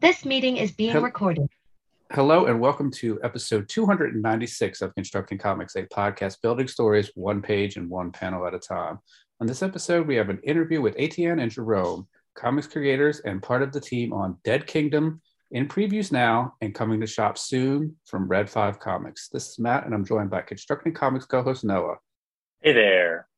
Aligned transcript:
This 0.00 0.24
meeting 0.24 0.56
is 0.56 0.72
being 0.72 0.92
Hel- 0.92 1.02
recorded. 1.02 1.46
Hello 2.10 2.46
and 2.46 2.58
welcome 2.58 2.90
to 2.92 3.20
episode 3.22 3.68
296 3.68 4.80
of 4.80 4.94
Constructing 4.94 5.36
Comics, 5.36 5.76
a 5.76 5.82
podcast 5.82 6.40
building 6.40 6.66
stories 6.68 7.10
one 7.14 7.42
page 7.42 7.76
and 7.76 7.90
one 7.90 8.10
panel 8.10 8.46
at 8.46 8.54
a 8.54 8.58
time. 8.58 8.98
On 9.42 9.46
this 9.46 9.62
episode, 9.62 10.06
we 10.06 10.16
have 10.16 10.30
an 10.30 10.40
interview 10.42 10.80
with 10.80 10.94
Etienne 10.98 11.40
and 11.40 11.50
Jerome, 11.50 12.08
comics 12.34 12.66
creators 12.66 13.20
and 13.20 13.42
part 13.42 13.60
of 13.60 13.72
the 13.72 13.80
team 13.80 14.14
on 14.14 14.38
Dead 14.42 14.66
Kingdom, 14.66 15.20
in 15.50 15.68
previews 15.68 16.10
now 16.10 16.54
and 16.62 16.74
coming 16.74 16.98
to 17.00 17.06
shop 17.06 17.36
soon 17.36 17.94
from 18.06 18.26
Red 18.26 18.48
5 18.48 18.80
Comics. 18.80 19.28
This 19.28 19.50
is 19.50 19.58
Matt, 19.58 19.84
and 19.84 19.92
I'm 19.92 20.06
joined 20.06 20.30
by 20.30 20.40
Constructing 20.40 20.94
Comics 20.94 21.26
co 21.26 21.42
host 21.42 21.62
Noah. 21.62 21.96
Hey 22.62 22.72
there. 22.72 23.28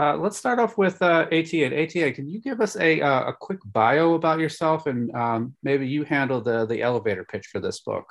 Uh, 0.00 0.16
let's 0.16 0.38
start 0.38 0.58
off 0.58 0.78
with 0.78 1.02
uh, 1.02 1.26
Etienne. 1.30 1.74
Etienne, 1.74 2.14
can 2.14 2.26
you 2.26 2.40
give 2.40 2.62
us 2.62 2.74
a, 2.76 3.02
uh, 3.02 3.24
a 3.24 3.34
quick 3.34 3.58
bio 3.66 4.14
about 4.14 4.38
yourself 4.40 4.86
and 4.86 5.14
um, 5.14 5.54
maybe 5.62 5.86
you 5.86 6.04
handle 6.04 6.40
the, 6.40 6.64
the 6.64 6.80
elevator 6.80 7.22
pitch 7.22 7.48
for 7.48 7.60
this 7.60 7.80
book? 7.80 8.06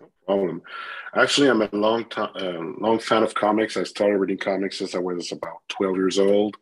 No 0.00 0.06
problem. 0.26 0.62
Actually, 1.14 1.50
I'm 1.50 1.60
a 1.60 1.68
long 1.72 2.06
time, 2.06 2.30
uh, 2.34 2.80
long 2.82 2.98
fan 2.98 3.22
of 3.22 3.34
comics. 3.34 3.76
I 3.76 3.82
started 3.82 4.16
reading 4.16 4.38
comics 4.38 4.78
since 4.78 4.94
I 4.94 5.00
was 5.00 5.32
about 5.32 5.58
12 5.68 5.96
years 5.96 6.18
old. 6.18 6.56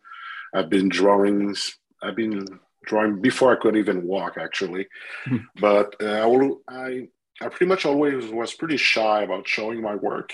I've 0.53 0.69
been 0.69 0.89
drawing. 0.89 1.55
I've 2.03 2.17
been 2.17 2.45
drawing 2.85 3.21
before 3.21 3.53
I 3.53 3.61
could 3.61 3.77
even 3.77 4.05
walk, 4.05 4.37
actually. 4.37 4.89
Hmm. 5.27 5.37
but 5.61 5.95
uh, 6.03 6.07
I, 6.07 6.27
will- 6.27 6.63
I, 6.67 7.07
I 7.41 7.49
pretty 7.51 7.67
much 7.67 7.87
always 7.87 8.27
was 8.33 8.53
pretty 8.55 8.79
shy 8.79 9.23
about 9.23 9.47
showing 9.47 9.81
my 9.81 9.95
work. 9.95 10.33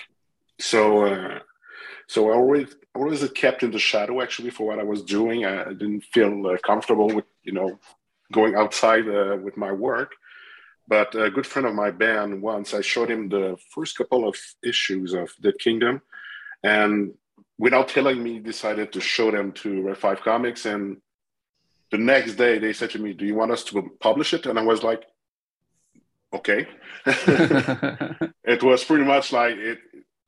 So, 0.59 1.05
uh, 1.05 1.41
so 2.09 2.30
I 2.30 2.34
always, 2.34 2.74
always 2.95 3.28
kept 3.30 3.62
in 3.62 3.70
the 3.70 3.78
shadow 3.78 4.23
actually 4.23 4.51
for 4.51 4.66
what 4.66 4.78
I 4.78 4.84
was 4.84 5.02
doing. 5.02 5.45
I, 5.45 5.62
I 5.62 5.73
didn't 5.73 6.05
feel 6.05 6.46
uh, 6.46 6.56
comfortable 6.59 7.09
with, 7.09 7.24
you 7.42 7.52
know, 7.52 7.79
going 8.32 8.55
outside 8.55 9.09
uh, 9.09 9.37
with 9.37 9.56
my 9.56 9.73
work. 9.73 10.12
But 10.88 11.15
a 11.16 11.30
good 11.30 11.46
friend 11.46 11.66
of 11.66 11.74
my 11.74 11.91
band 11.91 12.40
once 12.40 12.73
I 12.73 12.80
showed 12.80 13.10
him 13.10 13.29
the 13.29 13.57
first 13.74 13.98
couple 13.98 14.29
of 14.29 14.37
issues 14.63 15.15
of 15.15 15.30
Dead 15.40 15.59
Kingdom, 15.59 16.01
and 16.63 17.15
without 17.59 17.88
telling 17.88 18.23
me, 18.23 18.38
decided 18.38 18.93
to 18.93 19.01
show 19.01 19.32
them 19.32 19.51
to 19.52 19.82
Red 19.82 19.98
Five 19.98 20.20
Comics. 20.20 20.65
And 20.65 20.98
the 21.91 21.98
next 21.98 22.37
day, 22.37 22.60
they 22.60 22.73
said 22.73 22.91
to 22.91 23.01
me, 23.01 23.15
"Do 23.15 23.26
you 23.26 23.35
want 23.35 23.51
us 23.51 23.65
to 23.65 23.91
publish 23.98 24.32
it?" 24.32 24.46
And 24.46 24.60
I 24.60 24.63
was 24.63 24.85
like, 24.85 25.02
"Okay." 26.32 26.68
it 27.07 28.63
was 28.63 28.85
pretty 28.85 29.04
much 29.04 29.32
like 29.32 29.57
it. 29.57 29.79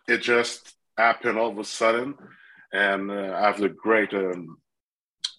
It 0.08 0.22
just 0.22 0.74
happened 0.98 1.38
all 1.38 1.50
of 1.50 1.58
a 1.58 1.64
sudden, 1.64 2.14
and 2.72 3.10
uh, 3.10 3.32
I 3.40 3.46
have 3.46 3.60
the 3.60 3.70
great. 3.70 4.12
Um, 4.12 4.58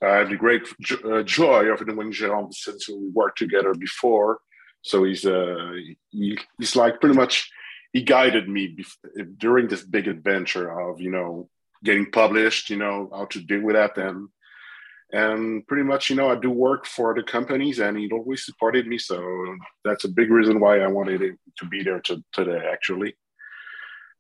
I 0.02 0.15
have 0.19 0.29
the 0.29 0.38
great 0.38 0.63
jo- 0.79 1.19
uh, 1.19 1.23
joy 1.23 1.65
of 1.65 1.85
knowing 1.85 2.11
Jerome 2.13 2.52
since 2.53 2.88
we 2.88 3.09
worked 3.13 3.38
together 3.38 3.73
before. 3.73 4.39
So 4.81 5.03
he's 5.03 5.25
uh 5.25 5.71
he, 6.09 6.37
he's 6.57 6.75
like 6.75 7.02
pretty 7.02 7.15
much 7.15 7.52
he 7.91 8.02
guided 8.02 8.47
me 8.47 8.77
bef- 8.77 9.37
during 9.37 9.67
this 9.67 9.83
big 9.83 10.07
adventure 10.07 10.67
of 10.80 11.02
you 11.02 11.11
know 11.11 11.49
getting 11.83 12.11
published, 12.11 12.69
you 12.69 12.77
know 12.77 13.09
how 13.13 13.25
to 13.25 13.41
deal 13.41 13.61
with 13.61 13.75
that, 13.75 13.97
and 13.97 14.30
and 15.11 15.67
pretty 15.67 15.83
much 15.83 16.09
you 16.09 16.15
know 16.15 16.30
I 16.30 16.35
do 16.35 16.49
work 16.49 16.85
for 16.85 17.13
the 17.13 17.23
companies, 17.23 17.80
and 17.80 17.97
he 17.97 18.09
always 18.11 18.45
supported 18.45 18.87
me. 18.87 18.97
So 18.97 19.17
that's 19.83 20.05
a 20.05 20.09
big 20.19 20.30
reason 20.31 20.59
why 20.61 20.80
I 20.80 20.87
wanted 20.87 21.19
to 21.57 21.65
be 21.65 21.83
there 21.83 21.99
to, 22.02 22.23
today, 22.31 22.61
actually. 22.71 23.15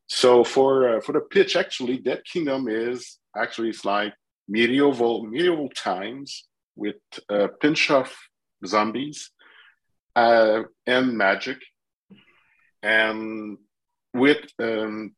So 0.09 0.43
for 0.43 0.97
uh, 0.97 1.01
for 1.01 1.13
the 1.13 1.21
pitch, 1.21 1.55
actually, 1.55 1.97
Dead 1.97 2.21
Kingdom 2.25 2.67
is 2.67 3.19
actually 3.37 3.69
it's 3.69 3.85
like 3.85 4.13
medieval 4.47 5.23
medieval 5.23 5.69
times 5.69 6.47
with 6.75 6.95
a 7.29 7.47
pinch 7.47 7.91
of 7.91 8.11
zombies 8.65 9.31
uh, 10.15 10.63
and 10.87 11.15
magic, 11.15 11.59
and 12.81 13.57
with 14.13 14.45
um, 14.59 15.15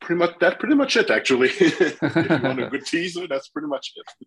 pretty 0.00 0.18
much 0.18 0.38
that 0.40 0.58
pretty 0.58 0.74
much 0.74 0.96
it 0.96 1.10
actually. 1.10 1.50
if 1.60 2.00
you 2.00 2.38
want 2.42 2.62
a 2.62 2.68
good 2.70 2.86
teaser, 2.86 3.28
that's 3.28 3.48
pretty 3.48 3.68
much 3.68 3.92
it. 3.94 4.26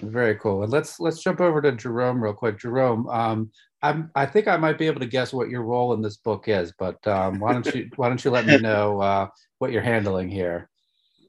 Very 0.00 0.34
cool. 0.34 0.64
And 0.64 0.72
let's 0.72 0.98
let's 0.98 1.22
jump 1.22 1.40
over 1.40 1.62
to 1.62 1.70
Jerome 1.70 2.20
real 2.20 2.34
quick. 2.34 2.58
Jerome, 2.58 3.08
um, 3.08 3.52
I'm 3.82 4.10
I 4.14 4.26
think 4.26 4.48
I 4.48 4.56
might 4.56 4.78
be 4.78 4.86
able 4.86 5.00
to 5.00 5.06
guess 5.06 5.32
what 5.32 5.48
your 5.48 5.62
role 5.62 5.92
in 5.94 6.02
this 6.02 6.16
book 6.16 6.48
is, 6.48 6.72
but 6.78 7.04
um, 7.06 7.40
why 7.40 7.52
don't 7.52 7.66
you 7.74 7.90
why 7.96 8.08
don't 8.08 8.24
you 8.24 8.30
let 8.30 8.46
me 8.46 8.58
know 8.58 9.00
uh, 9.00 9.28
what 9.58 9.72
you're 9.72 9.82
handling 9.82 10.28
here? 10.28 10.68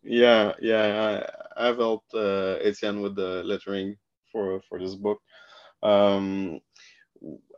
Yeah, 0.04 0.54
yeah, 0.62 1.26
I, 1.58 1.70
I've 1.70 1.78
helped 1.78 2.14
uh, 2.14 2.58
Etienne 2.62 3.02
with 3.02 3.16
the 3.16 3.42
lettering 3.44 3.96
for 4.32 4.62
for 4.70 4.80
this 4.80 4.96
book. 4.96 5.20
Um, 5.82 6.60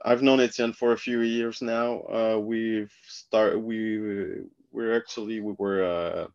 I've 0.03 0.21
known 0.21 0.39
Etienne 0.39 0.73
for 0.73 0.93
a 0.93 0.97
few 0.97 1.21
years 1.21 1.61
now. 1.61 2.01
Uh, 2.01 2.39
we've 2.39 2.93
start 3.07 3.59
we 3.59 4.43
we're 4.71 4.95
actually 4.95 5.41
we 5.41 5.55
were 5.57 5.83
uh, 5.83 6.27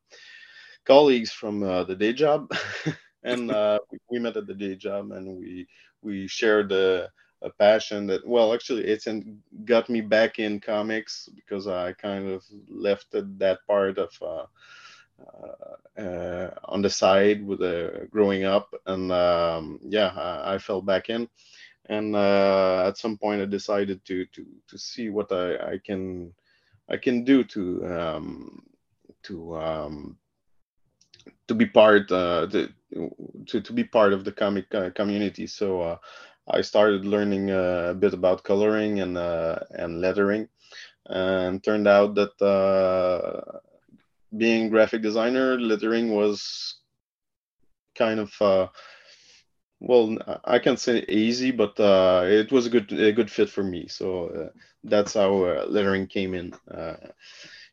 colleagues 0.85 1.31
from 1.31 1.63
uh, 1.63 1.85
the 1.85 1.95
day 1.95 2.13
job, 2.13 2.51
and 3.23 3.51
uh, 3.51 3.79
we, 4.11 4.19
met 4.19 4.37
at 4.37 4.47
the 4.47 4.55
day 4.55 4.75
job, 4.77 5.13
and 5.13 5.37
we 5.37 5.67
we 6.03 6.27
shared 6.27 6.73
a, 6.73 7.09
a 7.43 7.51
passion 7.51 8.07
that 8.09 8.27
well, 8.27 8.53
actually, 8.53 8.87
Etienne 8.87 9.43
got 9.65 9.89
me 9.89 10.01
back 10.01 10.39
in 10.39 10.61
comics 10.61 11.29
because 11.35 11.67
I 11.67 11.93
kind 11.93 12.29
of 12.29 12.45
left 12.69 13.09
that 13.13 13.59
part 13.67 13.99
of. 13.99 14.11
Uh, 14.21 14.47
uh, 15.21 16.01
uh, 16.01 16.51
on 16.65 16.81
the 16.81 16.89
side 16.89 17.47
with 17.47 17.61
uh, 17.61 18.07
growing 18.11 18.45
up, 18.45 18.75
and 18.87 19.13
um, 19.13 19.79
yeah, 19.83 20.09
I, 20.17 20.55
I 20.55 20.59
fell 20.59 20.81
back 20.81 21.11
in 21.11 21.29
and 21.91 22.15
uh, 22.15 22.85
at 22.87 22.97
some 22.97 23.19
point 23.19 23.43
I 23.43 23.47
decided 23.47 24.05
to 24.07 24.25
to 24.27 24.47
to 24.69 24.79
see 24.79 25.11
what 25.11 25.33
I, 25.33 25.73
I 25.73 25.79
can 25.85 26.33
I 26.89 26.97
can 26.97 27.25
do 27.25 27.45
to 27.45 27.87
um, 27.87 28.63
to 29.25 29.57
um, 29.57 30.19
to 31.49 31.55
be 31.55 31.67
part 31.67 32.09
to, 32.09 32.69
to 33.47 33.61
to 33.61 33.73
be 33.73 33.85
part 33.85 34.13
of 34.13 34.25
the 34.25 34.33
comic 34.33 34.71
community. 34.95 35.47
So 35.47 35.99
I 36.49 36.63
started 36.63 37.05
learning 37.05 37.51
uh, 37.51 37.89
a 37.91 37.95
bit 37.95 38.15
about 38.15 38.45
coloring 38.45 39.01
and 39.01 39.17
uh, 39.17 39.61
and 39.71 40.01
lettering, 40.01 40.49
and 41.07 41.63
turned 41.63 41.87
out 41.89 42.15
that 42.17 42.41
uh, 42.43 43.59
being 44.37 44.71
graphic 44.71 45.03
designer, 45.03 45.59
lettering 45.59 46.13
was 46.13 46.81
kind 47.97 48.21
of 48.21 48.71
well 49.81 50.17
i 50.45 50.59
can't 50.59 50.79
say 50.79 51.05
easy 51.09 51.51
but 51.51 51.79
uh, 51.81 52.23
it 52.27 52.51
was 52.53 52.67
a 52.67 52.71
good 52.71 52.91
a 52.93 53.13
good 53.13 53.31
fit 53.31 53.49
for 53.49 53.63
me. 53.63 53.87
So 53.89 54.29
uh, 54.29 54.49
that's 54.85 55.15
how 55.15 55.45
uh, 55.45 55.67
lettering 55.69 56.07
came 56.07 56.35
in 56.35 56.53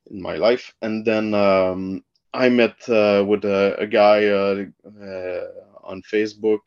in 0.09 0.22
my 0.22 0.35
life. 0.35 0.73
And 0.81 1.06
then 1.06 1.33
um, 1.33 2.03
i 2.38 2.50
met 2.50 2.78
uh, 2.90 3.24
with 3.28 3.46
a, 3.46 3.75
a 3.80 3.88
guy 3.88 4.25
uh, 4.28 4.66
on 5.84 6.02
facebook 6.03 6.59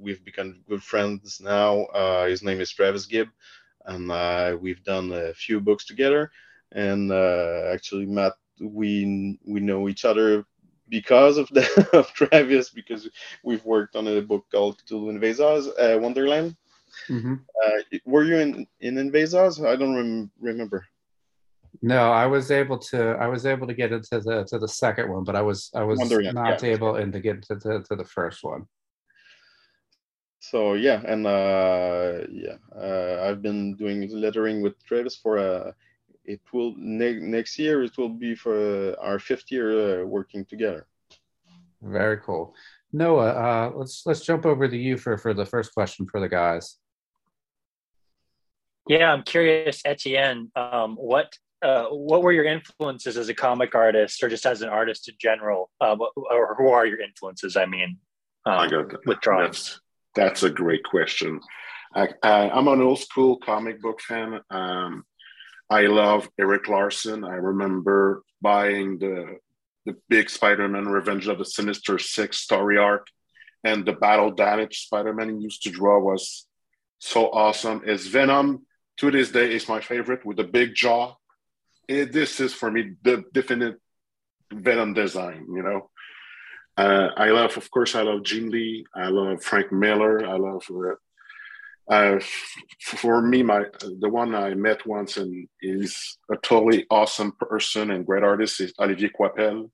we've 0.00 0.24
become 0.24 0.60
good 0.68 0.82
friends 0.82 1.40
now 1.40 1.86
his 2.26 2.42
name 2.42 2.60
is 2.60 2.70
travis 2.70 3.06
gibb 3.06 3.28
and 3.86 4.60
we've 4.60 4.84
done 4.84 5.12
a 5.12 5.34
few 5.34 5.60
books 5.60 5.84
together 5.86 6.30
and 6.72 7.12
actually 7.74 8.06
matt 8.06 8.34
we 8.60 9.38
we 9.46 9.60
know 9.60 9.88
each 9.88 10.04
other 10.04 10.44
because 10.88 11.38
of 11.38 11.48
the 11.52 11.88
of 11.92 12.12
Travis 12.12 12.70
because 12.70 13.08
we've 13.42 13.64
worked 13.64 13.96
on 13.96 14.06
a 14.08 14.20
book 14.22 14.46
called 14.50 14.82
Cthulhu 14.84 15.12
Invasors, 15.12 15.68
uh, 15.78 15.98
Wonderland. 15.98 16.56
Mm-hmm. 17.08 17.34
Uh, 17.34 17.98
were 18.06 18.24
you 18.24 18.36
in 18.38 18.66
in 18.80 18.96
Invasors? 18.96 19.64
I 19.64 19.76
don't 19.76 19.94
rem- 19.96 20.30
remember. 20.40 20.86
No, 21.82 22.10
I 22.12 22.26
was 22.26 22.50
able 22.50 22.78
to. 22.78 23.16
I 23.20 23.26
was 23.26 23.46
able 23.46 23.66
to 23.66 23.74
get 23.74 23.92
into 23.92 24.20
the 24.20 24.44
to 24.44 24.58
the 24.58 24.68
second 24.68 25.10
one, 25.10 25.24
but 25.24 25.36
I 25.36 25.42
was 25.42 25.70
I 25.74 25.84
was 25.84 25.98
Wonderland, 25.98 26.34
not 26.34 26.62
yeah. 26.62 26.70
able 26.70 26.96
in 26.96 27.12
to 27.12 27.20
get 27.20 27.42
to, 27.42 27.56
to, 27.56 27.82
to 27.82 27.96
the 27.96 28.04
first 28.04 28.42
one. 28.42 28.66
So 30.40 30.74
yeah, 30.74 31.02
and 31.04 31.26
uh, 31.26 32.26
yeah, 32.30 32.56
uh, 32.74 33.28
I've 33.28 33.42
been 33.42 33.74
doing 33.74 34.08
lettering 34.10 34.62
with 34.62 34.82
Travis 34.84 35.16
for 35.16 35.38
uh, 35.38 35.72
it 36.24 36.40
will 36.52 36.74
ne- 36.76 37.20
next 37.20 37.58
year. 37.58 37.82
It 37.82 37.96
will 37.96 38.10
be 38.10 38.34
for 38.34 38.94
our 39.00 39.18
fifth 39.18 39.50
year 39.50 40.02
uh, 40.02 40.04
working 40.04 40.44
together. 40.44 40.86
Very 41.82 42.18
cool. 42.18 42.54
Noah, 42.92 43.30
uh, 43.30 43.72
let's 43.74 44.02
let's 44.06 44.24
jump 44.24 44.46
over 44.46 44.68
to 44.68 44.76
you 44.76 44.96
for 44.96 45.18
for 45.18 45.34
the 45.34 45.46
first 45.46 45.74
question 45.74 46.06
for 46.06 46.20
the 46.20 46.28
guys. 46.28 46.78
Yeah, 48.88 49.12
I'm 49.12 49.22
curious, 49.22 49.82
Etienne. 49.84 50.50
Um, 50.56 50.96
what 50.96 51.36
uh, 51.62 51.86
what 51.86 52.22
were 52.22 52.32
your 52.32 52.44
influences 52.44 53.16
as 53.16 53.28
a 53.28 53.34
comic 53.34 53.74
artist, 53.74 54.22
or 54.22 54.28
just 54.28 54.46
as 54.46 54.62
an 54.62 54.68
artist 54.68 55.08
in 55.08 55.14
general? 55.20 55.70
Uh, 55.80 55.96
or 56.16 56.54
who 56.56 56.68
are 56.68 56.86
your 56.86 57.00
influences? 57.00 57.56
I 57.56 57.66
mean, 57.66 57.98
um, 58.46 58.58
I 58.58 58.68
with 59.06 59.20
drawing. 59.20 59.46
That's, 59.46 59.80
that's 60.14 60.42
a 60.42 60.50
great 60.50 60.84
question. 60.84 61.40
I, 61.94 62.08
I'm 62.22 62.68
an 62.68 62.82
old 62.82 62.98
school 62.98 63.38
comic 63.38 63.80
book 63.80 64.00
fan. 64.00 64.40
Um, 64.50 65.04
I 65.70 65.82
love 65.82 66.28
Erik 66.38 66.68
Larsen. 66.68 67.24
I 67.24 67.34
remember 67.34 68.22
buying 68.40 68.98
the 68.98 69.38
the 69.86 69.96
big 70.08 70.28
Spider-Man 70.28 70.86
Revenge 70.86 71.28
of 71.28 71.38
the 71.38 71.44
Sinister 71.46 71.98
Six 71.98 72.38
story 72.38 72.76
arc 72.76 73.06
and 73.64 73.86
the 73.86 73.94
battle 73.94 74.30
damage 74.30 74.84
Spider-Man 74.84 75.40
used 75.40 75.62
to 75.62 75.70
draw 75.70 75.98
was 75.98 76.46
so 76.98 77.30
awesome. 77.30 77.82
His 77.82 78.06
Venom 78.06 78.66
to 78.98 79.10
this 79.10 79.30
day 79.30 79.54
is 79.54 79.68
my 79.68 79.80
favorite 79.80 80.26
with 80.26 80.36
the 80.36 80.44
big 80.44 80.74
jaw. 80.74 81.14
It, 81.88 82.12
this 82.12 82.38
is 82.38 82.52
for 82.52 82.70
me 82.70 82.92
the 83.02 83.24
definite 83.32 83.80
Venom 84.52 84.94
design. 84.94 85.46
You 85.48 85.62
know, 85.62 85.90
uh, 86.76 87.10
I 87.16 87.30
love, 87.30 87.56
of 87.56 87.70
course, 87.70 87.94
I 87.94 88.02
love 88.02 88.22
Jim 88.22 88.50
Lee. 88.50 88.86
I 88.94 89.08
love 89.08 89.42
Frank 89.42 89.72
Miller. 89.72 90.24
I 90.26 90.36
love. 90.36 90.64
Uh, 90.70 90.94
uh, 91.92 92.20
for 92.80 93.22
me, 93.22 93.42
my 93.42 93.64
the 94.00 94.08
one 94.08 94.34
I 94.34 94.54
met 94.54 94.86
once 94.86 95.16
and 95.16 95.48
is 95.62 96.18
a 96.30 96.36
totally 96.36 96.86
awesome 96.90 97.32
person 97.32 97.90
and 97.90 98.06
great 98.06 98.22
artist 98.22 98.60
is 98.60 98.74
Olivier 98.78 99.10
Coipel, 99.18 99.70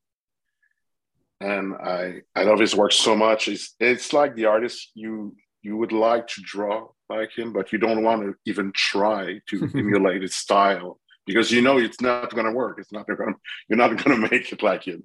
and 1.41 1.75
I 1.75 2.23
I 2.37 2.45
love 2.45 2.61
his 2.61 2.77
work 2.77 2.93
so 2.93 3.17
much. 3.17 3.49
It's 3.49 3.75
it's 3.81 4.13
like 4.13 4.37
the 4.37 4.47
artist 4.47 4.93
you 4.95 5.35
you 5.63 5.77
would 5.77 5.93
like 5.93 6.29
to 6.29 6.43
draw 6.43 6.89
like 7.09 7.37
him, 7.37 7.53
but 7.53 7.73
you 7.73 7.79
don't 7.79 8.05
want 8.05 8.23
to 8.23 8.35
even 8.47 8.73
try 8.75 9.41
to 9.49 9.69
emulate 9.75 10.23
his 10.23 10.37
style 10.37 11.01
because 11.27 11.51
you 11.51 11.63
know 11.63 11.79
it's 11.79 12.01
not 12.01 12.31
going 12.31 12.47
to 12.47 12.53
work. 12.53 12.79
It's 12.79 12.93
not 12.93 13.07
going 13.07 13.19
to 13.19 13.35
You're 13.69 13.79
not 13.79 13.97
going 13.97 14.21
to 14.23 14.29
make 14.31 14.53
it 14.53 14.63
like 14.63 14.85
him. 14.85 15.05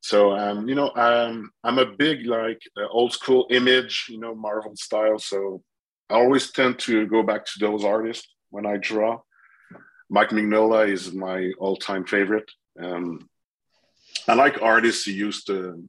So 0.00 0.36
um, 0.36 0.68
you 0.68 0.74
know, 0.74 0.92
um, 0.96 1.50
I'm 1.62 1.78
a 1.78 1.86
big 1.86 2.26
like 2.26 2.60
uh, 2.76 2.86
old 2.88 3.12
school 3.12 3.46
image, 3.50 4.06
you 4.10 4.18
know, 4.18 4.34
Marvel 4.34 4.76
style. 4.76 5.18
So 5.18 5.62
I 6.10 6.14
always 6.14 6.50
tend 6.50 6.78
to 6.80 7.06
go 7.06 7.22
back 7.22 7.46
to 7.46 7.58
those 7.58 7.84
artists 7.84 8.28
when 8.50 8.66
I 8.66 8.76
draw. 8.76 9.20
Mike 10.10 10.28
Mignola 10.28 10.88
is 10.88 11.12
my 11.14 11.50
all-time 11.58 12.04
favorite. 12.04 12.50
Um, 12.78 13.28
I 14.28 14.34
like 14.34 14.60
artists 14.60 15.04
who 15.04 15.12
used 15.12 15.46
to 15.46 15.88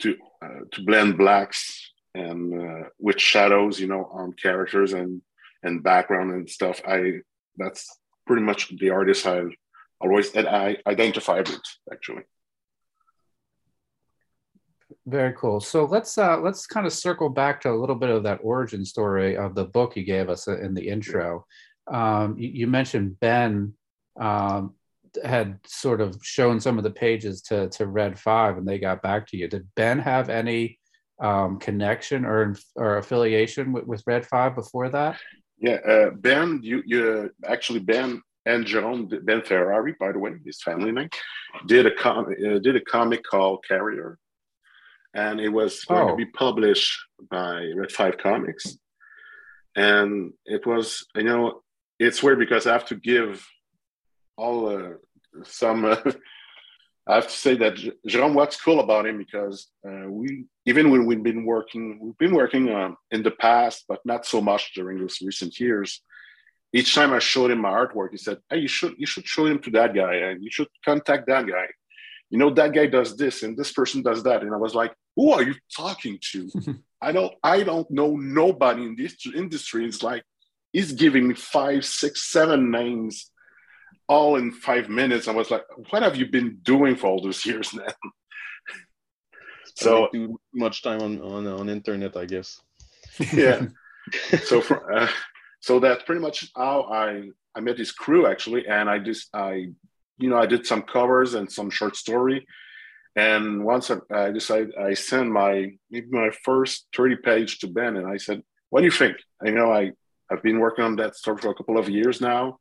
to 0.00 0.16
uh, 0.42 0.64
to 0.72 0.84
blend 0.84 1.16
blacks 1.16 1.92
and 2.14 2.60
uh, 2.60 2.88
with 2.98 3.20
shadows, 3.20 3.78
you 3.78 3.86
know, 3.86 4.10
on 4.12 4.32
characters 4.32 4.92
and 4.92 5.22
and 5.62 5.82
background 5.82 6.32
and 6.32 6.50
stuff. 6.50 6.80
I 6.86 7.20
that's 7.56 7.99
pretty 8.30 8.42
much 8.44 8.68
the 8.78 8.90
artist 8.90 9.26
I 9.26 9.42
always 10.00 10.30
that 10.30 10.46
I 10.46 10.76
identify 10.86 11.38
with 11.38 11.60
actually. 11.92 12.22
Very 15.04 15.32
cool. 15.32 15.58
So 15.58 15.84
let's 15.84 16.16
uh, 16.16 16.38
let's 16.38 16.64
kind 16.68 16.86
of 16.86 16.92
circle 16.92 17.28
back 17.28 17.60
to 17.62 17.72
a 17.72 17.80
little 17.80 17.96
bit 17.96 18.10
of 18.10 18.22
that 18.22 18.38
origin 18.44 18.84
story 18.84 19.36
of 19.36 19.56
the 19.56 19.64
book 19.64 19.96
you 19.96 20.04
gave 20.04 20.28
us 20.28 20.46
in 20.46 20.74
the 20.74 20.86
intro. 20.86 21.44
Um, 21.92 22.36
you, 22.38 22.50
you, 22.50 22.66
mentioned 22.68 23.18
Ben 23.18 23.74
um, 24.20 24.74
had 25.24 25.58
sort 25.66 26.00
of 26.00 26.16
shown 26.22 26.60
some 26.60 26.78
of 26.78 26.84
the 26.84 26.92
pages 26.92 27.42
to 27.48 27.68
to 27.70 27.88
Red 27.88 28.16
Five, 28.16 28.58
and 28.58 28.68
they 28.68 28.78
got 28.78 29.02
back 29.02 29.26
to 29.28 29.36
you. 29.36 29.48
Did 29.48 29.66
Ben 29.74 29.98
have 29.98 30.30
any 30.30 30.78
um, 31.20 31.58
connection 31.58 32.24
or 32.24 32.54
or 32.76 32.98
affiliation 32.98 33.72
with, 33.72 33.86
with 33.86 34.04
Red 34.06 34.24
Five 34.24 34.54
before 34.54 34.88
that? 34.90 35.18
Yeah, 35.60 35.78
uh, 35.86 36.10
Ben, 36.10 36.60
you 36.62 36.82
you 36.86 37.30
actually 37.46 37.80
Ben 37.80 38.22
and 38.46 38.64
Jerome 38.64 39.08
Ben 39.22 39.42
Ferrari, 39.42 39.94
by 40.00 40.12
the 40.12 40.18
way, 40.18 40.32
his 40.44 40.62
family 40.62 40.90
name, 40.90 41.10
did 41.66 41.86
a 41.86 41.94
com- 41.94 42.26
uh, 42.32 42.58
did 42.58 42.76
a 42.76 42.80
comic 42.80 43.22
called 43.22 43.64
Carrier 43.68 44.18
and 45.14 45.40
it 45.40 45.48
was 45.48 45.84
going 45.84 46.08
oh. 46.08 46.10
to 46.10 46.16
be 46.16 46.26
published 46.26 46.98
by 47.30 47.64
Red 47.74 47.92
Five 47.92 48.18
Comics. 48.18 48.78
And 49.76 50.32
it 50.44 50.66
was, 50.66 51.06
you 51.14 51.24
know, 51.24 51.62
it's 51.98 52.22
weird 52.22 52.38
because 52.38 52.66
I 52.66 52.72
have 52.72 52.86
to 52.86 52.96
give 52.96 53.44
all 54.36 54.68
uh, 54.68 54.90
some. 55.44 55.96
I 57.10 57.16
have 57.16 57.26
to 57.26 57.40
say 57.46 57.54
that 57.56 57.76
Jerome, 58.06 58.34
what's 58.34 58.60
cool 58.60 58.80
about 58.80 59.06
him 59.06 59.18
because 59.18 59.68
uh, 59.86 60.08
we, 60.08 60.46
even 60.66 60.90
when 60.90 61.06
we've 61.06 61.22
been 61.22 61.44
working, 61.44 61.98
we've 62.00 62.18
been 62.18 62.34
working 62.34 62.72
um, 62.72 62.96
in 63.10 63.22
the 63.22 63.32
past, 63.32 63.84
but 63.88 64.00
not 64.04 64.24
so 64.24 64.40
much 64.40 64.74
during 64.74 64.98
those 64.98 65.18
recent 65.20 65.58
years. 65.58 66.02
Each 66.72 66.94
time 66.94 67.12
I 67.12 67.18
showed 67.18 67.50
him 67.50 67.60
my 67.60 67.70
artwork, 67.70 68.10
he 68.12 68.16
said, 68.16 68.38
"Hey, 68.48 68.58
you 68.58 68.68
should 68.68 68.94
you 68.96 69.06
should 69.06 69.26
show 69.26 69.46
him 69.46 69.58
to 69.60 69.70
that 69.72 69.92
guy, 69.92 70.14
and 70.26 70.42
you 70.44 70.50
should 70.50 70.68
contact 70.84 71.26
that 71.26 71.46
guy." 71.46 71.66
you 72.30 72.38
know 72.38 72.50
that 72.50 72.72
guy 72.72 72.86
does 72.86 73.16
this 73.16 73.42
and 73.42 73.56
this 73.56 73.72
person 73.72 74.02
does 74.02 74.22
that 74.22 74.42
and 74.42 74.54
i 74.54 74.56
was 74.56 74.74
like 74.74 74.94
who 75.16 75.32
are 75.32 75.42
you 75.42 75.54
talking 75.76 76.18
to 76.22 76.48
i 77.02 77.12
don't 77.12 77.34
i 77.42 77.62
don't 77.62 77.90
know 77.90 78.16
nobody 78.16 78.82
in 78.82 78.96
this 78.96 79.16
industry 79.34 79.84
it's 79.84 80.02
like 80.02 80.22
he's 80.72 80.92
giving 80.92 81.28
me 81.28 81.34
five 81.34 81.84
six 81.84 82.30
seven 82.30 82.70
names 82.70 83.30
all 84.10 84.30
in 84.40 84.50
five 84.50 84.86
minutes 84.88 85.28
i 85.28 85.32
was 85.40 85.50
like 85.50 85.64
what 85.90 86.02
have 86.02 86.16
you 86.16 86.26
been 86.38 86.58
doing 86.62 86.94
for 86.96 87.06
all 87.08 87.22
those 87.22 87.44
years 87.46 87.72
now 87.82 87.94
so 89.76 90.08
too 90.12 90.38
much 90.52 90.82
time 90.82 91.00
on 91.00 91.12
on 91.20 91.46
on 91.46 91.68
internet 91.68 92.16
i 92.16 92.26
guess 92.26 92.60
yeah 93.32 93.60
so 94.48 94.60
for, 94.60 94.78
uh, 94.92 95.08
so 95.60 95.80
that's 95.80 96.04
pretty 96.04 96.20
much 96.20 96.50
how 96.56 96.82
i 97.04 97.28
i 97.54 97.60
met 97.60 97.76
this 97.76 97.92
crew 97.92 98.26
actually 98.26 98.66
and 98.66 98.90
i 98.90 98.98
just 98.98 99.28
i 99.34 99.66
you 100.20 100.28
know, 100.28 100.38
I 100.38 100.46
did 100.46 100.66
some 100.66 100.82
covers 100.82 101.34
and 101.34 101.50
some 101.50 101.70
short 101.70 101.96
story. 101.96 102.46
And 103.16 103.64
once 103.64 103.90
I, 103.90 103.96
I 104.14 104.30
decided, 104.30 104.76
I 104.76 104.94
sent 104.94 105.30
my 105.30 105.72
maybe 105.90 106.06
my 106.10 106.30
first 106.44 106.86
30 106.94 107.16
page 107.16 107.58
to 107.60 107.66
Ben, 107.66 107.96
and 107.96 108.06
I 108.06 108.18
said, 108.18 108.42
"What 108.68 108.80
do 108.80 108.84
you 108.84 108.92
think?" 108.92 109.16
I 109.44 109.50
know 109.50 109.72
I 109.72 109.92
I've 110.30 110.42
been 110.42 110.60
working 110.60 110.84
on 110.84 110.94
that 110.96 111.16
story 111.16 111.38
for 111.38 111.50
a 111.50 111.54
couple 111.54 111.76
of 111.76 111.88
years 111.88 112.20
now. 112.20 112.59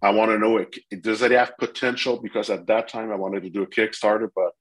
I 0.00 0.10
want 0.10 0.30
to 0.30 0.38
know 0.38 0.58
it, 0.58 1.02
does 1.02 1.22
it 1.22 1.32
have 1.32 1.58
potential? 1.58 2.20
Because 2.22 2.50
at 2.50 2.66
that 2.66 2.88
time 2.88 3.10
I 3.10 3.16
wanted 3.16 3.42
to 3.42 3.50
do 3.50 3.62
a 3.62 3.66
Kickstarter, 3.66 4.28
but 4.34 4.52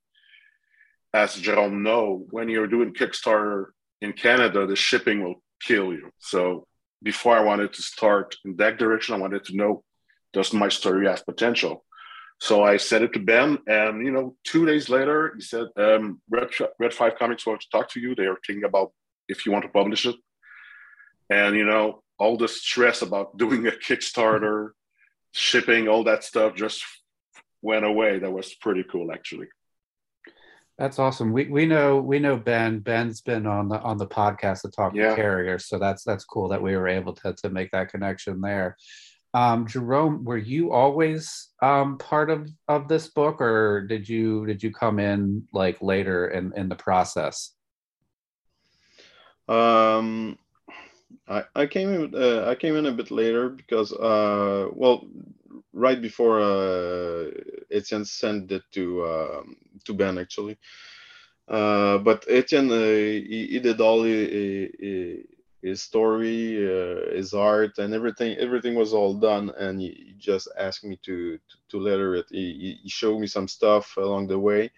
as 1.13 1.35
Jerome 1.35 1.83
know, 1.83 2.25
when 2.31 2.49
you're 2.49 2.67
doing 2.67 2.93
Kickstarter 2.93 3.67
in 4.01 4.13
Canada, 4.13 4.65
the 4.65 4.75
shipping 4.75 5.23
will 5.23 5.41
kill 5.61 5.93
you. 5.93 6.09
So 6.19 6.67
before 7.03 7.37
I 7.37 7.43
wanted 7.43 7.73
to 7.73 7.81
start 7.81 8.35
in 8.45 8.55
that 8.57 8.77
direction, 8.77 9.15
I 9.15 9.19
wanted 9.19 9.43
to 9.45 9.55
know 9.55 9.83
does 10.33 10.53
my 10.53 10.69
story 10.69 11.07
have 11.07 11.25
potential? 11.25 11.85
So 12.39 12.63
I 12.63 12.77
said 12.77 13.01
it 13.01 13.13
to 13.13 13.19
Ben, 13.19 13.57
and 13.67 14.05
you 14.05 14.11
know, 14.11 14.35
two 14.43 14.65
days 14.65 14.89
later, 14.89 15.33
he 15.35 15.41
said, 15.41 15.67
um, 15.77 16.21
Red, 16.29 16.49
Red 16.79 16.93
Five 16.93 17.17
Comics 17.17 17.47
want 17.47 17.61
to 17.61 17.69
talk 17.71 17.89
to 17.91 17.99
you. 17.99 18.13
They 18.13 18.25
are 18.25 18.37
thinking 18.45 18.65
about 18.65 18.91
if 19.27 19.45
you 19.45 19.51
want 19.51 19.63
to 19.63 19.71
publish 19.71 20.05
it. 20.05 20.15
And 21.29 21.55
you 21.55 21.65
know, 21.65 22.03
all 22.19 22.37
the 22.37 22.47
stress 22.47 23.01
about 23.01 23.37
doing 23.37 23.65
a 23.67 23.71
Kickstarter, 23.71 24.69
shipping, 25.37 25.87
all 25.87 26.03
that 26.05 26.23
stuff 26.23 26.55
just 26.55 26.83
went 27.61 27.85
away. 27.85 28.19
That 28.19 28.31
was 28.31 28.53
pretty 28.55 28.83
cool, 28.83 29.11
actually. 29.11 29.47
That's 30.77 30.99
awesome. 30.99 31.33
We 31.33 31.45
we 31.45 31.65
know 31.65 31.99
we 31.99 32.19
know 32.19 32.37
Ben. 32.37 32.79
Ben's 32.79 33.21
been 33.21 33.47
on 33.47 33.67
the 33.67 33.79
on 33.81 33.97
the 33.97 34.05
podcast 34.05 34.61
to 34.61 34.69
talk 34.69 34.93
yeah. 34.93 35.09
to 35.09 35.15
carriers, 35.15 35.67
so 35.67 35.79
that's 35.79 36.03
that's 36.03 36.23
cool 36.23 36.49
that 36.49 36.61
we 36.61 36.75
were 36.75 36.87
able 36.87 37.13
to 37.13 37.33
to 37.33 37.49
make 37.49 37.71
that 37.71 37.89
connection 37.89 38.41
there. 38.41 38.77
Um, 39.33 39.67
Jerome, 39.67 40.23
were 40.23 40.37
you 40.37 40.71
always 40.71 41.49
um, 41.63 41.97
part 41.97 42.29
of 42.29 42.47
of 42.67 42.87
this 42.87 43.07
book, 43.07 43.41
or 43.41 43.87
did 43.87 44.07
you 44.07 44.45
did 44.45 44.61
you 44.61 44.71
come 44.71 44.99
in 44.99 45.47
like 45.51 45.81
later 45.81 46.27
in 46.27 46.53
in 46.55 46.69
the 46.69 46.75
process? 46.75 47.53
Um, 49.47 50.37
I 51.27 51.43
I 51.55 51.65
came 51.65 51.93
in 51.93 52.15
uh, 52.15 52.45
I 52.47 52.55
came 52.55 52.75
in 52.75 52.85
a 52.85 52.91
bit 52.91 53.11
later 53.11 53.49
because 53.49 53.91
uh, 53.93 54.69
well, 54.73 55.07
right 55.77 56.01
before 56.01 56.41
uh, 56.41 57.29
Etienne 57.71 58.05
sent 58.05 58.51
it 58.51 58.63
to 58.71 59.03
uh, 59.03 59.43
to 59.85 59.93
Ben 59.93 60.17
actually. 60.17 60.57
Uh, 61.47 61.97
but 61.99 62.25
Etienne, 62.27 62.69
uh, 62.71 62.75
he, 62.75 63.47
he, 63.51 63.59
did 63.59 63.79
all 63.79 64.03
he, 64.03 64.69
he, 64.79 65.23
his 65.61 65.81
story, 65.81 66.57
uh, 66.57 67.15
his 67.15 67.33
art, 67.33 67.77
and 67.77 67.93
everything. 67.93 68.35
Everything 68.37 68.75
was 68.75 68.93
all 68.93 69.13
done, 69.13 69.51
and 69.57 69.79
he, 69.79 70.13
just 70.17 70.49
asked 70.57 70.83
me 70.83 70.99
to 71.03 71.37
to, 71.37 71.55
to 71.69 71.79
letter 71.79 72.15
it. 72.15 72.25
He, 72.29 72.79
he, 72.81 72.89
showed 72.89 73.19
me 73.19 73.27
some 73.27 73.47
stuff 73.47 73.95
along 73.97 74.27
the 74.27 74.39
way. 74.39 74.71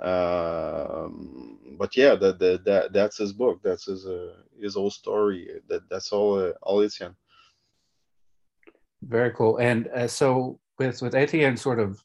Um, 0.00 1.76
but 1.78 1.96
yeah, 1.96 2.14
that, 2.16 2.38
that 2.38 2.64
that 2.64 2.92
that's 2.92 3.18
his 3.18 3.32
book. 3.32 3.60
That's 3.62 3.84
his 3.84 4.06
uh, 4.06 4.34
his 4.60 4.74
whole 4.74 4.90
story. 4.90 5.60
That 5.68 5.88
that's 5.88 6.10
all 6.10 6.40
uh, 6.40 6.52
all 6.62 6.82
Etienne. 6.82 7.14
Very 9.02 9.32
cool. 9.32 9.58
And 9.58 9.88
uh, 9.88 10.08
so 10.08 10.58
with 10.78 11.02
with 11.02 11.14
Etienne 11.14 11.56
sort 11.56 11.80
of 11.80 12.00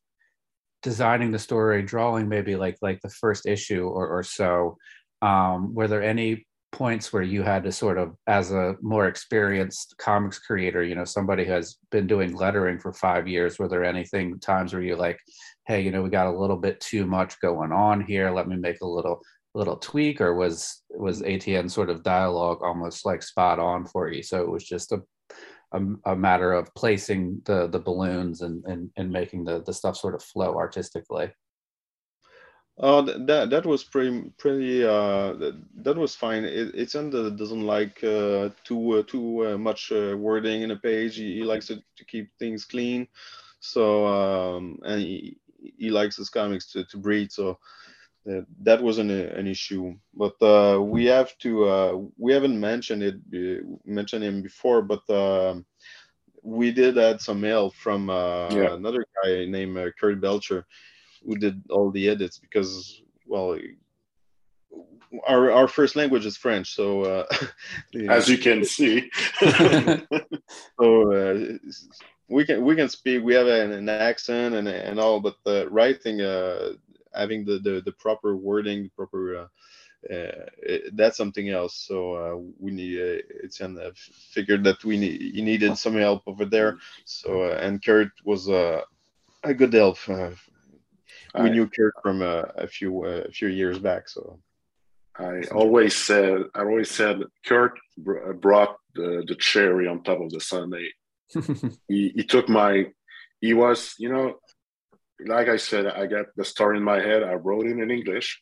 designing 0.81 1.31
the 1.31 1.39
story, 1.39 1.81
drawing 1.81 2.27
maybe 2.27 2.55
like 2.55 2.77
like 2.81 3.01
the 3.01 3.09
first 3.09 3.45
issue 3.45 3.87
or, 3.87 4.07
or 4.07 4.23
so. 4.23 4.77
Um, 5.21 5.73
were 5.73 5.87
there 5.87 6.03
any 6.03 6.45
points 6.73 7.13
where 7.13 7.23
you 7.23 7.43
had 7.43 7.63
to 7.63 7.71
sort 7.71 7.97
of 7.97 8.15
as 8.27 8.51
a 8.51 8.75
more 8.81 9.07
experienced 9.07 9.95
comics 9.99 10.39
creator 10.39 10.83
you 10.83 10.95
know 10.95 11.05
somebody 11.05 11.45
has 11.45 11.77
been 11.91 12.07
doing 12.07 12.35
lettering 12.35 12.79
for 12.79 12.91
five 12.91 13.27
years 13.27 13.59
were 13.59 13.67
there 13.67 13.83
anything 13.85 14.39
times 14.39 14.73
where 14.73 14.81
you're 14.81 14.97
like 14.97 15.19
hey 15.67 15.79
you 15.79 15.91
know 15.91 16.01
we 16.01 16.09
got 16.09 16.25
a 16.25 16.39
little 16.39 16.57
bit 16.57 16.81
too 16.81 17.05
much 17.05 17.39
going 17.41 17.71
on 17.71 18.01
here 18.01 18.31
let 18.31 18.47
me 18.47 18.55
make 18.55 18.81
a 18.81 18.87
little 18.87 19.21
little 19.53 19.77
tweak 19.77 20.19
or 20.19 20.33
was 20.33 20.81
was 20.89 21.21
Etienne 21.21 21.69
sort 21.69 21.91
of 21.91 22.01
dialogue 22.01 22.57
almost 22.63 23.05
like 23.05 23.21
spot 23.21 23.59
on 23.59 23.85
for 23.85 24.11
you 24.11 24.23
so 24.23 24.41
it 24.41 24.49
was 24.49 24.63
just 24.63 24.91
a 24.91 25.01
a, 25.73 26.11
a 26.11 26.15
matter 26.15 26.53
of 26.53 26.73
placing 26.75 27.41
the 27.45 27.67
the 27.67 27.79
balloons 27.79 28.41
and 28.41 28.63
and, 28.65 28.89
and 28.97 29.11
making 29.11 29.43
the 29.43 29.61
the 29.63 29.73
stuff 29.73 29.97
sort 29.97 30.15
of 30.15 30.23
flow 30.23 30.55
artistically 30.55 31.31
Oh, 32.79 33.03
that 33.03 33.51
that 33.51 33.65
was 33.67 33.83
pretty 33.83 34.31
pretty. 34.39 34.83
Uh, 34.83 35.33
that, 35.75 35.95
was 35.95 36.15
fine. 36.15 36.43
It, 36.43 36.73
it's 36.73 36.95
under 36.95 37.29
doesn't 37.29 37.61
like 37.61 38.03
uh, 38.03 38.49
too 38.63 38.93
uh, 38.93 39.03
too 39.03 39.45
uh, 39.45 39.57
much 39.59 39.91
uh, 39.91 40.15
wording 40.17 40.63
in 40.63 40.71
a 40.71 40.75
page. 40.75 41.17
He, 41.17 41.35
he 41.35 41.43
likes 41.43 41.67
to, 41.67 41.75
to 41.75 42.05
keep 42.05 42.31
things 42.39 42.65
clean. 42.65 43.07
So 43.59 44.07
um, 44.07 44.79
and 44.83 44.99
he, 44.99 45.37
he 45.77 45.91
likes 45.91 46.17
his 46.17 46.31
comics 46.31 46.71
to, 46.71 46.83
to 46.85 46.97
breathe. 46.97 47.29
So 47.29 47.59
that 48.25 48.81
wasn't 48.81 49.11
a, 49.11 49.35
an 49.35 49.47
issue. 49.47 49.95
But 50.13 50.41
uh, 50.41 50.79
we 50.81 51.05
have 51.05 51.37
to. 51.39 51.65
Uh, 51.65 52.01
we 52.17 52.33
haven't 52.33 52.59
mentioned 52.59 53.03
it 53.03 53.15
uh, 53.33 53.63
mentioned 53.85 54.23
him 54.23 54.41
before, 54.41 54.81
but 54.81 55.07
um, 55.09 55.65
we 56.41 56.71
did 56.71 56.97
add 56.97 57.21
some 57.21 57.43
help 57.43 57.73
from 57.75 58.09
uh, 58.09 58.49
Yeah. 58.49 58.73
another 58.73 59.05
guy 59.23 59.45
named 59.45 59.77
uh, 59.77 59.91
Kurt 59.99 60.19
Belcher 60.21 60.65
who 61.25 61.37
did 61.37 61.61
all 61.69 61.89
the 61.91 62.09
edits 62.09 62.37
because 62.37 63.01
well 63.25 63.57
our 65.27 65.51
our 65.51 65.67
first 65.67 65.95
language 65.95 66.25
is 66.25 66.35
french 66.35 66.75
so 66.75 67.03
uh 67.03 67.25
As 68.09 68.27
you 68.27 68.37
can 68.37 68.65
see. 68.65 69.09
so 70.79 71.11
uh, 71.13 71.57
we 72.29 72.45
can 72.45 72.63
we 72.65 72.75
can 72.75 72.89
speak 72.89 73.23
we 73.23 73.33
have 73.35 73.47
an, 73.47 73.71
an 73.71 73.87
accent 73.89 74.55
and 74.55 74.67
and 74.67 74.99
all 74.99 75.19
but 75.19 75.35
the 75.45 75.67
writing 75.69 76.19
uh 76.21 76.73
having 77.15 77.45
the 77.45 77.59
the, 77.59 77.81
the 77.85 77.91
proper 77.93 78.35
wording 78.35 78.89
proper 78.95 79.37
uh, 79.37 79.47
uh, 80.13 80.45
it- 80.61 80.95
that's 80.97 81.17
something 81.17 81.49
else. 81.49 81.75
So 81.87 81.97
uh, 82.15 82.35
we 82.59 82.71
need 82.71 82.99
uh, 82.99 83.21
it's 83.43 83.61
and 83.61 83.77
uh, 83.79 83.91
figured 83.95 84.63
that 84.65 84.83
we 84.83 84.97
need 84.97 85.21
he 85.35 85.41
needed 85.41 85.77
some 85.77 85.95
help 85.95 86.23
over 86.27 86.45
there. 86.45 86.77
So 87.05 87.43
uh, 87.43 87.57
and 87.61 87.83
Kurt 87.83 88.11
was 88.23 88.49
uh, 88.49 88.81
a 89.43 89.53
good 89.53 89.73
help. 89.73 89.97
Uh, 90.07 90.31
we 91.35 91.49
I- 91.49 91.49
knew 91.49 91.67
Kurt 91.67 91.93
from 92.01 92.21
uh, 92.21 92.43
a 92.55 92.67
few 92.67 93.05
uh, 93.05 93.23
a 93.27 93.31
few 93.31 93.47
years 93.47 93.79
back. 93.79 94.09
So 94.09 94.39
I 95.15 95.43
always 95.51 95.95
said, 95.95 96.41
I 96.55 96.61
always 96.61 96.89
said, 96.89 97.21
Kurt 97.45 97.77
br- 97.97 98.33
brought 98.33 98.77
the, 98.95 99.23
the 99.27 99.35
cherry 99.35 99.87
on 99.87 100.01
top 100.03 100.19
of 100.21 100.31
the 100.31 100.39
sundae. 100.39 100.89
He, 101.87 102.11
he 102.15 102.23
took 102.23 102.49
my, 102.49 102.87
he 103.41 103.53
was, 103.53 103.93
you 103.99 104.09
know, 104.09 104.39
like 105.27 105.49
I 105.49 105.57
said, 105.57 105.87
I 105.87 106.05
got 106.05 106.27
the 106.35 106.45
story 106.45 106.77
in 106.77 106.83
my 106.83 106.99
head. 106.99 107.23
I 107.23 107.33
wrote 107.33 107.65
it 107.67 107.77
in 107.77 107.91
English, 107.91 108.41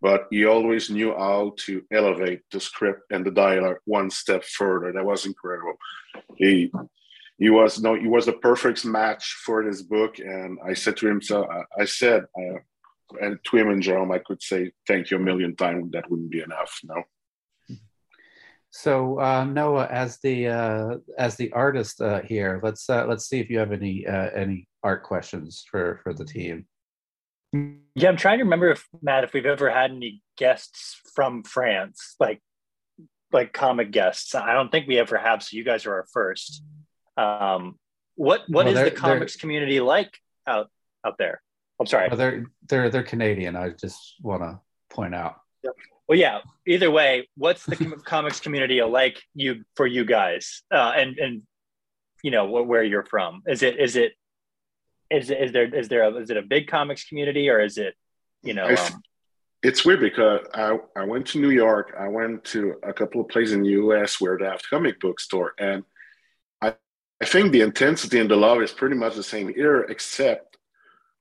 but 0.00 0.26
he 0.30 0.44
always 0.44 0.90
knew 0.90 1.12
how 1.12 1.54
to 1.66 1.82
elevate 1.92 2.42
the 2.50 2.60
script 2.60 3.02
and 3.10 3.24
the 3.24 3.30
dialogue 3.30 3.78
one 3.84 4.10
step 4.10 4.44
further. 4.44 4.92
That 4.92 5.04
was 5.04 5.26
incredible. 5.26 5.74
He, 6.36 6.72
he 7.38 7.50
was 7.50 7.80
no, 7.80 7.94
he 7.94 8.08
was 8.08 8.26
the 8.26 8.32
perfect 8.32 8.84
match 8.84 9.36
for 9.44 9.64
this 9.64 9.82
book. 9.82 10.18
And 10.18 10.58
I 10.64 10.74
said 10.74 10.96
to 10.98 11.08
him, 11.08 11.22
so 11.22 11.48
I, 11.50 11.82
I 11.82 11.84
said, 11.84 12.24
uh, 12.36 12.58
and 13.20 13.38
to 13.44 13.56
him 13.56 13.70
and 13.70 13.82
Jerome, 13.82 14.12
I 14.12 14.18
could 14.18 14.42
say 14.42 14.72
thank 14.86 15.10
you 15.10 15.16
a 15.16 15.20
million 15.20 15.56
times. 15.56 15.92
That 15.92 16.10
wouldn't 16.10 16.30
be 16.30 16.42
enough. 16.42 16.78
No. 16.84 17.02
So 18.78 19.18
uh, 19.18 19.42
Noah, 19.42 19.88
as 19.90 20.18
the 20.18 20.46
uh, 20.46 20.98
as 21.18 21.34
the 21.34 21.50
artist 21.50 22.00
uh, 22.00 22.20
here, 22.22 22.60
let's 22.62 22.88
uh, 22.88 23.06
let's 23.08 23.26
see 23.26 23.40
if 23.40 23.50
you 23.50 23.58
have 23.58 23.72
any 23.72 24.06
uh, 24.06 24.30
any 24.30 24.68
art 24.84 25.02
questions 25.02 25.66
for 25.68 25.98
for 26.04 26.14
the 26.14 26.24
team. 26.24 26.64
Yeah, 27.52 28.08
I'm 28.08 28.16
trying 28.16 28.38
to 28.38 28.44
remember 28.44 28.70
if 28.70 28.86
Matt, 29.02 29.24
if 29.24 29.32
we've 29.32 29.46
ever 29.46 29.68
had 29.68 29.90
any 29.90 30.22
guests 30.36 31.00
from 31.16 31.42
France, 31.42 32.14
like 32.20 32.40
like 33.32 33.52
comic 33.52 33.90
guests. 33.90 34.36
I 34.36 34.52
don't 34.52 34.70
think 34.70 34.86
we 34.86 34.96
ever 34.96 35.18
have. 35.18 35.42
So 35.42 35.56
you 35.56 35.64
guys 35.64 35.84
are 35.84 35.94
our 35.94 36.06
first. 36.12 36.62
Um, 37.16 37.80
what 38.14 38.42
what 38.46 38.66
Well, 38.66 38.76
is 38.76 38.92
the 38.92 38.96
comics 38.96 39.34
community 39.34 39.80
like 39.80 40.16
out 40.46 40.70
out 41.04 41.18
there? 41.18 41.42
I'm 41.80 41.86
sorry. 41.86 42.10
Well, 42.10 42.16
they're 42.16 42.44
they're 42.68 42.90
they're 42.90 43.02
Canadian. 43.02 43.56
I 43.56 43.70
just 43.70 44.14
want 44.22 44.42
to 44.42 44.60
point 44.88 45.16
out. 45.16 45.34
Well, 46.08 46.18
yeah. 46.18 46.40
Either 46.66 46.90
way, 46.90 47.28
what's 47.36 47.64
the 47.64 47.76
com- 47.76 48.00
comics 48.04 48.40
community 48.40 48.82
like 48.82 49.22
you 49.34 49.64
for 49.76 49.86
you 49.86 50.04
guys, 50.04 50.62
uh, 50.72 50.92
and 50.96 51.18
and 51.18 51.42
you 52.22 52.30
know 52.30 52.46
wh- 52.46 52.66
where 52.66 52.82
you're 52.82 53.04
from? 53.04 53.42
Is 53.46 53.62
it 53.62 53.78
is 53.78 53.96
it 53.96 54.12
is 55.10 55.30
is 55.30 55.52
there 55.52 55.74
is 55.74 55.88
there 55.88 56.02
a, 56.02 56.14
is 56.16 56.30
it 56.30 56.36
a 56.36 56.42
big 56.42 56.66
comics 56.68 57.04
community 57.04 57.48
or 57.50 57.60
is 57.60 57.78
it 57.78 57.94
you 58.42 58.54
know? 58.54 58.68
Um, 58.68 59.02
It's 59.62 59.84
weird 59.84 60.00
because 60.00 60.46
I, 60.54 60.78
I 60.94 61.04
went 61.04 61.26
to 61.28 61.40
New 61.40 61.50
York. 61.50 61.94
I 61.98 62.08
went 62.08 62.44
to 62.54 62.76
a 62.82 62.92
couple 62.92 63.20
of 63.20 63.28
places 63.28 63.54
in 63.54 63.62
the 63.62 63.70
US 63.70 64.20
where 64.20 64.38
they 64.38 64.44
have 64.44 64.62
comic 64.70 65.00
book 65.00 65.18
store. 65.18 65.54
And 65.58 65.82
I, 66.62 66.74
I 67.20 67.24
think 67.24 67.50
the 67.50 67.62
intensity 67.62 68.20
and 68.20 68.30
the 68.30 68.36
love 68.36 68.62
is 68.62 68.70
pretty 68.72 68.94
much 68.94 69.16
the 69.16 69.22
same 69.22 69.52
here, 69.52 69.80
except 69.82 70.58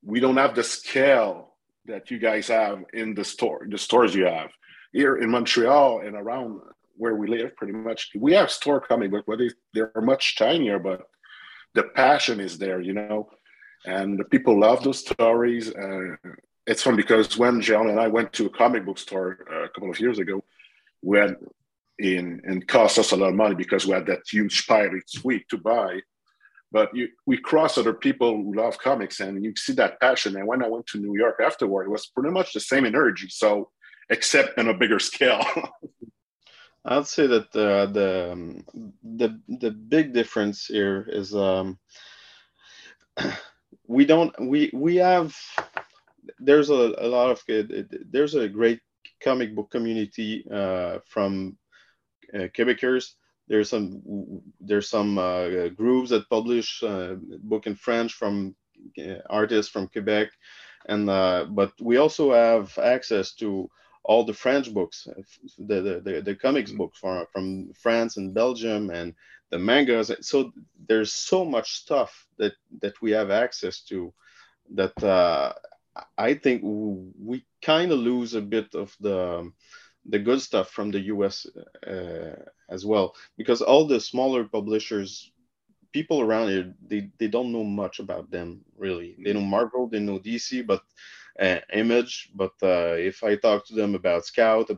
we 0.03 0.20
don't 0.20 0.38
have 0.38 0.53
the 0.53 0.63
scale 0.63 1.56
that 1.86 2.12
you 2.12 2.20
guys 2.20 2.48
have 2.50 2.84
in 2.94 3.15
the 3.15 3.24
store, 3.24 3.65
the 3.67 3.77
stores 3.77 4.13
you 4.13 4.25
have. 4.25 4.51
Here 4.98 5.18
in 5.18 5.30
Montreal 5.30 6.00
and 6.00 6.16
around 6.16 6.60
where 6.96 7.16
we 7.16 7.27
live, 7.27 7.56
pretty 7.56 7.74
much, 7.74 8.10
we 8.18 8.34
have 8.34 8.50
store 8.50 8.82
comic 8.82 9.12
book, 9.12 9.25
but 9.27 9.38
they, 9.38 9.51
they're 9.72 9.92
much 10.01 10.36
tinier, 10.36 10.80
but 10.80 11.01
the 11.75 11.84
passion 11.84 12.39
is 12.39 12.58
there, 12.58 12.82
you 12.82 12.94
know, 12.94 13.30
and 13.86 14.18
the 14.18 14.24
people 14.24 14.60
love 14.60 14.84
those 14.84 15.06
stories. 15.06 15.70
Uh, 15.70 16.16
it's 16.66 16.82
fun 16.82 16.96
because 16.96 17.38
when 17.38 17.62
John 17.62 17.92
and 17.92 18.00
I 18.00 18.08
went 18.08 18.34
to 18.34 18.48
a 18.48 18.50
comic 18.50 18.88
book 18.88 18.98
store 18.98 19.46
uh, 19.54 19.66
a 19.66 19.70
couple 19.70 19.92
of 19.92 20.00
years 20.00 20.18
ago, 20.18 20.44
we 21.04 21.20
had 21.20 21.36
in 22.00 22.42
and 22.46 22.68
cost 22.68 22.98
us 22.98 23.12
a 23.12 23.18
lot 23.18 23.30
of 23.30 23.36
money 23.36 23.54
because 23.54 23.86
we 23.86 23.94
had 23.94 24.08
that 24.08 24.24
huge 24.27 24.66
pirate 24.66 25.08
suite 25.08 25.48
to 25.50 25.60
buy. 25.60 26.00
But 26.72 26.89
you, 26.96 27.10
we 27.27 27.38
cross 27.38 27.77
other 27.77 27.94
people 27.94 28.36
who 28.36 28.56
love 28.56 28.80
comics, 28.80 29.20
and 29.20 29.46
you 29.46 29.54
see 29.56 29.74
that 29.74 30.00
passion. 30.00 30.36
And 30.38 30.48
when 30.48 30.63
I 30.63 30.68
went 30.68 30.88
to 30.88 30.98
New 30.98 31.16
York 31.16 31.36
afterward, 31.39 31.84
it 31.86 31.92
was 31.92 32.08
pretty 32.08 32.32
much 32.32 32.51
the 32.51 32.60
same 32.60 32.84
energy. 32.84 33.27
So, 33.30 33.70
except 34.10 34.58
on 34.58 34.70
a 34.70 34.74
bigger 34.74 35.00
scale. 35.00 35.44
I'd 36.86 37.08
say 37.08 37.28
that 37.28 37.56
uh, 37.56 37.88
the 37.88 38.32
um, 38.32 38.64
the 39.04 39.40
the 39.48 39.72
big 39.72 40.14
difference 40.14 40.66
here 40.68 41.06
is 41.10 41.36
um, 41.36 41.78
we 43.88 44.06
don't 44.06 44.34
we 44.40 44.72
we 44.74 44.96
have 44.96 45.36
there's 46.40 46.70
a, 46.70 46.96
a 47.00 47.08
lot 47.08 47.30
of 47.30 47.46
good 47.46 47.90
there's 48.10 48.36
a 48.36 48.48
great 48.48 48.80
comic 49.22 49.54
book 49.54 49.70
community 49.70 50.46
uh, 50.52 51.00
from 51.06 51.58
uh, 52.34 52.48
Quebecers. 52.56 53.14
There's 53.50 53.70
some 53.70 54.42
there's 54.60 54.90
some 54.90 55.18
uh, 55.18 55.70
groups 55.70 56.10
that 56.10 56.30
publish 56.30 56.84
uh, 56.84 57.16
book 57.44 57.68
in 57.68 57.76
French 57.76 58.14
from 58.14 58.56
uh, 59.00 59.20
artists 59.30 59.72
from 59.72 59.88
Quebec, 59.88 60.30
and 60.88 61.08
but 61.56 61.72
we 61.82 61.98
also 61.98 62.34
have 62.34 62.78
access 62.78 63.34
to 63.36 63.70
all 64.08 64.24
the 64.24 64.34
French 64.34 64.74
books, 64.74 65.08
the 65.60 65.82
the, 65.82 66.02
the, 66.04 66.22
the 66.22 66.36
comics 66.36 66.72
books 66.72 66.98
from 66.98 67.26
from 67.32 67.74
France 67.74 68.18
and 68.18 68.34
Belgium, 68.34 68.90
and 68.90 69.14
the 69.52 69.60
mangas. 69.60 70.12
So 70.22 70.52
there's 70.88 71.14
so 71.14 71.46
much 71.46 71.74
stuff 71.74 72.26
that 72.38 72.54
that 72.82 73.00
we 73.02 73.12
have 73.12 73.30
access 73.30 73.82
to 73.90 74.14
that 74.76 75.04
uh, 75.04 75.54
I 76.18 76.34
think 76.34 76.62
we 76.64 77.46
kind 77.62 77.92
of 77.92 78.00
lose 78.00 78.34
a 78.34 78.42
bit 78.42 78.74
of 78.74 78.96
the 79.00 79.52
the 80.06 80.20
good 80.20 80.42
stuff 80.42 80.70
from 80.70 80.92
the 80.92 81.02
US 81.14 81.46
uh, 81.86 82.36
as 82.70 82.86
well. 82.86 83.14
Because 83.38 83.62
all 83.62 83.86
the 83.88 84.00
smaller 84.00 84.46
publishers 84.46 85.32
people 85.94 86.22
around 86.22 86.50
here 86.50 86.74
they, 86.86 87.10
they 87.18 87.28
don't 87.28 87.52
know 87.52 87.64
much 87.64 88.00
about 88.00 88.30
them 88.32 88.62
really. 88.78 89.16
They 89.24 89.34
know 89.34 89.42
marvel 89.42 89.88
they 89.88 90.00
know 90.00 90.20
dc 90.20 90.66
but 90.68 90.82
uh, 91.39 91.60
image 91.74 92.29
but 92.36 92.53
uh, 92.63 92.96
if 92.98 93.24
i 93.24 93.36
talk 93.36 93.65
to 93.65 93.75
them 93.75 93.96
about 93.96 94.25
scout 94.25 94.70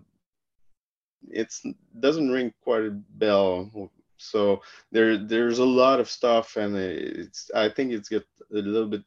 it 1.29 1.53
doesn't 1.99 2.31
ring 2.31 2.53
quite 2.63 2.85
a 2.85 2.91
bell 2.91 3.91
so 4.17 4.61
there 4.91 5.17
there's 5.17 5.59
a 5.59 5.65
lot 5.65 5.99
of 5.99 6.09
stuff 6.09 6.55
and 6.55 6.75
it's 6.75 7.51
i 7.55 7.69
think 7.69 7.91
it's 7.91 8.09
get 8.09 8.25
a 8.51 8.57
little 8.57 8.87
bit 8.87 9.03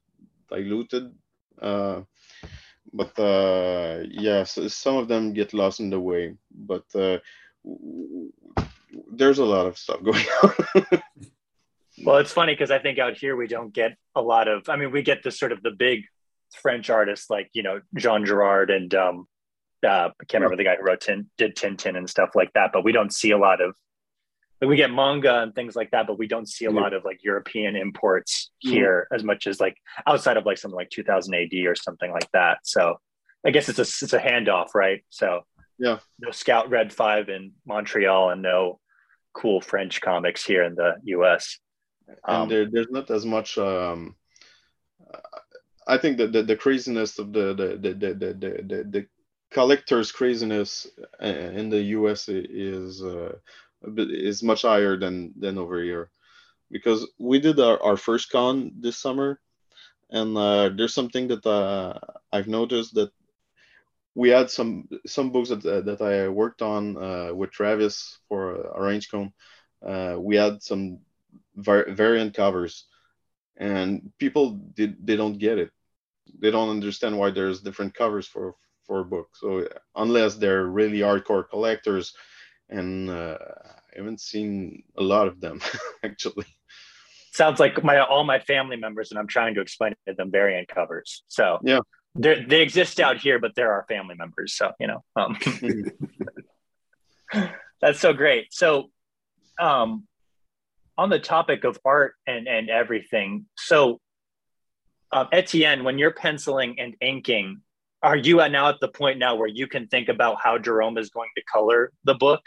diluted 0.50 1.12
uh, 1.60 2.02
but 2.92 3.18
uh, 3.18 4.02
yeah, 4.10 4.44
so 4.44 4.68
some 4.68 4.96
of 4.96 5.08
them 5.08 5.32
get 5.32 5.54
lost 5.54 5.80
in 5.80 5.90
the 5.90 6.00
way. 6.00 6.34
But 6.50 6.84
uh, 6.94 7.18
there's 9.10 9.38
a 9.38 9.44
lot 9.44 9.66
of 9.66 9.78
stuff 9.78 10.02
going 10.04 10.24
on. 10.42 11.02
well, 12.04 12.16
it's 12.18 12.32
funny 12.32 12.54
because 12.54 12.70
I 12.70 12.78
think 12.78 12.98
out 12.98 13.16
here 13.16 13.36
we 13.36 13.46
don't 13.46 13.72
get 13.72 13.96
a 14.14 14.22
lot 14.22 14.48
of. 14.48 14.68
I 14.68 14.76
mean, 14.76 14.90
we 14.90 15.02
get 15.02 15.22
the 15.22 15.30
sort 15.30 15.52
of 15.52 15.62
the 15.62 15.70
big 15.70 16.04
French 16.60 16.90
artists 16.90 17.30
like 17.30 17.48
you 17.52 17.62
know 17.62 17.80
Jean 17.96 18.24
Giraud 18.24 18.70
and 18.70 18.94
um, 18.94 19.26
uh, 19.84 20.10
I 20.20 20.24
can't 20.28 20.42
remember 20.42 20.56
the 20.56 20.64
guy 20.64 20.76
who 20.76 20.84
wrote 20.84 21.00
Tin, 21.00 21.28
did 21.38 21.56
Tintin 21.56 21.96
and 21.96 22.08
stuff 22.08 22.30
like 22.34 22.52
that. 22.54 22.70
But 22.72 22.84
we 22.84 22.92
don't 22.92 23.12
see 23.12 23.30
a 23.32 23.38
lot 23.38 23.60
of. 23.60 23.74
Like 24.60 24.68
we 24.68 24.76
get 24.76 24.92
manga 24.92 25.40
and 25.42 25.52
things 25.56 25.74
like 25.74 25.90
that, 25.90 26.06
but 26.06 26.18
we 26.18 26.28
don't 26.28 26.48
see 26.48 26.66
a 26.66 26.70
Yeah. 26.70 26.80
lot 26.80 26.92
of 26.92 27.04
like 27.04 27.24
European 27.24 27.74
imports 27.74 28.52
Yeah. 28.62 28.70
here 28.72 29.08
as 29.12 29.24
much 29.24 29.48
as 29.48 29.58
like 29.58 29.76
outside 30.06 30.36
of 30.36 30.46
like 30.46 30.56
something 30.56 30.76
like 30.76 30.90
2000 30.90 31.34
AD 31.34 31.52
or 31.66 31.74
something 31.74 32.12
like 32.12 32.30
that. 32.32 32.58
So 32.62 33.00
I 33.44 33.50
guess 33.50 33.68
it's 33.68 33.80
a 33.80 33.82
it's 33.82 34.12
a 34.12 34.20
handoff, 34.20 34.68
right? 34.76 35.04
So 35.08 35.40
Yeah. 35.78 35.98
no 36.20 36.30
Scout 36.30 36.70
Red 36.70 36.92
Five 36.92 37.28
in 37.28 37.54
Montreal 37.66 38.30
and 38.30 38.40
no 38.40 38.78
cool 39.34 39.60
French 39.60 40.00
comics 40.00 40.44
here 40.44 40.62
in 40.62 40.76
the 40.76 40.94
U.S. 41.16 41.58
and 42.06 42.18
Um, 42.24 42.48
there, 42.48 42.66
there's 42.70 42.90
not 42.90 43.10
as 43.10 43.24
much 43.26 43.58
um, 43.58 44.14
I 45.86 45.98
think 45.98 46.18
that 46.18 46.32
the, 46.32 46.42
the 46.42 46.56
craziness 46.56 47.18
of 47.18 47.32
the 47.32 47.54
the 47.54 47.68
the 47.76 47.94
the 47.94 48.14
the, 48.14 48.34
the, 48.34 48.84
the 48.88 49.06
collectors 49.50 50.12
craziness 50.12 50.86
uh, 51.22 51.26
in 51.26 51.68
the 51.68 51.82
US 51.98 52.28
is 52.28 53.02
uh, 53.02 53.34
is 53.96 54.42
much 54.42 54.62
higher 54.62 54.96
than 54.96 55.32
than 55.38 55.58
over 55.58 55.82
here. 55.82 56.10
Because 56.70 57.06
we 57.18 57.38
did 57.38 57.60
our, 57.60 57.82
our 57.82 57.96
first 57.96 58.30
con 58.30 58.72
this 58.80 58.96
summer 58.96 59.38
and 60.10 60.36
uh, 60.36 60.70
there's 60.74 60.94
something 60.94 61.28
that 61.28 61.44
uh, 61.46 61.98
I've 62.32 62.48
noticed 62.48 62.94
that 62.94 63.10
we 64.14 64.28
had 64.30 64.50
some 64.50 64.88
some 65.06 65.32
books 65.32 65.48
that, 65.50 65.64
uh, 65.64 65.80
that 65.82 66.00
I 66.00 66.28
worked 66.28 66.62
on 66.62 66.96
uh, 66.96 67.34
with 67.34 67.50
Travis 67.50 68.18
for 68.28 68.56
Orange 68.68 69.08
we 70.18 70.36
had 70.36 70.62
some 70.62 70.98
var- 71.56 71.90
variant 71.90 72.34
covers 72.34 72.86
and 73.56 74.10
people 74.18 74.50
did 74.74 75.04
they 75.06 75.16
don't 75.16 75.38
get 75.38 75.58
it. 75.58 75.70
They 76.40 76.50
don't 76.50 76.70
understand 76.70 77.18
why 77.18 77.30
there's 77.30 77.60
different 77.60 77.94
covers 77.94 78.26
for 78.26 78.54
for 78.86 79.04
books. 79.04 79.40
So 79.40 79.68
unless 79.94 80.36
they're 80.36 80.66
really 80.66 80.98
hardcore 80.98 81.48
collectors 81.48 82.14
and 82.68 83.10
uh, 83.10 83.38
i 83.92 83.98
haven't 83.98 84.20
seen 84.20 84.82
a 84.96 85.02
lot 85.02 85.28
of 85.28 85.40
them 85.40 85.60
actually. 86.02 86.46
Sounds 87.32 87.60
like 87.60 87.82
my 87.82 87.98
all 87.98 88.24
my 88.24 88.38
family 88.38 88.76
members 88.76 89.10
and 89.10 89.18
i'm 89.18 89.26
trying 89.26 89.54
to 89.54 89.60
explain 89.60 89.94
to 90.06 90.14
them 90.14 90.30
variant 90.30 90.68
covers. 90.68 91.22
So 91.28 91.58
yeah. 91.62 91.80
they 92.14 92.60
exist 92.60 93.00
out 93.00 93.18
here 93.18 93.38
but 93.38 93.54
they're 93.54 93.72
our 93.72 93.84
family 93.88 94.14
members 94.14 94.54
so 94.54 94.72
you 94.80 94.86
know 94.86 95.04
um, 95.16 95.38
that's 97.80 98.00
so 98.00 98.12
great. 98.12 98.52
So 98.52 98.90
um, 99.58 100.06
on 100.98 101.10
the 101.10 101.18
topic 101.18 101.64
of 101.64 101.78
art 101.84 102.14
and 102.26 102.46
and 102.46 102.70
everything 102.70 103.46
so 103.56 104.00
um, 105.12 105.28
etienne 105.32 105.84
when 105.84 105.98
you're 105.98 106.12
penciling 106.12 106.78
and 106.78 106.96
inking 107.00 107.60
are 108.02 108.16
you 108.16 108.36
now 108.48 108.68
at 108.68 108.80
the 108.80 108.88
point 108.88 109.18
now 109.18 109.36
where 109.36 109.48
you 109.48 109.66
can 109.68 109.86
think 109.86 110.08
about 110.08 110.38
how 110.42 110.58
jerome 110.58 110.98
is 110.98 111.10
going 111.10 111.30
to 111.36 111.42
color 111.44 111.92
the 112.04 112.14
book? 112.14 112.42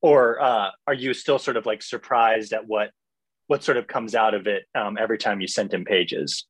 Or 0.00 0.40
uh, 0.40 0.70
are 0.86 0.94
you 0.94 1.14
still 1.14 1.38
sort 1.38 1.56
of 1.56 1.66
like 1.66 1.82
surprised 1.82 2.52
at 2.52 2.66
what 2.66 2.90
what 3.46 3.62
sort 3.62 3.76
of 3.76 3.86
comes 3.86 4.14
out 4.14 4.34
of 4.34 4.46
it 4.46 4.64
um, 4.74 4.96
every 4.98 5.18
time 5.18 5.40
you 5.40 5.48
send 5.48 5.74
him 5.74 5.84
pages? 5.84 6.46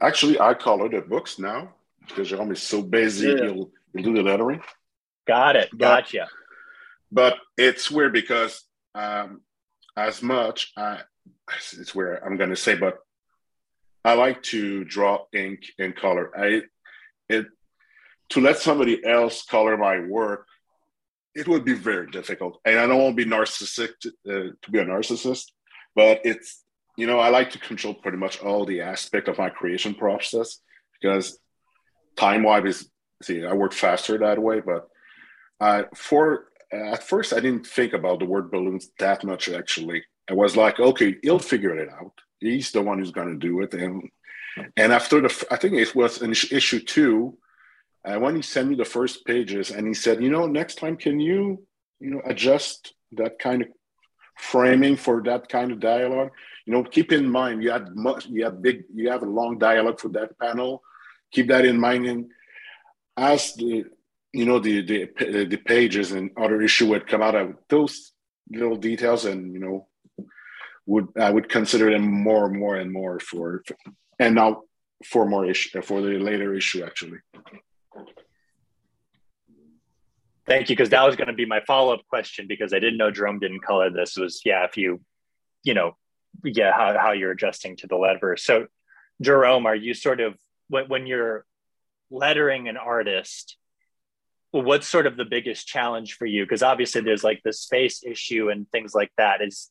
Actually 0.00 0.40
i 0.40 0.54
color 0.54 0.88
the 0.88 1.00
books 1.00 1.38
now 1.38 1.74
because 2.06 2.28
jerome 2.28 2.50
is 2.50 2.62
so 2.62 2.82
busy 2.82 3.28
yeah. 3.28 3.42
he'll, 3.44 3.70
he'll 3.94 4.04
do 4.04 4.14
the 4.14 4.22
lettering. 4.22 4.60
Got 5.26 5.56
it. 5.56 5.68
But, 5.70 5.78
gotcha. 5.78 6.28
but 7.12 7.36
it's 7.56 7.90
weird 7.90 8.12
because 8.12 8.64
um, 8.94 9.42
as 9.96 10.22
much. 10.22 10.72
I, 10.76 11.00
it's 11.72 11.94
where 11.94 12.24
I'm 12.24 12.36
going 12.36 12.50
to 12.50 12.56
say, 12.56 12.74
but 12.74 12.98
I 14.04 14.14
like 14.14 14.42
to 14.44 14.84
draw 14.84 15.24
ink 15.32 15.60
and 15.78 15.94
color. 15.94 16.30
I 16.36 16.62
it 17.28 17.46
to 18.30 18.40
let 18.40 18.58
somebody 18.58 19.04
else 19.04 19.44
color 19.44 19.76
my 19.76 20.00
work. 20.00 20.46
It 21.34 21.48
would 21.48 21.64
be 21.64 21.74
very 21.74 22.10
difficult, 22.10 22.60
and 22.64 22.78
I 22.78 22.86
don't 22.86 23.00
want 23.00 23.16
to 23.16 23.24
be 23.24 23.30
narcissistic 23.30 23.90
to, 24.02 24.08
uh, 24.28 24.50
to 24.60 24.70
be 24.70 24.80
a 24.80 24.84
narcissist, 24.84 25.44
but 25.94 26.20
it's 26.24 26.62
you 26.96 27.06
know 27.06 27.18
I 27.18 27.28
like 27.28 27.50
to 27.52 27.58
control 27.58 27.94
pretty 27.94 28.18
much 28.18 28.40
all 28.40 28.66
the 28.66 28.82
aspect 28.82 29.28
of 29.28 29.38
my 29.38 29.48
creation 29.48 29.94
process 29.94 30.58
because 31.00 31.38
time 32.16 32.42
wise 32.42 32.64
is 32.64 32.90
see 33.22 33.46
I 33.46 33.52
work 33.54 33.72
faster 33.72 34.18
that 34.18 34.42
way, 34.42 34.60
but 34.60 34.88
uh, 35.60 35.84
for 35.94 36.48
at 36.72 37.02
first 37.02 37.32
I 37.32 37.40
didn't 37.40 37.66
think 37.66 37.92
about 37.92 38.18
the 38.18 38.24
word 38.24 38.50
balloons 38.50 38.90
that 38.98 39.24
much 39.24 39.48
actually. 39.48 40.04
I 40.30 40.34
was 40.34 40.56
like, 40.56 40.80
okay, 40.80 41.16
he'll 41.22 41.38
figure 41.38 41.76
it 41.76 41.88
out. 41.90 42.12
He's 42.38 42.72
the 42.72 42.82
one 42.82 42.98
who's 42.98 43.10
going 43.10 43.28
to 43.28 43.46
do 43.46 43.60
it. 43.60 43.74
And 43.74 44.10
and 44.76 44.92
after 44.92 45.20
the, 45.20 45.46
I 45.50 45.56
think 45.56 45.74
it 45.74 45.94
was 45.94 46.20
in 46.22 46.32
issue 46.32 46.80
two, 46.80 47.38
uh, 48.04 48.18
when 48.18 48.36
he 48.36 48.42
sent 48.42 48.68
me 48.68 48.74
the 48.74 48.84
first 48.84 49.24
pages, 49.24 49.70
and 49.70 49.86
he 49.86 49.94
said, 49.94 50.22
you 50.22 50.30
know, 50.30 50.46
next 50.46 50.76
time 50.76 50.96
can 50.96 51.20
you, 51.20 51.64
you 52.00 52.10
know, 52.10 52.22
adjust 52.24 52.94
that 53.12 53.38
kind 53.38 53.62
of 53.62 53.68
framing 54.36 54.96
for 54.96 55.22
that 55.22 55.48
kind 55.48 55.72
of 55.72 55.80
dialogue? 55.80 56.30
You 56.66 56.72
know, 56.74 56.84
keep 56.84 57.12
in 57.12 57.28
mind 57.28 57.62
you 57.62 57.70
had 57.70 57.94
much, 57.94 58.26
you 58.26 58.44
have 58.44 58.60
big, 58.60 58.84
you 58.94 59.10
have 59.10 59.22
a 59.22 59.26
long 59.26 59.58
dialogue 59.58 60.00
for 60.00 60.08
that 60.10 60.38
panel. 60.38 60.82
Keep 61.32 61.48
that 61.48 61.64
in 61.64 61.80
mind. 61.80 62.06
And 62.06 62.30
as 63.16 63.54
the 63.54 63.84
you 64.32 64.44
know 64.44 64.58
the 64.58 64.82
the 64.82 65.44
the 65.44 65.56
pages 65.56 66.12
and 66.12 66.30
other 66.36 66.60
issue 66.62 66.88
would 66.88 67.06
come 67.06 67.22
out 67.22 67.34
of 67.34 67.54
those 67.68 68.12
little 68.50 68.76
details 68.76 69.24
and 69.24 69.52
you 69.52 69.60
know 69.60 69.86
would 70.86 71.08
I 71.18 71.30
would 71.30 71.48
consider 71.48 71.90
them 71.90 72.02
more 72.02 72.46
and 72.46 72.58
more 72.58 72.76
and 72.76 72.92
more 72.92 73.20
for 73.20 73.62
and 74.18 74.34
now 74.34 74.62
for 75.04 75.28
more 75.28 75.44
issue 75.46 75.80
for 75.82 76.00
the 76.00 76.18
later 76.18 76.54
issue 76.54 76.84
actually. 76.84 77.18
Thank 80.46 80.68
you, 80.68 80.76
because 80.76 80.90
that 80.90 81.06
was 81.06 81.14
going 81.14 81.28
to 81.28 81.34
be 81.34 81.46
my 81.46 81.60
follow 81.66 81.94
up 81.94 82.00
question 82.08 82.46
because 82.48 82.72
I 82.72 82.80
didn't 82.80 82.96
know 82.96 83.12
Jerome 83.12 83.38
didn't 83.38 83.60
color 83.60 83.90
this. 83.90 84.16
Was 84.16 84.42
yeah, 84.44 84.64
if 84.64 84.76
you, 84.76 85.00
you 85.62 85.72
know, 85.72 85.96
yeah, 86.44 86.72
how 86.72 86.98
how 86.98 87.12
you're 87.12 87.30
adjusting 87.30 87.76
to 87.76 87.86
the 87.86 87.96
letter. 87.96 88.36
So, 88.36 88.66
Jerome, 89.20 89.66
are 89.66 89.74
you 89.74 89.94
sort 89.94 90.20
of 90.20 90.34
when 90.68 91.06
you're 91.06 91.44
lettering 92.10 92.68
an 92.68 92.76
artist? 92.76 93.56
What's 94.52 94.86
sort 94.86 95.06
of 95.06 95.16
the 95.16 95.24
biggest 95.24 95.66
challenge 95.66 96.14
for 96.14 96.26
you? 96.26 96.44
Because 96.44 96.62
obviously 96.62 97.00
there's 97.00 97.24
like 97.24 97.40
the 97.44 97.52
space 97.52 98.04
issue 98.04 98.50
and 98.50 98.70
things 98.70 98.94
like 98.94 99.10
that. 99.16 99.40
Is 99.42 99.70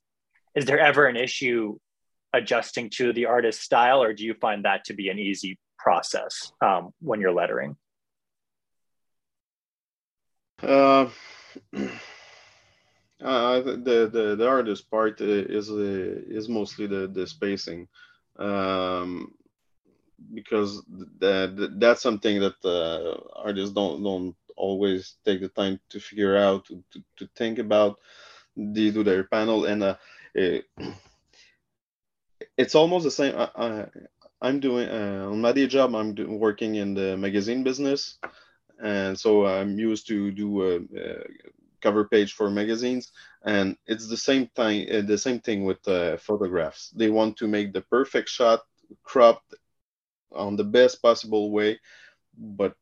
is 0.55 0.65
there 0.65 0.79
ever 0.79 1.05
an 1.05 1.15
issue 1.15 1.77
adjusting 2.33 2.89
to 2.89 3.13
the 3.13 3.25
artist's 3.25 3.63
style 3.63 4.01
or 4.03 4.13
do 4.13 4.25
you 4.25 4.33
find 4.33 4.65
that 4.65 4.85
to 4.85 4.93
be 4.93 5.09
an 5.09 5.19
easy 5.19 5.57
process 5.77 6.51
um, 6.61 6.91
when 6.99 7.21
you're 7.21 7.33
lettering? 7.33 7.75
Uh, 10.61 11.09
uh, 13.23 13.59
the, 13.61 14.09
the 14.11 14.35
the 14.37 14.47
artist 14.47 14.89
part 14.89 15.21
is 15.21 15.69
uh, 15.69 15.75
is 16.27 16.49
mostly 16.49 16.87
the 16.87 17.07
the 17.07 17.27
spacing. 17.27 17.87
Um, 18.37 19.33
because 20.33 20.83
that 21.19 21.75
that's 21.79 22.01
something 22.01 22.39
that 22.39 22.55
uh, 22.63 23.39
artists 23.39 23.73
don't 23.73 24.03
don't 24.03 24.35
always 24.55 25.15
take 25.25 25.41
the 25.41 25.49
time 25.49 25.79
to 25.89 25.99
figure 25.99 26.37
out 26.37 26.65
to, 26.65 26.83
to, 26.91 27.03
to 27.17 27.29
think 27.35 27.59
about 27.59 27.99
they 28.55 28.91
do 28.91 29.03
their 29.03 29.23
panel 29.23 29.65
and 29.65 29.83
uh, 29.83 29.95
it, 30.33 30.65
it's 32.57 32.75
almost 32.75 33.03
the 33.03 33.11
same 33.11 33.35
I, 33.35 33.87
am 34.41 34.59
doing 34.59 34.89
uh, 34.89 35.27
on 35.29 35.41
my 35.41 35.51
day 35.51 35.67
job 35.67 35.95
i'm 35.95 36.13
do, 36.13 36.29
working 36.29 36.75
in 36.75 36.93
the 36.93 37.17
magazine 37.17 37.63
business 37.63 38.17
and 38.81 39.17
so 39.17 39.45
i'm 39.45 39.79
used 39.79 40.07
to 40.07 40.31
do 40.31 40.63
a, 40.63 40.75
a 40.99 41.23
cover 41.81 42.05
page 42.05 42.33
for 42.33 42.49
magazines 42.49 43.11
and 43.43 43.75
it's 43.87 44.07
the 44.07 44.17
same 44.17 44.47
thing 44.55 44.87
uh, 44.93 45.01
the 45.01 45.17
same 45.17 45.39
thing 45.39 45.65
with 45.65 45.85
uh, 45.87 46.17
photographs. 46.17 46.89
They 46.91 47.09
want 47.09 47.37
to 47.37 47.47
make 47.47 47.73
the 47.73 47.81
perfect 47.81 48.29
shot 48.29 48.61
cropped 49.03 49.55
on 50.31 50.55
the 50.55 50.63
best 50.63 51.01
possible 51.01 51.51
way 51.51 51.79
but 52.37 52.75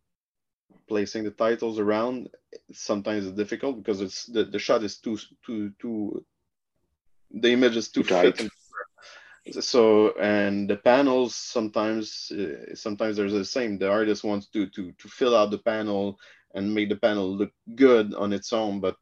placing 0.90 1.24
the 1.24 1.32
titles 1.32 1.80
around 1.80 2.30
sometimes 2.72 3.26
it's 3.26 3.38
difficult 3.38 3.78
because 3.78 4.02
it's 4.02 4.26
the, 4.26 4.44
the 4.44 4.60
shot 4.60 4.84
is 4.84 4.98
too 4.98 5.18
too 5.46 5.72
too 5.80 6.26
the 7.32 7.52
image 7.52 7.78
is 7.78 7.90
too 7.90 8.04
tight. 8.04 8.42
so 9.60 10.12
and 10.20 10.70
the 10.70 10.76
panels 10.76 11.36
sometimes 11.36 12.32
uh, 12.32 12.76
sometimes 12.76 13.16
there's 13.16 13.34
the 13.34 13.46
same. 13.46 13.78
The 13.78 13.90
artist 13.90 14.24
wants 14.24 14.48
to 14.48 14.68
to 14.68 14.92
to 14.92 15.08
fill 15.08 15.36
out 15.36 15.52
the 15.52 15.60
panel 15.60 16.20
and 16.56 16.74
make 16.74 16.90
the 16.90 16.96
panel 16.96 17.36
look 17.36 17.52
good 17.76 18.14
on 18.16 18.34
its 18.34 18.52
own 18.52 18.80
but 18.80 18.98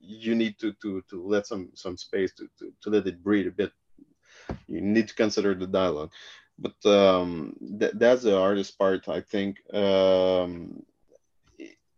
you 0.00 0.34
need 0.34 0.58
to 0.58 0.72
to 0.82 1.02
to 1.10 1.26
let 1.26 1.46
some 1.46 1.70
some 1.74 1.96
space 1.96 2.32
to 2.34 2.48
to, 2.58 2.72
to 2.82 2.90
let 2.90 3.06
it 3.06 3.22
breathe 3.22 3.46
a 3.46 3.50
bit. 3.50 3.72
You 4.66 4.80
need 4.80 5.08
to 5.08 5.14
consider 5.14 5.54
the 5.54 5.66
dialogue. 5.66 6.12
But 6.58 6.84
um, 6.86 7.54
th- 7.78 7.92
that's 7.94 8.22
the 8.22 8.36
hardest 8.36 8.78
part 8.78 9.08
i 9.08 9.20
think. 9.20 9.58
Um, 9.72 10.82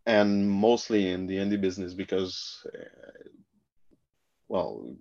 and 0.06 0.48
mostly 0.50 1.10
in 1.10 1.26
the 1.26 1.36
indie 1.36 1.60
business 1.60 1.94
because 1.94 2.66
uh, 2.74 3.28
well 4.48 4.96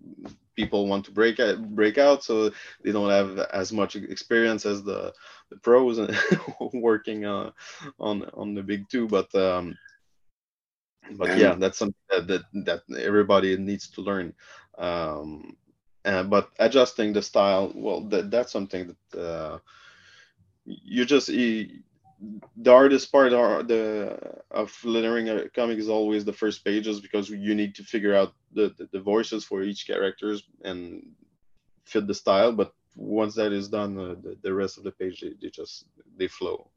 people 0.55 0.87
want 0.87 1.05
to 1.05 1.11
break 1.11 1.39
out 1.39 1.57
break 1.75 1.97
out 1.97 2.23
so 2.23 2.51
they 2.83 2.91
don't 2.91 3.09
have 3.09 3.39
as 3.51 3.71
much 3.71 3.95
experience 3.95 4.65
as 4.65 4.83
the 4.83 5.13
the 5.49 5.57
pros 5.57 5.99
working 6.73 7.25
uh, 7.25 7.51
on 7.99 8.23
on 8.33 8.53
the 8.53 8.63
big 8.63 8.87
two 8.89 9.07
but 9.07 9.33
um 9.35 9.75
but 11.17 11.37
yeah 11.37 11.55
that's 11.55 11.77
something 11.77 11.95
that, 12.09 12.27
that, 12.27 12.43
that 12.89 13.01
everybody 13.01 13.57
needs 13.57 13.89
to 13.89 14.01
learn. 14.01 14.33
Um 14.77 15.55
and, 16.05 16.29
but 16.29 16.49
adjusting 16.59 17.13
the 17.13 17.21
style 17.21 17.71
well 17.75 18.01
that, 18.09 18.31
that's 18.31 18.51
something 18.51 18.95
that 19.11 19.19
uh 19.19 19.59
you 20.65 21.05
just 21.05 21.29
the 22.57 22.71
hardest 22.71 23.11
part 23.11 23.33
are 23.33 23.63
the 23.63 24.19
of 24.51 24.75
lettering 24.83 25.29
a 25.29 25.49
comic 25.49 25.77
is 25.77 25.89
always 25.89 26.25
the 26.25 26.33
first 26.33 26.65
pages 26.65 26.99
because 26.99 27.29
you 27.29 27.55
need 27.55 27.75
to 27.75 27.83
figure 27.83 28.13
out 28.13 28.33
the, 28.53 28.73
the, 28.77 28.89
the 28.91 28.99
voices 28.99 29.45
for 29.45 29.63
each 29.63 29.87
characters 29.87 30.43
and 30.63 31.05
fit 31.85 32.07
the 32.07 32.13
style 32.13 32.51
but 32.51 32.73
once 32.99 33.35
that 33.35 33.53
is 33.53 33.69
done, 33.69 33.97
uh, 33.97 34.15
the, 34.21 34.37
the 34.43 34.53
rest 34.53 34.77
of 34.77 34.83
the 34.83 34.91
page 34.91 35.21
they, 35.21 35.33
they 35.41 35.49
just 35.49 35.85
they 36.17 36.27
flow. 36.27 36.69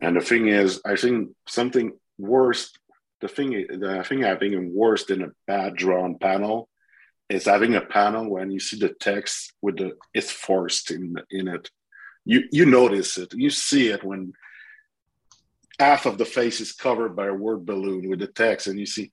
And 0.00 0.16
the 0.16 0.20
thing 0.20 0.48
is, 0.48 0.80
I 0.84 0.96
think 0.96 1.30
something 1.46 1.92
worse. 2.18 2.72
The 3.20 3.28
thing, 3.28 3.50
the 3.52 4.04
thing 4.06 4.24
I 4.24 4.34
think 4.34 4.72
worse 4.72 5.04
than 5.04 5.22
a 5.22 5.32
bad 5.46 5.76
drawn 5.76 6.18
panel 6.18 6.68
is 7.30 7.46
having 7.46 7.74
a 7.74 7.80
panel 7.80 8.28
when 8.28 8.50
you 8.50 8.60
see 8.60 8.78
the 8.78 8.92
text 9.00 9.54
with 9.62 9.78
the 9.78 9.92
it's 10.12 10.30
forced 10.30 10.90
in 10.90 11.16
in 11.30 11.48
it. 11.48 11.70
You 12.24 12.44
you 12.50 12.66
notice 12.66 13.18
it. 13.18 13.34
You 13.34 13.50
see 13.50 13.88
it 13.88 14.02
when 14.02 14.32
half 15.78 16.06
of 16.06 16.18
the 16.18 16.24
face 16.24 16.60
is 16.60 16.72
covered 16.72 17.14
by 17.16 17.26
a 17.26 17.34
word 17.34 17.66
balloon 17.66 18.08
with 18.08 18.20
the 18.20 18.26
text, 18.26 18.66
and 18.66 18.78
you 18.78 18.86
see. 18.86 19.10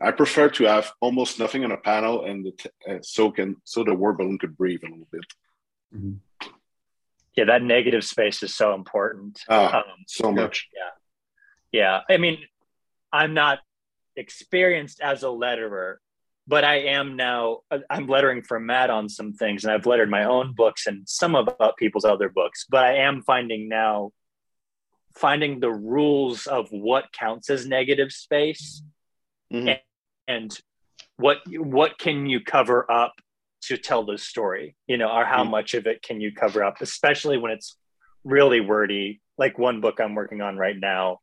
I 0.00 0.12
prefer 0.12 0.48
to 0.50 0.64
have 0.64 0.92
almost 1.00 1.40
nothing 1.40 1.64
on 1.64 1.72
a 1.72 1.76
panel, 1.76 2.24
and 2.24 2.46
the 2.46 2.52
t- 2.52 2.70
uh, 2.88 2.98
so 3.02 3.32
can 3.32 3.56
so 3.64 3.82
the 3.82 3.94
word 3.94 4.16
balloon 4.18 4.38
could 4.38 4.56
breathe 4.56 4.84
a 4.84 4.86
little 4.86 5.08
bit. 5.10 5.24
Mm-hmm. 5.92 6.48
Yeah, 7.34 7.44
that 7.46 7.62
negative 7.62 8.04
space 8.04 8.42
is 8.44 8.54
so 8.54 8.74
important. 8.74 9.42
Ah, 9.48 9.78
um, 9.78 9.84
so 10.06 10.30
much. 10.30 10.68
Yeah, 10.72 10.90
yeah. 11.80 12.00
I 12.08 12.18
mean, 12.18 12.38
I'm 13.12 13.34
not 13.34 13.58
experienced 14.14 15.00
as 15.00 15.24
a 15.24 15.26
letterer, 15.26 15.96
but 16.48 16.64
I 16.64 16.76
am 16.80 17.14
now. 17.14 17.60
I'm 17.90 18.08
lettering 18.08 18.42
for 18.42 18.58
Matt 18.58 18.88
on 18.88 19.10
some 19.10 19.34
things, 19.34 19.64
and 19.64 19.72
I've 19.72 19.84
lettered 19.84 20.10
my 20.10 20.24
own 20.24 20.54
books 20.54 20.86
and 20.86 21.06
some 21.06 21.34
about 21.34 21.76
people's 21.76 22.06
other 22.06 22.30
books. 22.30 22.64
But 22.68 22.84
I 22.84 22.94
am 22.96 23.22
finding 23.22 23.68
now 23.68 24.12
finding 25.14 25.60
the 25.60 25.70
rules 25.70 26.46
of 26.46 26.68
what 26.70 27.12
counts 27.12 27.50
as 27.50 27.66
negative 27.66 28.12
space 28.12 28.82
mm-hmm. 29.52 29.68
and, 29.68 29.80
and, 30.26 30.58
what 31.16 31.38
what 31.48 31.98
can 31.98 32.26
you 32.26 32.40
cover 32.40 32.88
up 32.90 33.12
to 33.60 33.76
tell 33.76 34.04
the 34.04 34.16
story 34.16 34.76
you 34.86 34.96
know 34.96 35.08
or 35.08 35.24
how 35.24 35.42
mm-hmm. 35.42 35.50
much 35.50 35.74
of 35.74 35.86
it 35.86 36.00
can 36.00 36.20
you 36.20 36.32
cover 36.32 36.62
up 36.62 36.76
especially 36.80 37.36
when 37.36 37.50
it's 37.50 37.76
really 38.22 38.60
wordy 38.60 39.20
like 39.36 39.58
one 39.58 39.80
book 39.80 39.98
i'm 40.00 40.14
working 40.14 40.40
on 40.40 40.56
right 40.56 40.76
now 40.78 41.18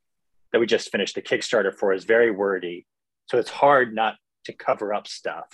that 0.51 0.59
we 0.59 0.65
just 0.65 0.91
finished 0.91 1.15
the 1.15 1.21
kickstarter 1.21 1.73
for 1.73 1.93
is 1.93 2.03
very 2.03 2.29
wordy 2.29 2.85
so 3.27 3.37
it's 3.37 3.49
hard 3.49 3.95
not 3.95 4.15
to 4.45 4.53
cover 4.53 4.93
up 4.93 5.07
stuff 5.07 5.47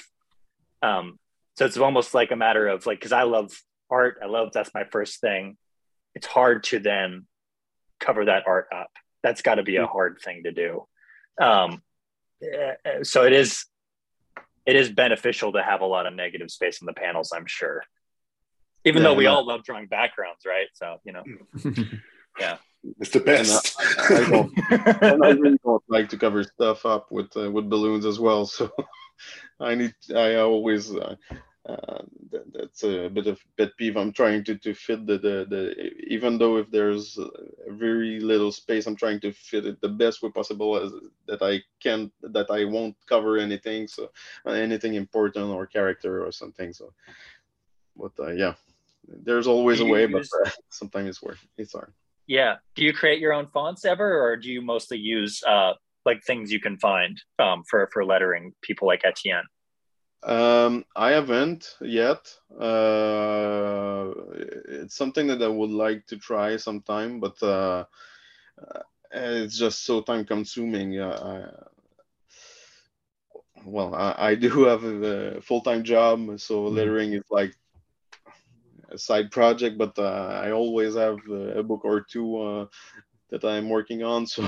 um 0.82 1.18
so 1.58 1.66
it's 1.66 1.78
almost 1.78 2.14
like 2.14 2.32
a 2.32 2.36
matter 2.36 2.68
of 2.68 2.86
like 2.86 3.00
because 3.00 3.12
i 3.12 3.24
love 3.24 3.52
art 3.90 4.18
i 4.24 4.26
love 4.26 4.50
that's 4.54 4.74
my 4.74 4.84
first 4.86 5.20
thing 5.22 5.58
it's 6.16 6.28
hard 6.28 6.64
to 6.66 6.80
then 6.80 7.26
cover 8.00 8.26
that 8.26 8.44
art 8.48 8.68
up. 8.76 8.92
That's 9.24 9.42
got 9.42 9.56
to 9.56 9.64
be 9.64 9.78
a 9.78 9.84
mm-hmm. 9.84 9.92
hard 9.92 10.18
thing 10.24 10.44
to 10.44 10.52
do. 10.52 10.88
Um, 11.40 11.82
eh, 12.42 13.04
so 13.04 13.24
it 13.24 13.34
is 13.34 13.66
it 14.66 14.76
is 14.76 14.90
beneficial 14.90 15.54
to 15.54 15.64
have 15.64 15.82
a 15.82 15.86
lot 15.86 16.06
of 16.06 16.14
negative 16.14 16.52
space 16.52 16.82
in 16.82 16.86
the 16.86 16.94
panels, 16.94 17.32
I'm 17.34 17.48
sure. 17.48 17.84
Even 18.84 19.02
yeah, 19.02 19.10
though 19.10 19.16
we 19.16 19.28
all 19.28 19.46
love 19.46 19.64
drawing 19.64 19.88
backgrounds, 19.88 20.42
right? 20.46 20.68
So 20.74 20.98
you 21.04 21.14
know, 21.14 21.24
yeah, 22.40 22.58
it's 23.00 23.12
the 23.12 23.20
best. 23.20 23.76
I, 23.80 24.16
I, 24.16 24.30
don't, 24.30 24.52
I 25.24 25.30
really 25.32 25.60
don't 25.64 25.84
like 25.88 26.10
to 26.10 26.18
cover 26.18 26.44
stuff 26.44 26.86
up 26.86 27.12
with 27.12 27.36
uh, 27.38 27.52
with 27.52 27.70
balloons 27.70 28.06
as 28.06 28.20
well. 28.20 28.46
So 28.46 28.72
I 29.60 29.76
need 29.76 29.94
I 30.16 30.36
always 30.36 30.96
uh, 30.96 31.16
uh, 31.68 32.02
that, 32.32 32.52
that's 32.54 32.84
a 32.84 33.08
bit 33.08 33.28
of 33.28 33.40
pet 33.58 33.72
peeve. 33.78 33.96
I'm 33.96 34.12
trying 34.12 34.44
to, 34.46 34.58
to 34.58 34.74
fit 34.74 35.06
the, 35.06 35.18
the, 35.20 35.46
the 35.48 35.92
even 36.08 36.40
though 36.40 36.58
if 36.58 36.72
there's 36.72 37.20
very 37.68 38.20
little 38.20 38.52
space, 38.52 38.88
I'm 38.88 38.96
trying 38.96 39.20
to 39.22 39.32
fit 39.32 39.68
it 39.68 39.80
the 39.80 39.90
best 39.90 40.24
way 40.24 40.32
possible 40.32 40.76
as 40.78 40.92
that 41.28 41.44
I 41.44 41.62
can 41.80 42.12
that 42.24 42.50
I 42.50 42.66
won't 42.66 42.96
cover 43.08 43.38
anything 43.38 43.88
so 43.88 44.10
uh, 44.46 44.52
anything 44.52 44.96
important 44.96 45.46
or 45.46 45.68
character 45.68 46.26
or 46.26 46.32
something. 46.32 46.74
So, 46.74 46.94
but 47.96 48.14
uh, 48.20 48.32
yeah, 48.32 48.56
there's 49.08 49.48
always 49.48 49.82
a 49.82 49.86
way, 49.86 50.08
use, 50.08 50.32
but 50.32 50.48
uh, 50.48 50.52
sometimes 50.70 51.10
it's 51.10 51.22
worth 51.22 51.46
it's 51.58 51.74
hard. 51.74 51.94
Yeah. 52.28 52.56
Do 52.76 52.84
you 52.84 52.94
create 52.94 53.20
your 53.20 53.34
own 53.34 53.48
fonts 53.48 53.86
ever, 53.86 54.22
or 54.24 54.38
do 54.38 54.50
you 54.50 54.62
mostly 54.62 54.98
use 54.98 55.42
uh, 55.44 55.74
like 56.06 56.24
things 56.24 56.52
you 56.52 56.60
can 56.60 56.78
find 56.78 57.22
um, 57.40 57.64
for 57.70 57.90
for 57.92 58.06
lettering 58.06 58.54
people 58.62 58.88
like 58.88 59.02
Etienne? 59.04 59.46
Um, 60.24 60.86
I 60.96 61.12
haven't 61.12 61.78
yet. 61.82 62.32
Uh, 62.52 64.12
it's 64.68 64.96
something 64.96 65.28
that 65.28 65.42
I 65.42 65.48
would 65.48 65.72
like 65.72 66.06
to 66.08 66.18
try 66.18 66.58
sometime, 66.58 67.20
but 67.20 67.42
uh, 67.42 67.86
uh 68.62 68.82
it's 69.14 69.58
just 69.58 69.84
so 69.84 70.02
time 70.02 70.26
consuming. 70.26 70.98
Uh, 71.00 71.52
well, 73.66 73.94
I, 73.94 74.16
I, 74.18 74.36
do 74.36 74.64
have 74.66 74.84
a, 74.84 75.42
full 75.42 75.62
time 75.62 75.84
job, 75.84 76.40
so 76.40 76.66
mm-hmm. 76.66 76.76
lettering 76.76 77.14
is 77.14 77.24
like 77.30 77.56
a 78.92 78.98
side 78.98 79.32
project, 79.32 79.78
but 79.78 79.98
uh, 79.98 80.42
I 80.44 80.52
always 80.52 80.96
have 80.96 81.18
a 81.30 81.64
book 81.64 81.82
or 81.84 82.02
two 82.02 82.42
uh, 82.42 82.66
that 83.30 83.44
I'm 83.44 83.70
working 83.70 84.04
on. 84.04 84.26
So, 84.28 84.48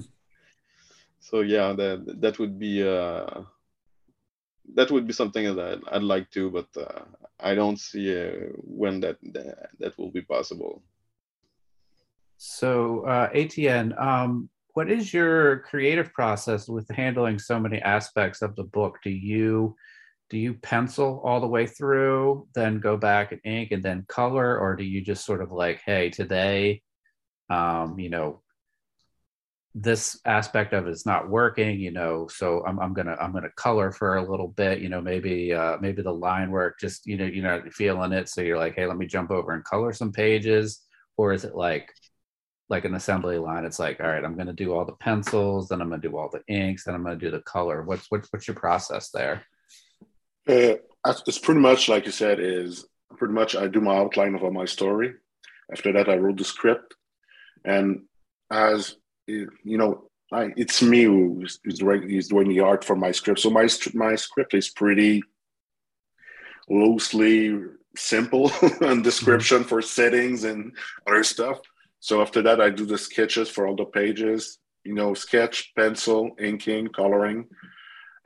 so 1.20 1.40
yeah, 1.40 1.72
that 1.72 2.20
that 2.20 2.38
would 2.38 2.58
be 2.58 2.82
that 4.72 4.90
would 4.90 5.06
be 5.06 5.12
something 5.12 5.44
that 5.56 5.80
I'd, 5.90 6.02
like 6.02 6.30
to, 6.30 6.50
but 6.50 6.68
uh, 6.76 7.04
I 7.40 7.54
don't 7.54 7.78
see 7.78 8.14
uh, 8.16 8.48
when 8.56 9.00
that, 9.00 9.18
that, 9.32 9.70
that 9.78 9.98
will 9.98 10.10
be 10.10 10.22
possible. 10.22 10.82
So, 12.36 13.06
uh, 13.06 13.30
um, 13.98 14.48
what 14.72 14.90
is 14.90 15.14
your 15.14 15.60
creative 15.60 16.12
process 16.12 16.68
with 16.68 16.88
handling 16.90 17.38
so 17.38 17.60
many 17.60 17.80
aspects 17.82 18.42
of 18.42 18.56
the 18.56 18.64
book? 18.64 18.98
Do 19.04 19.10
you 19.10 19.76
do 20.34 20.40
you 20.40 20.54
pencil 20.54 21.20
all 21.22 21.40
the 21.40 21.46
way 21.46 21.64
through, 21.64 22.48
then 22.56 22.80
go 22.80 22.96
back 22.96 23.30
and 23.30 23.40
ink, 23.44 23.70
and 23.70 23.84
then 23.84 24.04
color, 24.08 24.58
or 24.58 24.74
do 24.74 24.82
you 24.82 25.00
just 25.00 25.24
sort 25.24 25.40
of 25.40 25.52
like, 25.52 25.80
hey, 25.86 26.10
today, 26.10 26.82
um, 27.50 28.00
you 28.00 28.10
know, 28.10 28.42
this 29.76 30.18
aspect 30.24 30.72
of 30.72 30.86
it's 30.86 31.04
not 31.04 31.28
working 31.28 31.80
you 31.80 31.90
know 31.90 32.28
so 32.28 32.64
i'm, 32.64 32.78
I'm 32.78 32.94
gonna 32.94 33.16
i'm 33.20 33.32
gonna 33.32 33.50
color 33.56 33.90
for 33.90 34.18
a 34.18 34.30
little 34.30 34.46
bit 34.46 34.78
you 34.78 34.88
know 34.88 35.00
maybe 35.00 35.52
uh 35.52 35.78
maybe 35.80 36.00
the 36.00 36.12
line 36.12 36.52
work 36.52 36.78
just 36.78 37.08
you 37.08 37.16
know 37.16 37.24
you're 37.24 37.42
not 37.42 37.72
feeling 37.72 38.12
it 38.12 38.28
so 38.28 38.40
you're 38.40 38.56
like 38.56 38.76
hey 38.76 38.86
let 38.86 38.96
me 38.96 39.06
jump 39.06 39.32
over 39.32 39.52
and 39.52 39.64
color 39.64 39.92
some 39.92 40.12
pages. 40.12 40.82
Or 41.16 41.32
is 41.32 41.42
it 41.42 41.56
like 41.56 41.92
like 42.68 42.84
an 42.84 42.94
assembly 42.94 43.36
line 43.38 43.64
it's 43.64 43.80
like 43.80 43.98
all 44.00 44.06
right 44.06 44.24
i'm 44.24 44.36
gonna 44.36 44.52
do 44.52 44.72
all 44.72 44.84
the 44.84 44.92
pencils 44.92 45.68
then 45.68 45.80
i'm 45.80 45.90
gonna 45.90 46.00
do 46.00 46.16
all 46.16 46.30
the 46.32 46.44
inks 46.46 46.84
then 46.84 46.94
i'm 46.94 47.02
gonna 47.02 47.16
do 47.16 47.32
the 47.32 47.40
color. 47.40 47.82
What's 47.82 48.08
what's, 48.10 48.28
what's 48.32 48.46
your 48.46 48.54
process 48.54 49.10
there 49.10 49.44
uh, 50.48 50.74
it's 51.26 51.38
pretty 51.38 51.60
much 51.60 51.88
like 51.88 52.06
you 52.06 52.12
said 52.12 52.40
is 52.40 52.86
pretty 53.18 53.34
much 53.34 53.54
i 53.54 53.66
do 53.66 53.80
my 53.80 53.94
outline 53.96 54.34
of 54.34 54.52
my 54.52 54.64
story 54.64 55.14
after 55.72 55.92
that 55.92 56.08
i 56.08 56.16
wrote 56.16 56.36
the 56.38 56.44
script 56.44 56.94
and 57.64 58.02
as 58.50 58.96
you 59.26 59.50
know, 59.64 60.10
I, 60.32 60.52
it's 60.56 60.82
me 60.82 61.04
who's, 61.04 61.60
who's, 61.64 62.28
doing 62.28 62.48
the 62.48 62.60
art 62.60 62.84
for 62.84 62.96
my 62.96 63.10
script. 63.10 63.40
So 63.40 63.50
my 63.50 63.68
my 63.92 64.14
script 64.16 64.54
is 64.54 64.70
pretty 64.70 65.22
loosely 66.68 67.58
simple 67.96 68.50
and 68.80 69.04
description 69.04 69.64
for 69.64 69.80
settings 69.80 70.44
and 70.44 70.72
other 71.06 71.24
stuff. 71.24 71.60
So 72.00 72.20
after 72.20 72.42
that, 72.42 72.60
I 72.60 72.70
do 72.70 72.84
the 72.84 72.98
sketches 72.98 73.48
for 73.48 73.66
all 73.66 73.76
the 73.76 73.84
pages. 73.84 74.58
You 74.84 74.94
know, 74.94 75.14
sketch, 75.14 75.72
pencil, 75.76 76.32
inking, 76.38 76.88
coloring, 76.88 77.46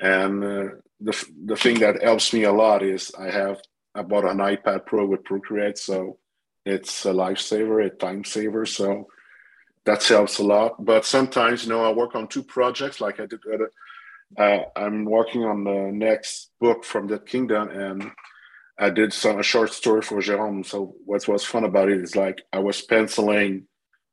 and 0.00 0.44
uh, 0.44 0.68
the 1.00 1.28
the 1.44 1.56
thing 1.56 1.78
that 1.80 2.02
helps 2.02 2.32
me 2.32 2.44
a 2.44 2.52
lot 2.52 2.82
is 2.82 3.12
I 3.18 3.30
have 3.30 3.60
I 3.94 4.02
bought 4.02 4.24
an 4.24 4.38
iPad 4.38 4.86
Pro 4.86 5.06
with 5.06 5.24
Procreate, 5.24 5.78
so 5.78 6.18
it's 6.64 7.04
a 7.06 7.10
lifesaver, 7.10 7.84
a 7.84 7.90
time 7.90 8.24
saver. 8.24 8.66
So 8.66 9.08
that 9.84 10.04
helps 10.04 10.38
a 10.38 10.44
lot. 10.44 10.84
But 10.84 11.04
sometimes, 11.04 11.64
you 11.64 11.70
know, 11.70 11.84
I 11.84 11.92
work 11.92 12.14
on 12.14 12.28
two 12.28 12.42
projects 12.42 13.00
like 13.00 13.20
I 13.20 13.26
did. 13.26 13.40
Uh, 14.36 14.60
I'm 14.76 15.04
working 15.04 15.44
on 15.44 15.64
the 15.64 15.90
next 15.92 16.50
book 16.60 16.84
from 16.84 17.06
Dead 17.06 17.24
Kingdom, 17.26 17.70
and 17.70 18.10
I 18.78 18.90
did 18.90 19.12
some 19.12 19.38
a 19.38 19.42
short 19.42 19.72
story 19.72 20.02
for 20.02 20.20
Jerome. 20.20 20.62
So 20.64 20.94
what 21.04 21.26
was 21.26 21.44
fun 21.44 21.64
about 21.64 21.88
it 21.88 22.00
is 22.00 22.14
like 22.14 22.42
I 22.52 22.58
was 22.58 22.82
penciling 22.82 23.66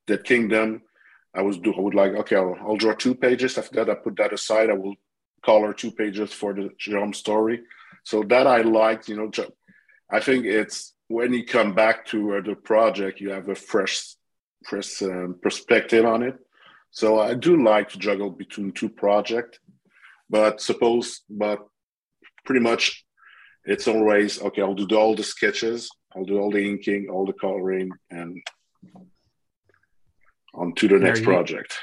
Dead 0.07 0.23
Kingdom. 0.23 0.83
I 1.33 1.41
was 1.41 1.57
do 1.57 1.73
I 1.73 1.81
would 1.81 1.93
like 1.93 2.13
okay, 2.13 2.37
I'll, 2.37 2.55
I'll 2.61 2.77
draw 2.77 2.93
two 2.93 3.15
pages. 3.15 3.57
After 3.57 3.83
that, 3.83 3.89
I 3.89 3.95
put 3.95 4.15
that 4.17 4.33
aside. 4.33 4.69
I 4.69 4.73
will 4.73 4.95
color 5.45 5.73
two 5.73 5.91
pages 5.91 6.33
for 6.33 6.53
the 6.53 6.69
Jerome 6.79 7.13
story. 7.13 7.61
So 8.03 8.23
that 8.23 8.47
I 8.47 8.61
liked. 8.61 9.09
You 9.09 9.17
know, 9.17 9.31
I 10.11 10.19
think 10.19 10.45
it's 10.45 10.93
when 11.07 11.33
you 11.33 11.45
come 11.45 11.73
back 11.73 12.05
to 12.07 12.35
uh, 12.35 12.41
the 12.41 12.55
project, 12.55 13.19
you 13.21 13.31
have 13.31 13.49
a 13.49 13.55
fresh 13.55 14.15
fresh 14.65 15.01
um, 15.03 15.35
perspective 15.41 16.05
on 16.05 16.23
it. 16.23 16.35
So 16.91 17.19
I 17.19 17.33
do 17.33 17.63
like 17.63 17.89
to 17.89 17.99
juggle 17.99 18.31
between 18.31 18.71
two 18.71 18.89
projects, 18.89 19.59
but 20.29 20.61
suppose, 20.61 21.21
but 21.29 21.59
pretty 22.45 22.61
much 22.61 23.05
it's 23.65 23.87
always 23.87 24.41
okay. 24.41 24.61
I'll 24.61 24.73
do 24.73 24.97
all 24.97 25.15
the 25.15 25.23
sketches, 25.23 25.89
I'll 26.15 26.23
do 26.25 26.39
all 26.39 26.51
the 26.51 26.65
inking, 26.65 27.09
all 27.11 27.25
the 27.25 27.33
coloring, 27.33 27.91
and 28.09 28.41
on 30.53 30.73
to 30.75 30.87
the 30.87 30.95
and 30.95 31.03
next 31.03 31.19
you, 31.19 31.25
project. 31.25 31.77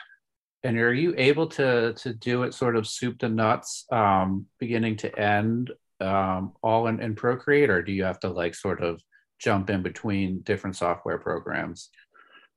And 0.65 0.77
are 0.79 0.95
you 0.95 1.15
able 1.17 1.49
to 1.49 1.93
to 1.95 2.15
do 2.15 2.45
it 2.45 2.55
sort 2.55 2.77
of 2.77 2.87
soup 2.87 3.19
to 3.19 3.29
nuts, 3.29 3.85
um, 3.91 4.47
beginning 4.61 4.97
to 4.99 5.19
end, 5.19 5.73
um, 6.01 6.53
all 6.63 6.87
in, 6.87 7.01
in 7.01 7.15
Procreate, 7.15 7.71
or 7.71 7.83
do 7.83 7.93
you 7.93 8.05
have 8.05 8.21
to 8.21 8.29
like 8.29 8.55
sort 8.55 8.83
of 8.83 9.01
jump 9.41 9.71
in 9.71 9.83
between 9.83 10.41
different 10.41 10.77
software 10.77 11.19
programs? 11.19 11.91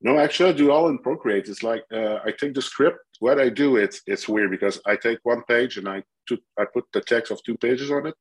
No, 0.02 0.20
actually, 0.20 0.50
I 0.50 0.54
do 0.54 0.72
all 0.72 0.90
in 0.90 1.00
Procreate. 1.00 1.48
It's 1.48 1.64
like 1.64 1.84
uh, 1.92 2.20
I 2.24 2.32
take 2.32 2.54
the 2.54 2.62
script. 2.62 3.00
What 3.20 3.40
I 3.40 3.50
do, 3.50 3.78
it's 3.78 4.02
it's 4.06 4.28
weird 4.28 4.52
because 4.52 4.80
I 4.86 4.96
take 4.96 5.20
one 5.24 5.44
page 5.44 5.78
and 5.78 5.88
I 5.88 6.04
took 6.28 6.42
I 6.60 6.66
put 6.66 6.86
the 6.94 7.02
text 7.02 7.32
of 7.32 7.42
two 7.44 7.58
pages 7.58 7.90
on 7.92 8.08
it. 8.08 8.16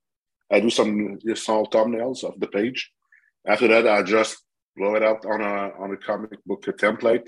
I 0.51 0.61
do 0.61 0.71
some 0.71 1.19
small 1.35 1.69
thumbnails 1.69 2.23
of 2.23 2.39
the 2.39 2.47
page. 2.47 2.91
After 3.47 3.69
that, 3.69 3.87
I 3.87 4.03
just 4.03 4.39
blow 4.77 4.95
it 4.95 5.03
out 5.03 5.27
on 5.27 5.41
a 5.41 5.73
on 5.79 5.93
a 5.93 5.97
comic 5.97 6.43
book 6.47 6.63
template. 6.63 7.27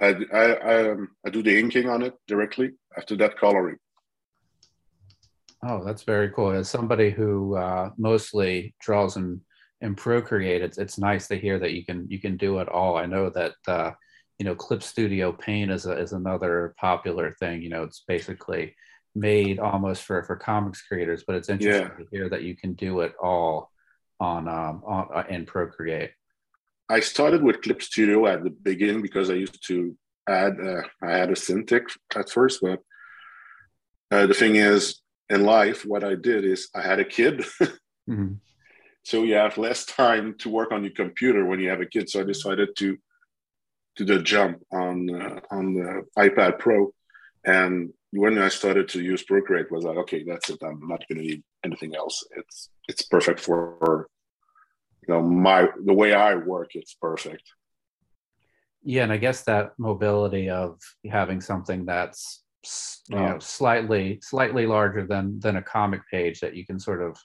I 0.00 0.16
I 0.32 0.44
I, 0.44 0.90
um, 0.90 1.08
I 1.26 1.30
do 1.30 1.42
the 1.42 1.58
inking 1.58 1.88
on 1.88 2.02
it 2.02 2.14
directly. 2.26 2.72
After 2.96 3.16
that, 3.16 3.38
coloring. 3.38 3.76
Oh, 5.64 5.84
that's 5.84 6.04
very 6.04 6.30
cool. 6.30 6.50
As 6.52 6.68
somebody 6.68 7.10
who 7.10 7.56
uh, 7.56 7.90
mostly 7.96 8.74
draws 8.80 9.16
in 9.16 9.40
in 9.80 9.94
Procreate, 9.94 10.62
it's 10.62 10.78
it's 10.78 10.98
nice 10.98 11.28
to 11.28 11.36
hear 11.36 11.58
that 11.58 11.72
you 11.72 11.84
can 11.84 12.06
you 12.08 12.20
can 12.20 12.36
do 12.36 12.58
it 12.58 12.68
all. 12.68 12.96
I 12.96 13.06
know 13.06 13.30
that 13.30 13.54
uh, 13.66 13.92
you 14.38 14.44
know 14.44 14.54
Clip 14.54 14.82
Studio 14.82 15.32
Paint 15.32 15.70
is 15.70 15.86
a, 15.86 15.92
is 15.92 16.12
another 16.12 16.74
popular 16.78 17.34
thing. 17.40 17.62
You 17.62 17.70
know, 17.70 17.82
it's 17.82 18.04
basically 18.06 18.74
made 19.14 19.58
almost 19.58 20.02
for 20.02 20.22
for 20.22 20.36
comics 20.36 20.82
creators, 20.82 21.24
but 21.26 21.36
it's 21.36 21.48
interesting 21.48 21.90
yeah. 21.98 22.04
to 22.04 22.10
hear 22.10 22.28
that 22.28 22.42
you 22.42 22.56
can 22.56 22.74
do 22.74 23.00
it 23.00 23.14
all 23.20 23.70
on 24.20 24.48
um 24.48 24.82
on 24.86 25.08
uh, 25.12 25.24
in 25.28 25.44
Procreate. 25.44 26.12
I 26.88 27.00
started 27.00 27.42
with 27.42 27.62
Clip 27.62 27.82
Studio 27.82 28.26
at 28.26 28.42
the 28.42 28.50
beginning 28.50 29.02
because 29.02 29.30
I 29.30 29.34
used 29.34 29.66
to 29.66 29.96
add 30.28 30.56
uh, 30.60 30.82
I 31.02 31.12
had 31.12 31.30
a 31.30 31.34
Cintiq 31.34 31.84
at 32.16 32.30
first, 32.30 32.60
but 32.62 32.80
uh, 34.10 34.26
the 34.26 34.34
thing 34.34 34.56
is 34.56 35.00
in 35.28 35.44
life, 35.44 35.84
what 35.84 36.04
I 36.04 36.14
did 36.14 36.44
is 36.44 36.68
I 36.74 36.82
had 36.82 36.98
a 36.98 37.04
kid. 37.04 37.40
mm-hmm. 38.08 38.34
So 39.02 39.22
you 39.24 39.34
have 39.34 39.58
less 39.58 39.84
time 39.84 40.34
to 40.38 40.48
work 40.48 40.72
on 40.72 40.82
your 40.82 40.92
computer 40.92 41.44
when 41.44 41.60
you 41.60 41.70
have 41.70 41.80
a 41.80 41.86
kid. 41.86 42.08
So 42.08 42.20
I 42.20 42.24
decided 42.24 42.76
to 42.76 42.98
do 43.96 44.04
the 44.04 44.22
jump 44.22 44.62
on 44.72 45.10
uh, 45.14 45.40
on 45.50 45.74
the 45.74 46.04
iPad 46.16 46.58
Pro, 46.58 46.92
and 47.44 47.92
when 48.12 48.38
I 48.38 48.48
started 48.48 48.88
to 48.90 49.02
use 49.02 49.22
Procreate, 49.22 49.70
was 49.70 49.84
like, 49.84 49.98
okay, 49.98 50.24
that's 50.24 50.48
it. 50.50 50.58
I'm 50.62 50.80
not 50.88 51.04
going 51.08 51.20
to 51.20 51.28
need 51.28 51.42
anything 51.64 51.94
else. 51.94 52.24
It's 52.36 52.70
it's 52.88 53.02
perfect 53.02 53.40
for 53.40 54.08
you 55.08 55.14
know 55.14 55.22
my 55.22 55.68
the 55.84 55.94
way 55.94 56.12
I 56.12 56.34
work. 56.34 56.74
It's 56.74 56.94
perfect. 56.94 57.42
Yeah, 58.82 59.02
and 59.02 59.12
I 59.12 59.16
guess 59.16 59.42
that 59.42 59.72
mobility 59.78 60.50
of 60.50 60.78
having 61.10 61.40
something 61.40 61.84
that's 61.84 62.44
you 63.08 63.16
oh. 63.16 63.26
know 63.26 63.34
oh. 63.36 63.38
slightly 63.38 64.20
slightly 64.22 64.66
larger 64.66 65.06
than 65.06 65.40
than 65.40 65.56
a 65.56 65.62
comic 65.62 66.02
page 66.10 66.40
that 66.40 66.54
you 66.54 66.66
can 66.66 66.78
sort 66.78 67.02
of 67.02 67.16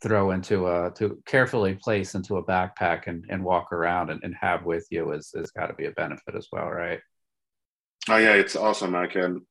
throw 0.00 0.30
into 0.30 0.68
a 0.68 0.92
to 0.92 1.20
carefully 1.26 1.74
place 1.74 2.14
into 2.14 2.36
a 2.36 2.44
backpack 2.44 3.08
and, 3.08 3.24
and 3.30 3.42
walk 3.44 3.72
around 3.72 4.10
and, 4.10 4.20
and 4.22 4.34
have 4.40 4.64
with 4.64 4.86
you 4.90 5.12
is 5.12 5.32
is 5.34 5.50
got 5.50 5.66
to 5.66 5.74
be 5.74 5.86
a 5.86 5.90
benefit 5.92 6.34
as 6.36 6.46
well 6.52 6.68
right 6.68 7.00
oh 8.08 8.16
yeah 8.16 8.34
it's 8.34 8.54
awesome 8.54 8.94
i 8.94 9.06
can 9.06 9.44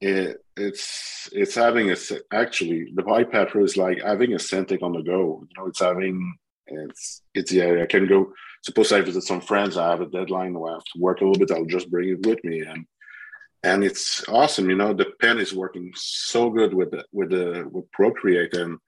it, 0.00 0.38
it's 0.56 1.28
it's 1.32 1.54
having 1.54 1.90
a 1.90 1.96
actually 2.32 2.90
the 2.94 3.02
ipad 3.02 3.48
pro 3.48 3.62
is 3.62 3.76
like 3.76 4.02
having 4.02 4.32
a 4.32 4.38
Cintiq 4.38 4.82
on 4.82 4.92
the 4.92 5.02
go 5.02 5.44
you 5.48 5.56
know 5.56 5.68
it's 5.68 5.80
having 5.80 6.34
it's 6.70 7.22
it's 7.34 7.52
yeah 7.52 7.82
i 7.82 7.86
can 7.86 8.06
go 8.06 8.32
suppose 8.62 8.92
i 8.92 9.00
visit 9.00 9.22
some 9.22 9.40
friends 9.40 9.76
i 9.76 9.90
have 9.90 10.00
a 10.00 10.06
deadline 10.06 10.58
where 10.58 10.72
i 10.72 10.74
have 10.74 10.84
to 10.84 11.00
work 11.00 11.20
a 11.20 11.24
little 11.24 11.38
bit 11.38 11.50
i'll 11.56 11.64
just 11.64 11.90
bring 11.90 12.10
it 12.10 12.26
with 12.26 12.42
me 12.44 12.60
and 12.60 12.84
and 13.62 13.84
it's 13.84 14.26
awesome 14.28 14.70
you 14.70 14.76
know 14.76 14.92
the 14.92 15.06
pen 15.20 15.38
is 15.38 15.54
working 15.54 15.92
so 15.94 16.50
good 16.50 16.72
with 16.72 16.90
the 16.90 17.04
with 17.12 17.30
the 17.30 17.68
with 17.70 17.90
procreate 17.92 18.54
and 18.54 18.78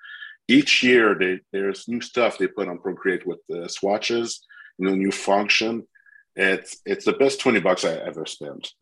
each 0.49 0.83
year 0.83 1.14
they, 1.18 1.38
there's 1.53 1.87
new 1.88 2.01
stuff 2.01 2.37
they 2.37 2.49
put 2.49 2.68
on 2.68 2.79
procreate 2.79 3.27
with 3.27 3.38
the 3.49 3.68
swatches 3.68 4.45
you 4.79 4.88
know 4.88 4.95
new 4.95 5.12
function. 5.12 5.87
It's 6.35 6.81
it's 6.87 7.05
the 7.05 7.12
best 7.12 7.40
20 7.40 7.61
bucks 7.61 7.85
i 7.85 7.92
ever 7.92 8.27
spent. 8.27 8.73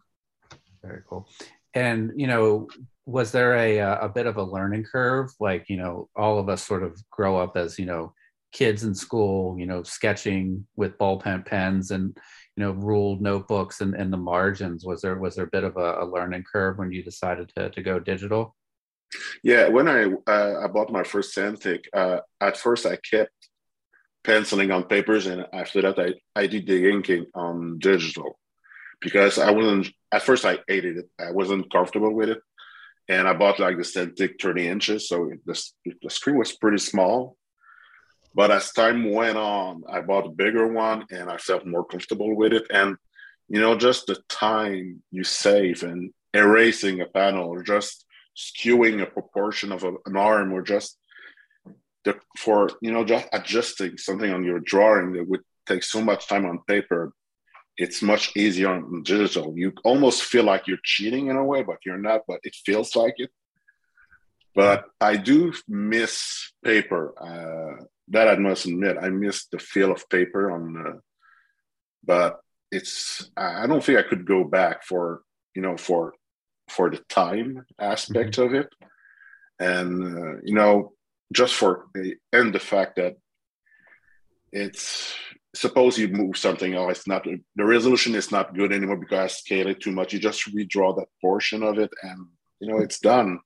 Very 0.83 1.03
cool. 1.09 1.29
And 1.75 2.13
you 2.17 2.27
know 2.27 2.69
was 3.07 3.33
there 3.33 3.57
a 3.57 3.79
a 3.79 4.09
bit 4.09 4.27
of 4.27 4.37
a 4.37 4.43
learning 4.43 4.85
curve? 4.85 5.31
Like 5.41 5.69
you 5.69 5.77
know 5.77 6.09
all 6.17 6.39
of 6.39 6.49
us 6.49 6.65
sort 6.65 6.83
of 6.83 7.01
grow 7.11 7.39
up 7.39 7.57
as 7.57 7.79
you 7.79 7.87
know 7.87 8.15
kids 8.53 8.85
in 8.85 8.95
school 8.95 9.59
you 9.59 9.67
know 9.67 9.83
sketching 9.83 10.67
with 10.77 10.99
ballpen 10.99 11.45
pens 11.45 11.91
and 11.91 12.17
you 12.57 12.67
know 12.67 12.73
ruled 12.73 13.23
notebooks 13.23 13.81
and, 13.81 13.95
and 13.95 14.13
the 14.13 14.17
margins. 14.17 14.85
Was 14.85 15.01
there 15.01 15.17
was 15.19 15.37
there 15.37 15.47
a 15.47 15.51
bit 15.51 15.65
of 15.65 15.77
a, 15.77 16.03
a 16.03 16.05
learning 16.05 16.45
curve 16.51 16.79
when 16.79 16.93
you 16.93 17.03
decided 17.03 17.51
to, 17.57 17.71
to 17.71 17.83
go 17.83 17.99
digital? 17.99 18.55
Yeah 19.43 19.69
when 19.69 19.89
i 19.89 20.05
uh, 20.27 20.61
i 20.65 20.67
bought 20.67 20.93
my 20.93 21.03
first 21.03 21.35
Cintiq, 21.35 21.85
uh, 21.93 22.21
at 22.41 22.57
first 22.57 22.87
i 22.87 22.97
kept 22.97 23.33
penciling 24.23 24.71
on 24.71 24.85
papers 24.85 25.27
and 25.27 25.47
after 25.53 25.81
that 25.83 25.99
i 25.99 26.13
i 26.37 26.47
did 26.47 26.67
the 26.67 26.91
inking 26.91 27.25
on 27.35 27.79
digital 27.79 28.39
because 29.01 29.39
i 29.39 29.51
wasn't 29.51 29.89
at 30.13 30.23
first 30.23 30.45
i 30.45 30.59
hated 30.69 30.99
it 30.99 31.09
i 31.19 31.31
wasn't 31.31 31.73
comfortable 31.73 32.15
with 32.15 32.29
it 32.29 32.41
and 33.09 33.27
i 33.27 33.33
bought 33.33 33.59
like 33.59 33.79
the 33.79 33.83
Cintiq 33.83 34.41
30 34.41 34.69
inches 34.69 35.09
so 35.09 35.33
the, 35.47 35.61
the 36.03 36.11
screen 36.11 36.37
was 36.37 36.53
pretty 36.53 36.79
small 36.79 37.37
but 38.35 38.51
as 38.51 38.73
time 38.73 39.11
went 39.11 39.37
on, 39.37 39.83
I 39.88 40.01
bought 40.01 40.27
a 40.27 40.31
bigger 40.31 40.69
one 40.69 41.07
and 41.11 41.29
I 41.31 41.37
felt 41.37 41.66
more 41.66 41.85
comfortable 41.85 42.37
with 42.37 42.53
it. 42.53 42.66
And, 42.71 42.97
you 43.49 43.61
know, 43.61 43.77
just 43.77 44.07
the 44.07 44.19
time 44.29 45.03
you 45.11 45.25
save 45.25 45.83
and 45.83 46.12
erasing 46.33 47.01
a 47.01 47.07
panel 47.07 47.49
or 47.49 47.62
just 47.62 48.07
skewing 48.37 49.03
a 49.03 49.07
proportion 49.07 49.73
of 49.73 49.83
a, 49.83 49.93
an 50.07 50.16
arm 50.16 50.53
or 50.53 50.62
just 50.62 50.97
the, 52.05 52.19
for, 52.38 52.71
you 52.81 52.93
know, 52.93 53.05
just 53.05 53.27
adjusting 53.33 53.99
something 53.99 54.33
on 54.33 54.45
your 54.45 54.61
drawing 54.61 55.12
that 55.14 55.29
would 55.29 55.43
take 55.66 55.83
so 55.83 56.01
much 56.01 56.29
time 56.29 56.47
on 56.47 56.61
paper. 56.69 57.12
It's 57.77 58.03
much 58.03 58.37
easier 58.37 58.69
on 58.69 59.03
digital. 59.03 59.57
You 59.57 59.73
almost 59.85 60.23
feel 60.23 60.45
like 60.45 60.66
you're 60.66 60.79
cheating 60.85 61.29
in 61.29 61.37
a 61.37 61.45
way, 61.45 61.62
but 61.62 61.79
you're 61.85 61.99
not, 61.99 62.23
but 62.29 62.40
it 62.45 62.55
feels 62.55 62.95
like 62.95 63.14
it 63.16 63.31
but 64.55 64.85
I 65.01 65.16
do 65.16 65.53
miss 65.69 66.53
paper. 66.64 67.14
Uh, 67.19 67.85
that 68.11 68.29
I 68.29 68.37
must 68.37 68.66
admit, 68.66 68.96
I 69.01 69.09
miss 69.09 69.46
the 69.46 69.59
feel 69.59 69.92
of 69.92 70.09
paper 70.09 70.51
on. 70.51 70.73
The, 70.75 71.01
but 72.05 72.40
it's 72.70 73.31
I 73.37 73.66
don't 73.66 73.83
think 73.83 73.99
I 73.99 74.09
could 74.09 74.27
go 74.27 74.44
back 74.44 74.85
for 74.85 75.23
you 75.55 75.62
know 75.62 75.77
for 75.77 76.14
for 76.68 76.90
the 76.90 76.99
time 77.09 77.64
aspect 77.79 78.37
mm-hmm. 78.37 78.55
of 78.55 78.61
it, 78.61 78.68
and 79.59 80.18
uh, 80.18 80.40
you 80.44 80.55
know 80.55 80.92
just 81.33 81.55
for 81.55 81.87
the 81.94 82.16
and 82.33 82.55
the 82.55 82.61
fact 82.61 82.96
that 82.96 83.16
it's 84.53 85.14
suppose 85.55 85.99
you 85.99 86.09
move 86.09 86.37
something 86.37 86.77
oh 86.77 86.88
it's 86.88 87.09
not 87.09 87.25
the 87.25 87.64
resolution 87.64 88.14
is 88.14 88.31
not 88.31 88.55
good 88.55 88.73
anymore 88.73 88.96
because 88.96 89.18
I 89.18 89.27
scale 89.29 89.68
it 89.68 89.81
too 89.81 89.92
much. 89.92 90.12
You 90.12 90.18
just 90.18 90.53
redraw 90.55 90.96
that 90.96 91.09
portion 91.20 91.62
of 91.62 91.79
it, 91.79 91.90
and 92.03 92.27
you 92.61 92.68
know 92.68 92.79
it's 92.79 92.99
done 92.99 93.40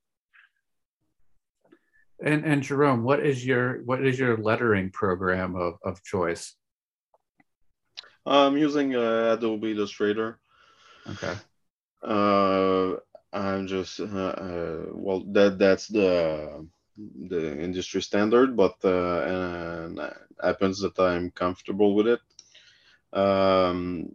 and 2.23 2.45
and 2.45 2.63
Jerome, 2.63 3.03
what 3.03 3.21
is 3.21 3.45
your 3.45 3.83
what 3.85 4.05
is 4.05 4.19
your 4.19 4.37
lettering 4.37 4.91
program 4.91 5.57
of, 5.57 5.79
of 5.85 6.03
choice? 6.03 6.55
I'm 8.27 8.57
using 8.57 8.95
uh, 8.95 9.37
Adobe 9.37 9.73
Illustrator. 9.73 10.39
Okay. 11.11 11.35
Uh, 12.03 12.97
I'm 13.33 13.67
just 13.67 14.01
uh, 14.01 14.05
uh, 14.05 14.85
well 14.93 15.21
that 15.33 15.59
that's 15.59 15.89
the 15.89 16.67
the 17.29 17.61
industry 17.61 18.01
standard, 18.01 18.57
but 18.57 18.77
uh, 18.85 19.21
and 19.27 20.01
happens 20.43 20.81
that 20.81 20.99
I'm 20.99 21.31
comfortable 21.31 21.95
with 21.95 22.07
it. 22.07 22.21
Um, 23.13 24.13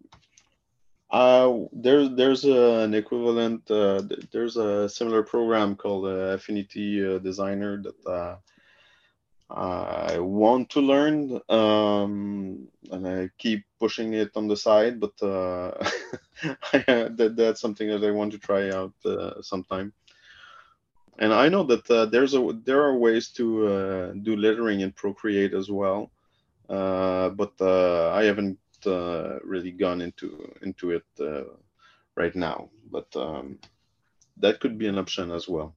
uh, 1.11 1.65
there's 1.73 2.11
there's 2.11 2.45
a, 2.45 2.81
an 2.81 2.93
equivalent. 2.93 3.69
Uh, 3.69 4.03
there's 4.31 4.57
a 4.57 4.87
similar 4.87 5.23
program 5.23 5.75
called 5.75 6.05
uh, 6.05 6.35
Affinity 6.37 7.05
uh, 7.05 7.17
Designer 7.17 7.81
that 7.81 8.05
uh, 8.05 8.35
I 9.51 10.19
want 10.19 10.69
to 10.71 10.81
learn, 10.81 11.41
um, 11.49 12.67
and 12.91 13.07
I 13.07 13.29
keep 13.39 13.65
pushing 13.79 14.13
it 14.13 14.31
on 14.35 14.47
the 14.47 14.55
side. 14.55 14.99
But 14.99 15.19
uh, 15.23 15.71
that, 16.73 17.33
that's 17.35 17.61
something 17.61 17.87
that 17.87 18.03
I 18.03 18.11
want 18.11 18.31
to 18.33 18.37
try 18.37 18.69
out 18.69 18.93
sometime. 19.41 19.93
And 21.17 21.33
I 21.33 21.49
know 21.49 21.63
that 21.63 22.09
there's 22.11 22.35
a 22.35 22.53
there 22.63 22.83
are 22.83 22.95
ways 22.95 23.29
to 23.31 24.13
do 24.21 24.35
lettering 24.35 24.81
in 24.81 24.91
Procreate 24.91 25.55
as 25.55 25.71
well, 25.71 26.11
but 26.67 27.53
I 27.59 28.23
haven't 28.25 28.59
uh, 28.59 28.68
really 28.85 29.71
gone 29.71 30.01
into 30.01 30.51
into 30.61 30.91
it 30.91 31.03
uh, 31.19 31.43
right 32.15 32.35
now, 32.35 32.69
but 32.91 33.07
um, 33.15 33.59
that 34.37 34.59
could 34.59 34.77
be 34.77 34.87
an 34.87 34.97
option 34.97 35.31
as 35.31 35.47
well. 35.47 35.75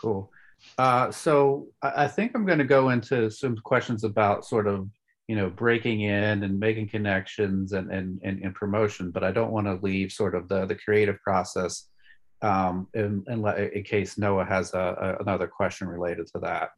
Cool. 0.00 0.30
Uh, 0.78 1.10
so 1.10 1.68
I, 1.82 2.04
I 2.04 2.08
think 2.08 2.32
I'm 2.34 2.46
going 2.46 2.58
to 2.58 2.64
go 2.64 2.90
into 2.90 3.30
some 3.30 3.56
questions 3.56 4.04
about 4.04 4.44
sort 4.44 4.66
of 4.66 4.88
you 5.28 5.36
know 5.36 5.50
breaking 5.50 6.02
in 6.02 6.42
and 6.42 6.58
making 6.58 6.88
connections 6.88 7.72
and 7.72 7.90
and 7.90 8.20
and, 8.22 8.42
and 8.42 8.54
promotion, 8.54 9.10
but 9.10 9.24
I 9.24 9.32
don't 9.32 9.52
want 9.52 9.66
to 9.66 9.74
leave 9.82 10.12
sort 10.12 10.34
of 10.34 10.48
the 10.48 10.66
the 10.66 10.74
creative 10.74 11.20
process 11.20 11.88
um, 12.42 12.88
in, 12.94 13.24
in, 13.28 13.46
in 13.46 13.82
case 13.84 14.18
Noah 14.18 14.44
has 14.44 14.74
a, 14.74 14.78
a, 15.18 15.22
another 15.22 15.46
question 15.46 15.88
related 15.88 16.26
to 16.28 16.40
that. 16.40 16.70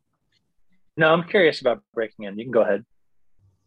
No, 0.96 1.08
I'm 1.08 1.24
curious 1.24 1.60
about 1.60 1.82
breaking 1.92 2.26
in. 2.26 2.38
You 2.38 2.44
can 2.44 2.52
go 2.52 2.62
ahead. 2.62 2.84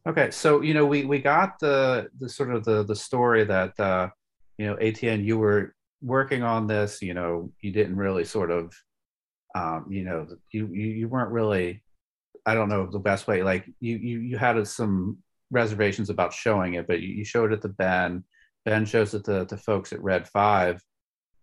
Okay, 0.08 0.32
so 0.32 0.62
you 0.62 0.74
know 0.74 0.86
we 0.86 1.04
we 1.04 1.20
got 1.20 1.60
the 1.60 2.08
the 2.18 2.30
sort 2.30 2.54
of 2.54 2.64
the 2.64 2.84
the 2.84 2.96
story 2.96 3.44
that 3.44 3.78
uh, 3.78 4.10
you 4.58 4.66
know 4.66 4.76
Etienne 4.76 5.26
you 5.26 5.38
were 5.38 5.76
working 6.02 6.44
on 6.44 6.66
this. 6.66 7.02
You 7.02 7.14
know 7.14 7.52
you 7.60 7.74
didn't 7.74 7.98
really 7.98 8.24
sort 8.24 8.50
of 8.50 8.74
um, 9.54 9.88
you 9.90 10.06
know 10.06 10.26
you, 10.52 10.68
you 10.68 11.10
weren't 11.10 11.32
really 11.32 11.84
I 12.46 12.54
don't 12.54 12.70
know 12.70 12.88
the 12.90 13.00
best 13.00 13.28
way 13.28 13.44
like 13.44 13.66
you 13.82 13.98
you 13.98 14.20
you 14.20 14.38
had 14.38 14.66
some 14.66 15.18
reservations 15.52 16.10
about 16.10 16.32
showing 16.32 16.76
it, 16.76 16.88
but 16.88 17.02
you, 17.02 17.10
you 17.10 17.26
showed 17.26 17.52
it 17.52 17.62
to 17.64 17.70
Ben. 17.70 18.24
Ben 18.64 18.86
shows 18.86 19.14
it 19.14 19.26
to 19.26 19.44
the 19.44 19.58
folks 19.58 19.92
at 19.92 20.02
Red 20.02 20.26
Five, 20.26 20.82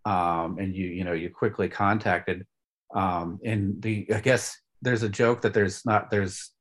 um, 0.06 0.56
and 0.58 0.74
you 0.74 0.88
you 0.88 1.04
know 1.04 1.12
you 1.12 1.28
quickly 1.28 1.68
contacted. 1.68 2.46
Um, 2.94 3.40
and 3.44 3.82
the 3.82 4.06
I 4.14 4.20
guess 4.20 4.56
there's 4.80 5.02
a 5.02 5.08
joke 5.10 5.42
that 5.42 5.52
there's 5.52 5.84
not 5.84 6.10
there's 6.10 6.53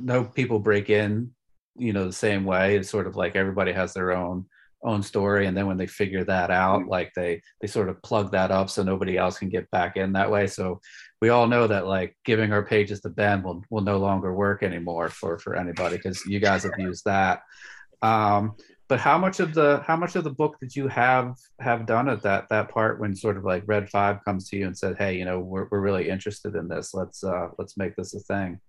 no 0.00 0.24
people 0.24 0.58
break 0.58 0.90
in 0.90 1.32
you 1.76 1.92
know 1.92 2.06
the 2.06 2.12
same 2.12 2.44
way. 2.44 2.76
It's 2.76 2.90
sort 2.90 3.06
of 3.06 3.16
like 3.16 3.36
everybody 3.36 3.72
has 3.72 3.94
their 3.94 4.12
own 4.12 4.46
own 4.82 5.02
story. 5.02 5.46
And 5.46 5.56
then 5.56 5.66
when 5.66 5.76
they 5.76 5.86
figure 5.86 6.24
that 6.24 6.50
out 6.50 6.80
mm-hmm. 6.80 6.90
like 6.90 7.12
they 7.14 7.42
they 7.60 7.66
sort 7.66 7.88
of 7.88 8.02
plug 8.02 8.32
that 8.32 8.50
up 8.50 8.70
so 8.70 8.82
nobody 8.82 9.16
else 9.16 9.38
can 9.38 9.48
get 9.48 9.70
back 9.70 9.96
in 9.96 10.12
that 10.12 10.30
way. 10.30 10.46
So 10.46 10.80
we 11.20 11.28
all 11.28 11.46
know 11.46 11.66
that 11.66 11.86
like 11.86 12.16
giving 12.24 12.52
our 12.52 12.64
pages 12.64 13.00
to 13.02 13.08
ben 13.08 13.42
will 13.42 13.62
will 13.70 13.82
no 13.82 13.98
longer 13.98 14.32
work 14.32 14.62
anymore 14.62 15.08
for 15.08 15.38
for 15.38 15.56
anybody 15.56 15.96
because 15.96 16.24
you 16.26 16.40
guys 16.40 16.62
have 16.62 16.78
used 16.78 17.04
that. 17.04 17.42
Um 18.02 18.54
but 18.88 18.98
how 18.98 19.18
much 19.18 19.38
of 19.38 19.54
the 19.54 19.82
how 19.86 19.96
much 19.96 20.16
of 20.16 20.24
the 20.24 20.30
book 20.30 20.56
did 20.60 20.74
you 20.74 20.88
have 20.88 21.36
have 21.60 21.86
done 21.86 22.08
at 22.08 22.22
that 22.22 22.48
that 22.48 22.68
part 22.70 22.98
when 22.98 23.14
sort 23.14 23.36
of 23.36 23.44
like 23.44 23.62
red 23.66 23.88
five 23.88 24.24
comes 24.24 24.48
to 24.48 24.56
you 24.56 24.66
and 24.66 24.76
said 24.76 24.96
hey 24.98 25.16
you 25.16 25.24
know 25.24 25.38
we're, 25.38 25.68
we're 25.70 25.80
really 25.80 26.08
interested 26.08 26.56
in 26.56 26.68
this. 26.68 26.92
Let's 26.94 27.22
uh 27.22 27.48
let's 27.58 27.76
make 27.76 27.94
this 27.96 28.14
a 28.14 28.20
thing 28.20 28.60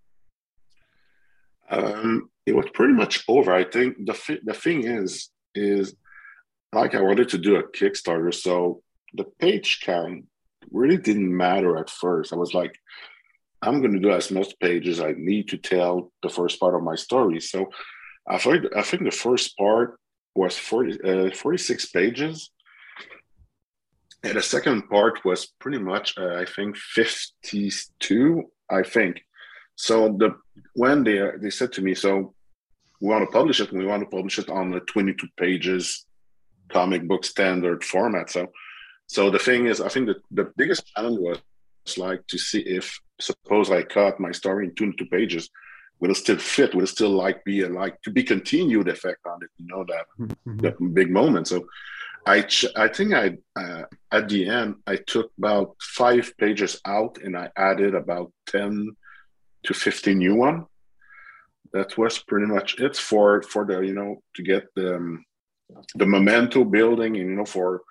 um, 1.71 2.29
it 2.45 2.55
was 2.55 2.65
pretty 2.73 2.93
much 2.93 3.23
over. 3.27 3.51
I 3.51 3.63
think 3.63 3.97
the 4.05 4.39
the 4.43 4.53
thing 4.53 4.83
is 4.85 5.29
is 5.55 5.95
like 6.73 6.95
I 6.95 7.01
wanted 7.01 7.29
to 7.29 7.37
do 7.37 7.55
a 7.55 7.63
Kickstarter, 7.63 8.33
so 8.33 8.81
the 9.13 9.25
page 9.39 9.81
count 9.83 10.25
really 10.71 10.97
didn't 10.97 11.35
matter 11.35 11.77
at 11.77 11.89
first. 11.89 12.33
I 12.33 12.35
was 12.35 12.53
like, 12.53 12.77
I'm 13.61 13.79
going 13.81 13.93
to 13.93 13.99
do 13.99 14.11
as 14.11 14.31
most 14.31 14.59
pages 14.59 14.99
I 14.99 15.13
need 15.17 15.49
to 15.49 15.57
tell 15.57 16.11
the 16.21 16.29
first 16.29 16.59
part 16.59 16.75
of 16.75 16.83
my 16.83 16.95
story. 16.95 17.39
So 17.39 17.69
I 18.27 18.37
think 18.37 18.65
I 18.75 18.81
think 18.81 19.03
the 19.03 19.11
first 19.11 19.57
part 19.57 19.97
was 20.35 20.57
40, 20.57 21.29
uh, 21.29 21.35
46 21.35 21.85
pages. 21.87 22.51
And 24.23 24.37
the 24.37 24.41
second 24.41 24.87
part 24.87 25.25
was 25.25 25.47
pretty 25.59 25.79
much, 25.79 26.15
uh, 26.17 26.35
I 26.35 26.45
think, 26.45 26.77
52, 26.77 28.43
I 28.69 28.83
think. 28.83 29.23
So 29.75 30.15
the 30.17 30.35
when 30.73 31.03
they 31.03 31.19
they 31.41 31.49
said 31.49 31.71
to 31.73 31.81
me, 31.81 31.95
so 31.95 32.33
we 33.01 33.07
want 33.07 33.27
to 33.27 33.31
publish 33.31 33.59
it, 33.59 33.71
and 33.71 33.79
we 33.79 33.85
want 33.85 34.03
to 34.03 34.15
publish 34.15 34.37
it 34.39 34.49
on 34.49 34.71
the 34.71 34.79
22 34.81 35.27
pages 35.35 36.05
comic 36.69 37.07
book 37.07 37.25
standard 37.25 37.83
format. 37.83 38.29
So, 38.29 38.47
so 39.07 39.29
the 39.29 39.39
thing 39.39 39.65
is, 39.65 39.81
I 39.81 39.89
think 39.89 40.07
that 40.07 40.21
the 40.31 40.51
biggest 40.55 40.87
challenge 40.95 41.19
was 41.19 41.97
like 41.97 42.25
to 42.27 42.37
see 42.37 42.59
if 42.59 42.97
suppose 43.19 43.69
I 43.71 43.83
cut 43.83 44.19
my 44.19 44.31
story 44.31 44.65
in 44.67 44.75
22 44.75 45.05
pages, 45.07 45.49
will 45.99 46.11
it 46.11 46.15
still 46.15 46.37
fit? 46.37 46.73
Will 46.73 46.83
it 46.83 46.87
still 46.87 47.09
like 47.09 47.43
be 47.43 47.61
a 47.61 47.69
like 47.69 48.01
to 48.03 48.11
be 48.11 48.23
continued 48.23 48.87
effect 48.87 49.25
on 49.25 49.39
it? 49.41 49.49
You 49.57 49.67
know 49.67 49.85
that 49.85 50.05
mm-hmm. 50.19 50.57
that 50.59 50.93
big 50.93 51.11
moment. 51.11 51.47
So. 51.47 51.65
I 52.23 52.41
ch- 52.41 52.75
I 52.75 52.87
think 52.87 53.15
I 53.15 53.35
uh, 53.55 53.85
at 54.11 54.29
the 54.29 54.47
end 54.47 54.75
I 54.85 54.97
took 54.97 55.31
about 55.39 55.75
five 55.81 56.31
pages 56.37 56.79
out 56.85 57.17
and 57.23 57.35
I 57.35 57.49
added 57.57 57.95
about 57.95 58.31
ten 58.45 58.95
to 59.63 59.73
50 59.73 60.15
new 60.15 60.35
one. 60.35 60.65
That 61.73 61.97
was 61.97 62.19
pretty 62.19 62.47
much 62.47 62.79
it 62.79 62.97
for 62.97 63.41
for 63.43 63.65
the 63.65 63.79
you 63.79 63.93
know 63.93 64.21
to 64.35 64.43
get 64.43 64.63
the 64.75 64.95
um, 64.95 65.25
the 65.95 66.05
memento 66.05 66.65
building 66.65 67.15
and 67.15 67.29
you 67.29 67.35
know 67.35 67.45
for 67.45 67.81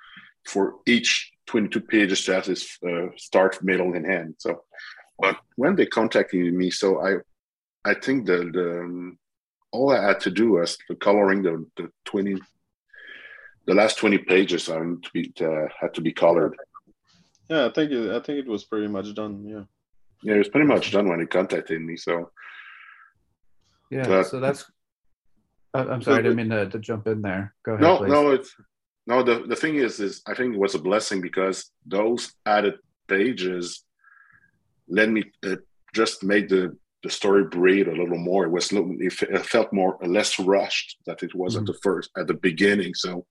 for 0.44 0.76
each 0.86 1.32
22 1.46 1.80
pages 1.80 2.24
to 2.24 2.34
have 2.34 2.46
this 2.46 2.78
uh, 2.86 3.08
start, 3.16 3.62
middle, 3.62 3.94
and 3.94 4.06
end. 4.06 4.34
So, 4.38 4.62
but 5.18 5.36
when 5.56 5.76
they 5.76 5.86
contacted 5.86 6.52
me, 6.52 6.70
so 6.70 7.00
I 7.00 7.16
I 7.90 7.94
think 7.94 8.26
the 8.26 8.50
the 8.52 8.80
um, 8.80 9.18
all 9.72 9.90
I 9.90 10.08
had 10.08 10.20
to 10.20 10.30
do 10.30 10.52
was 10.52 10.76
the 10.88 10.94
coloring 10.94 11.42
the 11.42 11.64
the 11.76 11.90
20 12.04 12.36
the 13.66 13.74
last 13.74 13.98
20 13.98 14.18
pages 14.18 14.68
I 14.68 14.78
to 14.78 15.10
be 15.14 15.32
uh, 15.40 15.68
had 15.80 15.94
to 15.94 16.02
be 16.02 16.12
colored. 16.12 16.54
Yeah, 17.48 17.66
I 17.66 17.70
think 17.70 17.92
I 17.92 18.20
think 18.20 18.38
it 18.40 18.46
was 18.46 18.64
pretty 18.64 18.88
much 18.88 19.14
done. 19.14 19.44
Yeah 19.46 19.64
yeah, 20.22 20.34
it 20.34 20.38
was 20.38 20.48
pretty 20.48 20.66
much 20.66 20.92
done 20.92 21.08
when 21.08 21.20
he 21.20 21.26
contacted 21.26 21.80
me. 21.80 21.96
So 21.96 22.30
yeah, 23.90 24.06
but, 24.06 24.24
so 24.24 24.40
that's. 24.40 24.70
I'm 25.72 26.02
sorry, 26.02 26.18
I 26.18 26.22
didn't 26.22 26.36
mean 26.36 26.48
to, 26.50 26.68
to 26.68 26.78
jump 26.80 27.06
in 27.06 27.22
there. 27.22 27.54
Go 27.64 27.72
ahead. 27.72 27.82
No, 27.82 27.98
please. 27.98 28.10
no, 28.10 28.30
it's 28.30 28.56
no. 29.06 29.22
The 29.22 29.44
the 29.46 29.56
thing 29.56 29.76
is, 29.76 30.00
is 30.00 30.20
I 30.26 30.34
think 30.34 30.54
it 30.54 30.58
was 30.60 30.74
a 30.74 30.80
blessing 30.80 31.20
because 31.20 31.70
those 31.86 32.32
added 32.44 32.74
pages 33.08 33.84
let 34.88 35.08
me 35.08 35.24
uh, 35.46 35.56
just 35.94 36.24
make 36.24 36.48
the 36.48 36.76
the 37.02 37.10
story 37.10 37.44
breathe 37.44 37.88
a 37.88 37.92
little 37.92 38.18
more. 38.18 38.44
It 38.44 38.50
was 38.50 38.70
it 38.72 39.46
felt 39.46 39.72
more 39.72 39.96
less 40.02 40.38
rushed 40.38 40.98
that 41.06 41.22
it 41.22 41.34
was 41.34 41.54
mm-hmm. 41.54 41.62
at 41.62 41.66
the 41.66 41.78
first 41.82 42.10
at 42.18 42.26
the 42.26 42.34
beginning. 42.34 42.94
So 42.94 43.26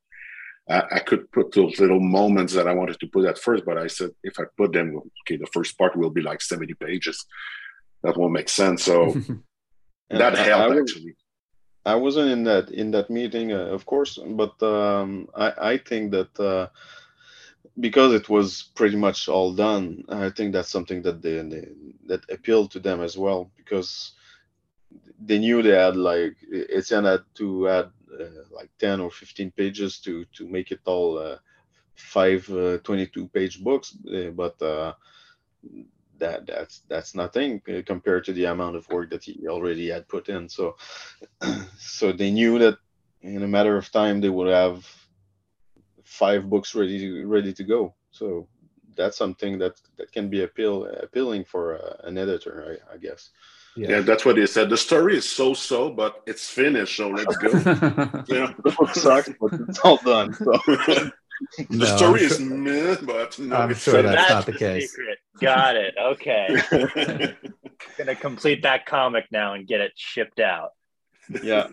I, 0.70 0.84
I, 0.92 1.00
could 1.00 1.32
put 1.32 1.52
those 1.52 1.80
little 1.80 2.00
moments 2.00 2.54
that 2.54 2.68
I 2.68 2.74
wanted 2.74 3.00
to 3.00 3.08
put 3.08 3.26
at 3.26 3.40
first, 3.40 3.66
but 3.66 3.78
I 3.78 3.88
said 3.88 4.12
if 4.24 4.40
I 4.40 4.44
put 4.56 4.72
them, 4.74 5.02
okay, 5.22 5.38
the 5.38 5.48
first 5.48 5.78
part 5.78 5.98
will 5.98 6.12
be 6.12 6.22
like 6.22 6.42
70 6.42 6.74
pages. 6.76 7.26
That 8.04 8.18
won't 8.18 8.34
make 8.34 8.50
sense. 8.50 8.84
So 8.84 9.14
that 10.10 10.36
I, 10.36 10.44
helped 10.44 10.76
I 10.76 10.80
actually. 10.80 11.16
I 11.86 11.96
wasn't 11.96 12.30
in 12.30 12.44
that 12.44 12.70
in 12.72 12.92
that 12.92 13.10
meeting, 13.10 13.52
uh, 13.52 13.66
of 13.78 13.86
course, 13.86 14.20
but 14.24 14.62
um, 14.62 15.28
I, 15.36 15.54
I 15.72 15.78
think 15.78 16.12
that 16.12 16.40
uh, 16.40 16.68
because 17.80 18.14
it 18.14 18.30
was 18.30 18.70
pretty 18.76 18.98
much 18.98 19.30
all 19.30 19.54
done, 19.54 20.04
I 20.10 20.30
think 20.30 20.54
that's 20.54 20.70
something 20.70 21.02
that 21.04 21.22
they, 21.22 21.38
they 21.42 21.68
that 22.06 22.22
appealed 22.30 22.72
to 22.72 22.80
them 22.80 23.02
as 23.02 23.18
well 23.18 23.52
because 23.56 24.12
they 25.20 25.40
knew 25.40 25.62
they 25.62 25.78
had 25.78 25.96
like 25.96 26.36
Etienne 26.52 27.06
had 27.06 27.24
to 27.36 27.70
add 27.70 27.90
like 28.52 28.70
10 28.80 29.00
or 29.00 29.12
15 29.12 29.52
pages 29.52 30.00
to 30.00 30.26
to 30.34 30.48
make 30.48 30.72
it 30.72 30.82
all 30.86 31.18
uh, 31.18 31.38
five 31.96 32.50
uh, 32.50 32.78
22 32.80 33.28
page 33.28 33.64
books 33.64 33.96
but 34.34 34.60
that 36.20 36.46
that's 36.46 36.82
that's 36.88 37.16
nothing 37.16 37.62
compared 37.86 38.26
to 38.26 38.34
the 38.34 38.46
amount 38.46 38.76
of 38.76 38.88
work 38.90 39.10
that 39.10 39.24
he 39.24 39.48
already 39.48 39.90
had 39.90 40.08
put 40.08 40.30
in. 40.30 40.48
So 40.48 40.76
so 41.78 42.12
they 42.12 42.32
knew 42.32 42.60
that 42.60 42.78
in 43.22 43.44
a 43.44 43.48
matter 43.48 43.76
of 43.78 43.92
time 43.92 44.22
they 44.22 44.30
would 44.30 44.50
have 44.50 44.86
five 46.04 46.50
books 46.50 46.76
ready 46.76 47.00
to 47.00 47.26
ready 47.26 47.54
to 47.54 47.64
go. 47.64 47.96
So 48.12 48.48
that's 48.96 49.18
something 49.18 49.58
that 49.60 49.80
that 49.98 50.12
can 50.12 50.30
be 50.30 50.44
appeal 50.44 50.86
appealing 50.86 51.46
for 51.46 51.80
uh, 51.82 52.08
an 52.08 52.18
editor 52.18 52.80
I, 52.92 52.96
I 52.96 52.98
guess 52.98 53.30
yeah. 53.76 53.90
yeah. 53.90 54.00
that's 54.02 54.26
what 54.26 54.38
he 54.38 54.46
said. 54.48 54.70
The 54.70 54.78
story 54.78 55.18
is 55.18 55.30
so 55.30 55.54
so, 55.54 55.90
but 55.90 56.22
it's 56.28 56.50
finished, 56.50 56.98
so 56.98 57.10
let's 57.10 57.38
go. 57.38 57.50
yeah, 58.28 58.54
it 58.66 58.96
sucks, 58.96 59.30
but 59.40 59.54
it's 59.68 59.80
all 59.80 59.98
done. 59.98 60.34
So. 60.34 60.44
the 60.68 61.12
no, 61.70 61.98
story 61.98 62.22
is 62.22 62.40
meh, 62.40 62.96
but 63.02 63.38
no, 63.40 63.56
I'm 63.56 63.74
sure 63.74 64.02
that's, 64.02 64.16
that's, 64.16 64.30
not 64.30 64.46
the, 64.46 64.52
the 64.52 64.58
case. 64.58 64.92
Secret. 64.92 65.18
Got 65.40 65.76
it. 65.76 65.96
Okay. 65.98 67.36
Gonna 67.98 68.16
complete 68.16 68.64
that 68.64 68.86
comic 68.86 69.26
now 69.32 69.54
and 69.54 69.68
get 69.68 69.80
it 69.80 69.94
shipped 69.96 70.40
out. 70.40 70.72
Yeah. 71.44 71.68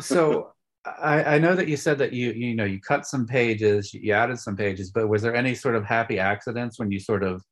so 0.00 0.52
I, 0.86 1.34
I, 1.34 1.38
know 1.38 1.54
that 1.54 1.68
you 1.68 1.76
said 1.76 1.98
that 1.98 2.12
you 2.12 2.30
you 2.32 2.54
know 2.54 2.64
you 2.64 2.80
cut 2.80 3.06
some 3.06 3.26
pages, 3.26 3.92
you 3.92 4.12
added 4.12 4.38
some 4.38 4.56
pages, 4.56 4.90
but 4.90 5.08
was 5.08 5.22
there 5.22 5.34
any 5.34 5.54
sort 5.54 5.74
of 5.74 5.84
happy 5.84 6.18
accidents 6.18 6.78
when 6.78 6.90
you 6.90 7.00
sort 7.00 7.22
of 7.22 7.42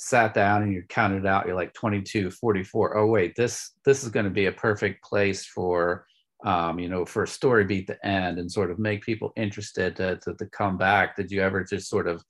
sat 0.00 0.32
down 0.32 0.62
and 0.62 0.72
you 0.72 0.82
counted 0.88 1.26
out 1.26 1.46
you're 1.46 1.54
like 1.54 1.74
22 1.74 2.30
44 2.30 2.96
oh 2.96 3.06
wait 3.06 3.36
this 3.36 3.72
this 3.84 4.02
is 4.02 4.08
going 4.08 4.24
to 4.24 4.30
be 4.30 4.46
a 4.46 4.52
perfect 4.52 5.04
place 5.04 5.44
for 5.44 6.06
um, 6.44 6.78
you 6.78 6.88
know 6.88 7.04
for 7.04 7.24
a 7.24 7.28
story 7.28 7.64
beat 7.64 7.86
the 7.86 8.04
end 8.06 8.38
and 8.38 8.50
sort 8.50 8.70
of 8.70 8.78
make 8.78 9.02
people 9.02 9.32
interested 9.36 9.96
to, 9.96 10.16
to, 10.16 10.34
to 10.34 10.46
come 10.46 10.78
back. 10.78 11.16
Did 11.16 11.30
you 11.30 11.42
ever 11.42 11.64
just 11.64 11.88
sort 11.88 12.06
of 12.06 12.24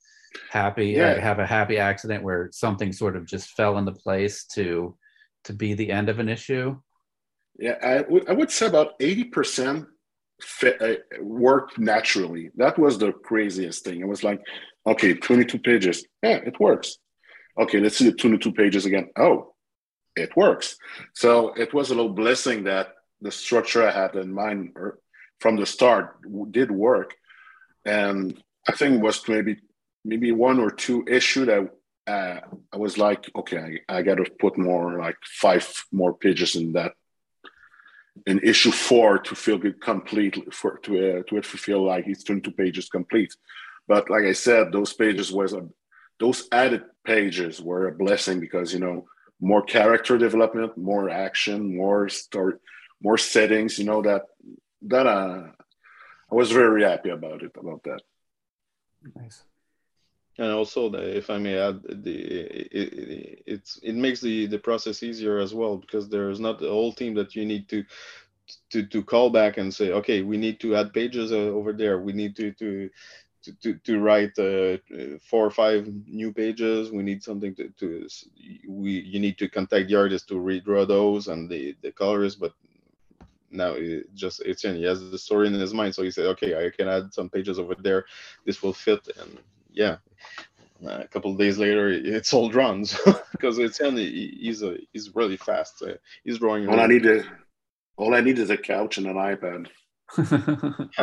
happy 0.49 0.99
uh, 0.99 1.15
yeah. 1.15 1.19
have 1.19 1.39
a 1.39 1.45
happy 1.45 1.77
accident 1.77 2.23
where 2.23 2.49
something 2.51 2.91
sort 2.91 3.15
of 3.15 3.25
just 3.25 3.51
fell 3.51 3.77
into 3.77 3.91
place 3.93 4.45
to 4.55 4.97
to 5.45 5.53
be 5.53 5.73
the 5.73 5.91
end 5.91 6.09
of 6.09 6.19
an 6.19 6.29
issue? 6.29 6.77
Yeah 7.57 7.77
I, 7.81 7.97
w- 7.99 8.25
I 8.27 8.33
would 8.33 8.51
say 8.51 8.67
about 8.67 8.99
80% 8.99 9.85
fit, 10.41 10.81
uh, 10.81 10.95
worked 11.21 11.77
naturally. 11.77 12.49
That 12.55 12.77
was 12.77 12.97
the 12.97 13.11
craziest 13.11 13.83
thing. 13.83 14.01
It 14.01 14.07
was 14.07 14.23
like 14.23 14.41
okay 14.85 15.13
22 15.13 15.59
pages. 15.59 16.05
Yeah 16.21 16.39
it 16.45 16.59
works 16.59 16.97
okay, 17.61 17.79
let's 17.79 17.97
see 17.97 18.09
the 18.09 18.15
22 18.15 18.51
pages 18.51 18.85
again. 18.85 19.09
Oh, 19.17 19.53
it 20.15 20.35
works. 20.35 20.77
So 21.13 21.53
it 21.53 21.73
was 21.73 21.89
a 21.89 21.95
little 21.95 22.13
blessing 22.13 22.65
that 22.65 22.95
the 23.21 23.31
structure 23.31 23.87
I 23.87 23.91
had 23.91 24.15
in 24.15 24.33
mind 24.33 24.73
er, 24.75 24.99
from 25.39 25.55
the 25.55 25.65
start 25.65 26.17
did 26.51 26.71
work. 26.71 27.15
And 27.85 28.41
I 28.67 28.73
think 28.73 28.95
it 28.95 29.01
was 29.01 29.27
maybe 29.27 29.57
maybe 30.03 30.31
one 30.31 30.59
or 30.59 30.71
two 30.71 31.05
issue 31.07 31.45
that 31.45 31.69
uh, 32.07 32.39
I 32.73 32.77
was 32.77 32.97
like, 32.97 33.29
okay, 33.35 33.79
I, 33.87 33.97
I 33.97 34.01
got 34.01 34.15
to 34.15 34.25
put 34.39 34.57
more 34.57 34.97
like 34.97 35.17
five 35.23 35.67
more 35.91 36.13
pages 36.13 36.55
in 36.55 36.73
that 36.73 36.93
in 38.25 38.39
issue 38.39 38.71
four 38.71 39.19
to 39.19 39.35
feel 39.35 39.57
good 39.57 39.79
complete 39.79 40.53
for 40.53 40.77
to 40.79 41.19
uh, 41.19 41.23
to 41.27 41.37
it 41.37 41.45
feel 41.45 41.85
like 41.85 42.05
it's 42.07 42.23
22 42.23 42.51
pages 42.51 42.89
complete. 42.89 43.33
But 43.87 44.09
like 44.09 44.23
I 44.23 44.33
said, 44.33 44.71
those 44.71 44.93
pages 44.93 45.31
was 45.31 45.53
a 45.53 45.67
those 46.21 46.47
added 46.51 46.83
pages 47.03 47.59
were 47.59 47.87
a 47.87 47.91
blessing 47.91 48.39
because 48.39 48.71
you 48.73 48.79
know 48.79 49.05
more 49.41 49.63
character 49.63 50.19
development, 50.19 50.77
more 50.77 51.09
action, 51.09 51.75
more 51.75 52.07
story, 52.09 52.53
more 53.01 53.17
settings. 53.17 53.79
You 53.79 53.85
know 53.85 54.01
that 54.03 54.27
that 54.83 55.07
uh, 55.07 55.47
I 56.31 56.35
was 56.35 56.51
very 56.51 56.83
happy 56.83 57.09
about 57.09 57.41
it 57.41 57.53
about 57.57 57.83
that. 57.83 58.01
Nice. 59.15 59.43
And 60.37 60.51
also, 60.51 60.89
the, 60.89 61.17
if 61.17 61.29
I 61.29 61.37
may 61.39 61.57
add, 61.57 61.81
the 61.83 62.15
it, 62.15 62.67
it, 62.71 63.43
it's 63.47 63.79
it 63.81 63.95
makes 63.95 64.21
the 64.21 64.45
the 64.45 64.59
process 64.59 65.01
easier 65.01 65.39
as 65.39 65.53
well 65.55 65.77
because 65.77 66.07
there's 66.07 66.39
not 66.39 66.59
the 66.59 66.69
whole 66.69 66.93
team 66.93 67.15
that 67.15 67.35
you 67.35 67.45
need 67.45 67.67
to 67.69 67.83
to 68.69 68.85
to 68.85 69.03
call 69.03 69.31
back 69.31 69.57
and 69.57 69.73
say, 69.73 69.91
okay, 69.91 70.21
we 70.21 70.37
need 70.37 70.59
to 70.59 70.75
add 70.75 70.93
pages 70.93 71.31
uh, 71.31 71.49
over 71.59 71.73
there. 71.73 71.99
We 71.99 72.13
need 72.13 72.35
to 72.35 72.53
to 72.61 72.89
to, 73.43 73.53
to, 73.53 73.73
to 73.75 73.99
write 73.99 74.37
uh, 74.37 74.77
four 75.21 75.45
or 75.45 75.51
five 75.51 75.87
new 76.07 76.31
pages. 76.31 76.91
We 76.91 77.03
need 77.03 77.23
something 77.23 77.55
to, 77.55 77.69
to 77.79 78.07
we 78.67 78.91
you 78.91 79.19
need 79.19 79.37
to 79.39 79.49
contact 79.49 79.89
the 79.89 79.95
artist 79.95 80.27
to 80.29 80.35
redraw 80.35 80.87
those 80.87 81.27
and 81.27 81.49
the 81.49 81.75
the 81.81 81.91
colors. 81.91 82.35
But 82.35 82.53
now 83.49 83.71
it 83.73 84.13
just 84.13 84.41
it's 84.41 84.63
in 84.63 84.75
he 84.75 84.83
has 84.83 85.09
the 85.11 85.17
story 85.17 85.47
in 85.47 85.53
his 85.53 85.73
mind, 85.73 85.95
so 85.95 86.03
he 86.03 86.11
said, 86.11 86.27
okay, 86.27 86.65
I 86.65 86.69
can 86.69 86.87
add 86.87 87.13
some 87.13 87.29
pages 87.29 87.59
over 87.59 87.75
there. 87.75 88.05
This 88.45 88.61
will 88.61 88.73
fit, 88.73 89.07
and 89.19 89.39
yeah. 89.71 89.97
a 90.85 91.07
couple 91.07 91.35
days 91.35 91.57
later, 91.57 91.89
it's 91.89 92.33
all 92.33 92.49
drawn 92.49 92.85
because 93.31 93.59
it's 93.59 93.79
in. 93.79 93.97
He's 93.97 94.63
a, 94.63 94.77
he's 94.93 95.13
really 95.15 95.37
fast. 95.37 95.81
Uh, 95.81 95.93
he's 96.23 96.39
drawing. 96.39 96.67
All 96.67 96.79
I 96.79 96.87
need 96.87 97.03
to, 97.03 97.23
all 97.97 98.15
I 98.15 98.21
need 98.21 98.39
is 98.39 98.49
a 98.49 98.57
couch 98.57 98.97
and 98.97 99.07
an 99.07 99.15
iPad. 99.15 99.67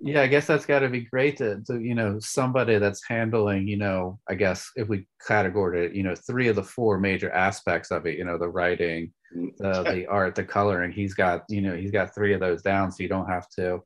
yeah 0.00 0.22
i 0.22 0.26
guess 0.26 0.46
that's 0.46 0.66
got 0.66 0.80
to 0.80 0.88
be 0.88 1.00
great 1.00 1.36
to, 1.36 1.60
to 1.66 1.80
you 1.80 1.94
know 1.94 2.18
somebody 2.20 2.78
that's 2.78 3.02
handling 3.06 3.66
you 3.66 3.76
know 3.76 4.18
i 4.28 4.34
guess 4.34 4.70
if 4.76 4.88
we 4.88 5.06
categorized 5.26 5.86
it 5.86 5.94
you 5.94 6.02
know 6.02 6.14
three 6.14 6.48
of 6.48 6.56
the 6.56 6.62
four 6.62 6.98
major 6.98 7.30
aspects 7.30 7.90
of 7.90 8.06
it 8.06 8.16
you 8.16 8.24
know 8.24 8.38
the 8.38 8.48
writing 8.48 9.12
mm. 9.36 9.50
the, 9.58 9.82
the 9.92 10.06
art 10.06 10.34
the 10.34 10.44
coloring 10.44 10.92
he's 10.92 11.14
got 11.14 11.42
you 11.48 11.60
know 11.60 11.74
he's 11.74 11.90
got 11.90 12.14
three 12.14 12.32
of 12.32 12.40
those 12.40 12.62
down 12.62 12.90
so 12.90 13.02
you 13.02 13.08
don't 13.08 13.28
have 13.28 13.48
to 13.48 13.82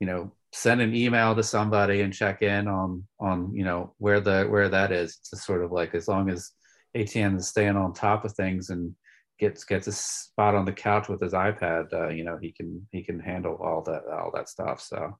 you 0.00 0.06
know 0.06 0.32
send 0.52 0.80
an 0.80 0.94
email 0.94 1.34
to 1.34 1.42
somebody 1.42 2.02
and 2.02 2.12
check 2.12 2.42
in 2.42 2.68
on 2.68 3.04
on 3.20 3.54
you 3.54 3.64
know 3.64 3.94
where 3.98 4.20
the 4.20 4.44
where 4.44 4.68
that 4.68 4.92
is 4.92 5.16
it's 5.20 5.30
just 5.30 5.46
sort 5.46 5.64
of 5.64 5.72
like 5.72 5.94
as 5.94 6.08
long 6.08 6.28
as 6.28 6.52
Etienne 6.94 7.36
is 7.36 7.48
staying 7.48 7.76
on 7.76 7.94
top 7.94 8.24
of 8.24 8.32
things 8.32 8.70
and 8.70 8.94
gets 9.38 9.64
gets 9.64 9.86
a 9.86 9.92
spot 9.92 10.54
on 10.54 10.64
the 10.64 10.72
couch 10.72 11.08
with 11.08 11.20
his 11.20 11.32
iPad, 11.32 11.92
uh, 11.92 12.08
you 12.08 12.24
know, 12.24 12.38
he 12.40 12.52
can 12.52 12.86
he 12.92 13.02
can 13.02 13.18
handle 13.18 13.56
all 13.56 13.82
that 13.82 14.02
all 14.06 14.30
that 14.34 14.48
stuff. 14.48 14.80
So 14.80 15.18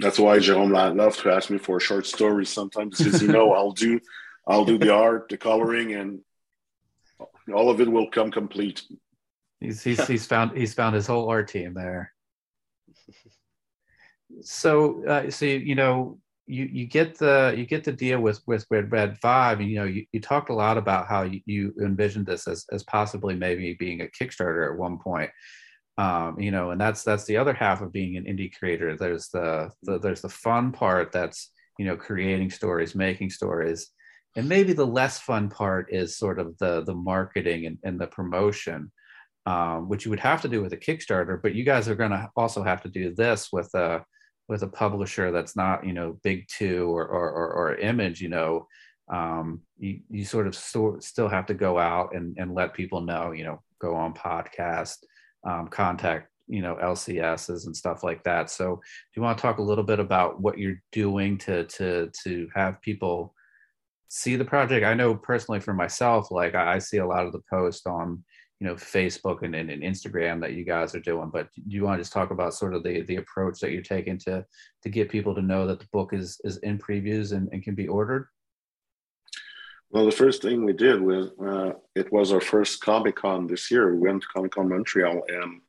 that's 0.00 0.18
why 0.18 0.38
Jerome 0.38 0.72
love 0.72 1.16
to 1.18 1.30
ask 1.30 1.50
me 1.50 1.58
for 1.58 1.78
a 1.78 1.80
short 1.80 2.06
stories 2.06 2.48
sometimes 2.48 2.98
because 2.98 3.20
you 3.22 3.28
know 3.28 3.52
I'll 3.52 3.72
do 3.72 4.00
I'll 4.46 4.64
do 4.64 4.78
the 4.78 4.94
art, 4.94 5.28
the 5.28 5.36
coloring, 5.36 5.94
and 5.94 6.20
all 7.54 7.70
of 7.70 7.80
it 7.80 7.88
will 7.90 8.10
come 8.10 8.30
complete. 8.30 8.82
He's 9.60 9.82
he's 9.82 10.06
he's 10.06 10.26
found 10.26 10.56
he's 10.56 10.74
found 10.74 10.94
his 10.94 11.06
whole 11.06 11.28
art 11.28 11.48
team 11.48 11.74
there. 11.74 12.12
So 14.42 15.04
uh, 15.06 15.30
so 15.30 15.44
you 15.46 15.74
know 15.74 16.18
you 16.46 16.64
you 16.64 16.86
get 16.86 17.18
the 17.18 17.54
you 17.56 17.66
get 17.66 17.84
the 17.84 17.92
deal 17.92 18.20
with 18.20 18.40
with 18.46 18.66
Red 18.70 18.92
Red 18.92 19.18
Five, 19.18 19.60
and 19.60 19.68
you 19.68 19.76
know 19.76 19.84
you, 19.84 20.06
you 20.12 20.20
talked 20.20 20.50
a 20.50 20.54
lot 20.54 20.78
about 20.78 21.08
how 21.08 21.22
you, 21.22 21.40
you 21.44 21.74
envisioned 21.82 22.26
this 22.26 22.46
as 22.46 22.64
as 22.70 22.84
possibly 22.84 23.34
maybe 23.34 23.74
being 23.74 24.00
a 24.02 24.06
Kickstarter 24.06 24.70
at 24.70 24.78
one 24.78 24.98
point 24.98 25.30
um, 25.98 26.40
you 26.40 26.50
know 26.50 26.70
and 26.70 26.80
that's 26.80 27.02
that's 27.02 27.24
the 27.24 27.36
other 27.36 27.52
half 27.52 27.82
of 27.82 27.92
being 27.92 28.16
an 28.16 28.24
indie 28.24 28.56
creator. 28.56 28.96
There's 28.96 29.28
the, 29.28 29.70
the 29.82 29.98
there's 29.98 30.22
the 30.22 30.28
fun 30.28 30.72
part 30.72 31.12
that's 31.12 31.50
you 31.78 31.84
know 31.84 31.96
creating 31.96 32.50
stories 32.50 32.94
making 32.94 33.30
stories. 33.30 33.90
And 34.36 34.48
maybe 34.48 34.72
the 34.72 34.86
less 34.86 35.18
fun 35.18 35.48
part 35.48 35.92
is 35.92 36.16
sort 36.16 36.38
of 36.38 36.56
the 36.58 36.82
the 36.84 36.94
marketing 36.94 37.66
and, 37.66 37.78
and 37.82 38.00
the 38.00 38.06
promotion 38.06 38.90
um, 39.46 39.88
which 39.88 40.04
you 40.04 40.10
would 40.10 40.20
have 40.20 40.42
to 40.42 40.48
do 40.48 40.62
with 40.62 40.72
a 40.74 40.76
kickstarter 40.76 41.40
but 41.40 41.54
you 41.54 41.64
guys 41.64 41.88
are 41.88 41.94
going 41.94 42.10
to 42.10 42.30
also 42.36 42.62
have 42.62 42.82
to 42.82 42.88
do 42.88 43.14
this 43.14 43.48
with 43.52 43.72
a 43.74 44.04
with 44.48 44.62
a 44.62 44.68
publisher 44.68 45.30
that's 45.30 45.56
not 45.56 45.86
you 45.86 45.92
know 45.92 46.18
big 46.22 46.46
two 46.48 46.94
or 46.94 47.06
or, 47.06 47.30
or, 47.30 47.52
or 47.52 47.74
image 47.76 48.20
you 48.20 48.28
know. 48.28 48.66
Um, 49.10 49.62
you, 49.78 50.00
you 50.10 50.22
sort 50.26 50.46
of 50.46 50.54
st- 50.54 51.02
still 51.02 51.28
have 51.28 51.46
to 51.46 51.54
go 51.54 51.78
out 51.78 52.14
and, 52.14 52.36
and 52.38 52.54
let 52.54 52.74
people 52.74 53.00
know 53.00 53.32
you 53.32 53.42
know 53.42 53.62
go 53.80 53.94
on 53.94 54.12
podcast 54.12 54.98
um, 55.44 55.68
contact 55.68 56.28
you 56.48 56.62
know 56.62 56.76
lcs's 56.76 57.66
and 57.66 57.76
stuff 57.76 58.02
like 58.02 58.24
that. 58.24 58.50
So 58.50 58.76
do 58.76 58.80
you 59.14 59.22
want 59.22 59.36
to 59.38 59.42
talk 59.42 59.58
a 59.58 59.62
little 59.62 59.84
bit 59.84 60.00
about 60.00 60.40
what 60.40 60.58
you're 60.58 60.82
doing 60.92 61.38
to 61.38 61.64
to 61.64 62.10
to 62.24 62.48
have 62.54 62.80
people 62.80 63.34
see 64.08 64.36
the 64.36 64.44
project? 64.44 64.84
I 64.84 64.94
know 64.94 65.14
personally 65.14 65.60
for 65.60 65.74
myself 65.74 66.30
like 66.30 66.54
i 66.54 66.78
see 66.78 66.98
a 66.98 67.06
lot 67.06 67.26
of 67.26 67.32
the 67.32 67.42
posts 67.50 67.86
on 67.86 68.24
you 68.60 68.66
know 68.66 68.74
facebook 68.74 69.42
and, 69.42 69.54
and, 69.54 69.70
and 69.70 69.82
instagram 69.82 70.40
that 70.40 70.54
you 70.54 70.64
guys 70.64 70.94
are 70.94 71.00
doing 71.00 71.30
but 71.32 71.48
do 71.54 71.76
you 71.76 71.84
want 71.84 71.98
to 71.98 72.02
just 72.02 72.12
talk 72.12 72.30
about 72.30 72.54
sort 72.54 72.74
of 72.74 72.82
the 72.82 73.02
the 73.02 73.16
approach 73.16 73.60
that 73.60 73.70
you're 73.70 73.82
taking 73.82 74.18
to 74.18 74.44
to 74.82 74.88
get 74.88 75.08
people 75.08 75.34
to 75.34 75.42
know 75.42 75.66
that 75.66 75.78
the 75.78 75.88
book 75.92 76.12
is 76.12 76.40
is 76.44 76.58
in 76.58 76.78
previews 76.78 77.32
and, 77.32 77.48
and 77.52 77.62
can 77.62 77.74
be 77.74 77.88
ordered 77.88 78.26
well, 79.90 80.04
the 80.04 80.12
first 80.12 80.42
thing 80.42 80.64
we 80.64 80.74
did 80.74 81.00
was 81.00 81.30
uh, 81.42 81.72
it 81.94 82.12
was 82.12 82.32
our 82.32 82.40
first 82.40 82.80
Comic 82.80 83.16
Con 83.16 83.46
this 83.46 83.70
year. 83.70 83.94
We 83.94 84.08
went 84.08 84.22
to 84.22 84.28
Comic 84.34 84.52
Con 84.52 84.68
Montreal, 84.68 85.22
and 85.28 85.62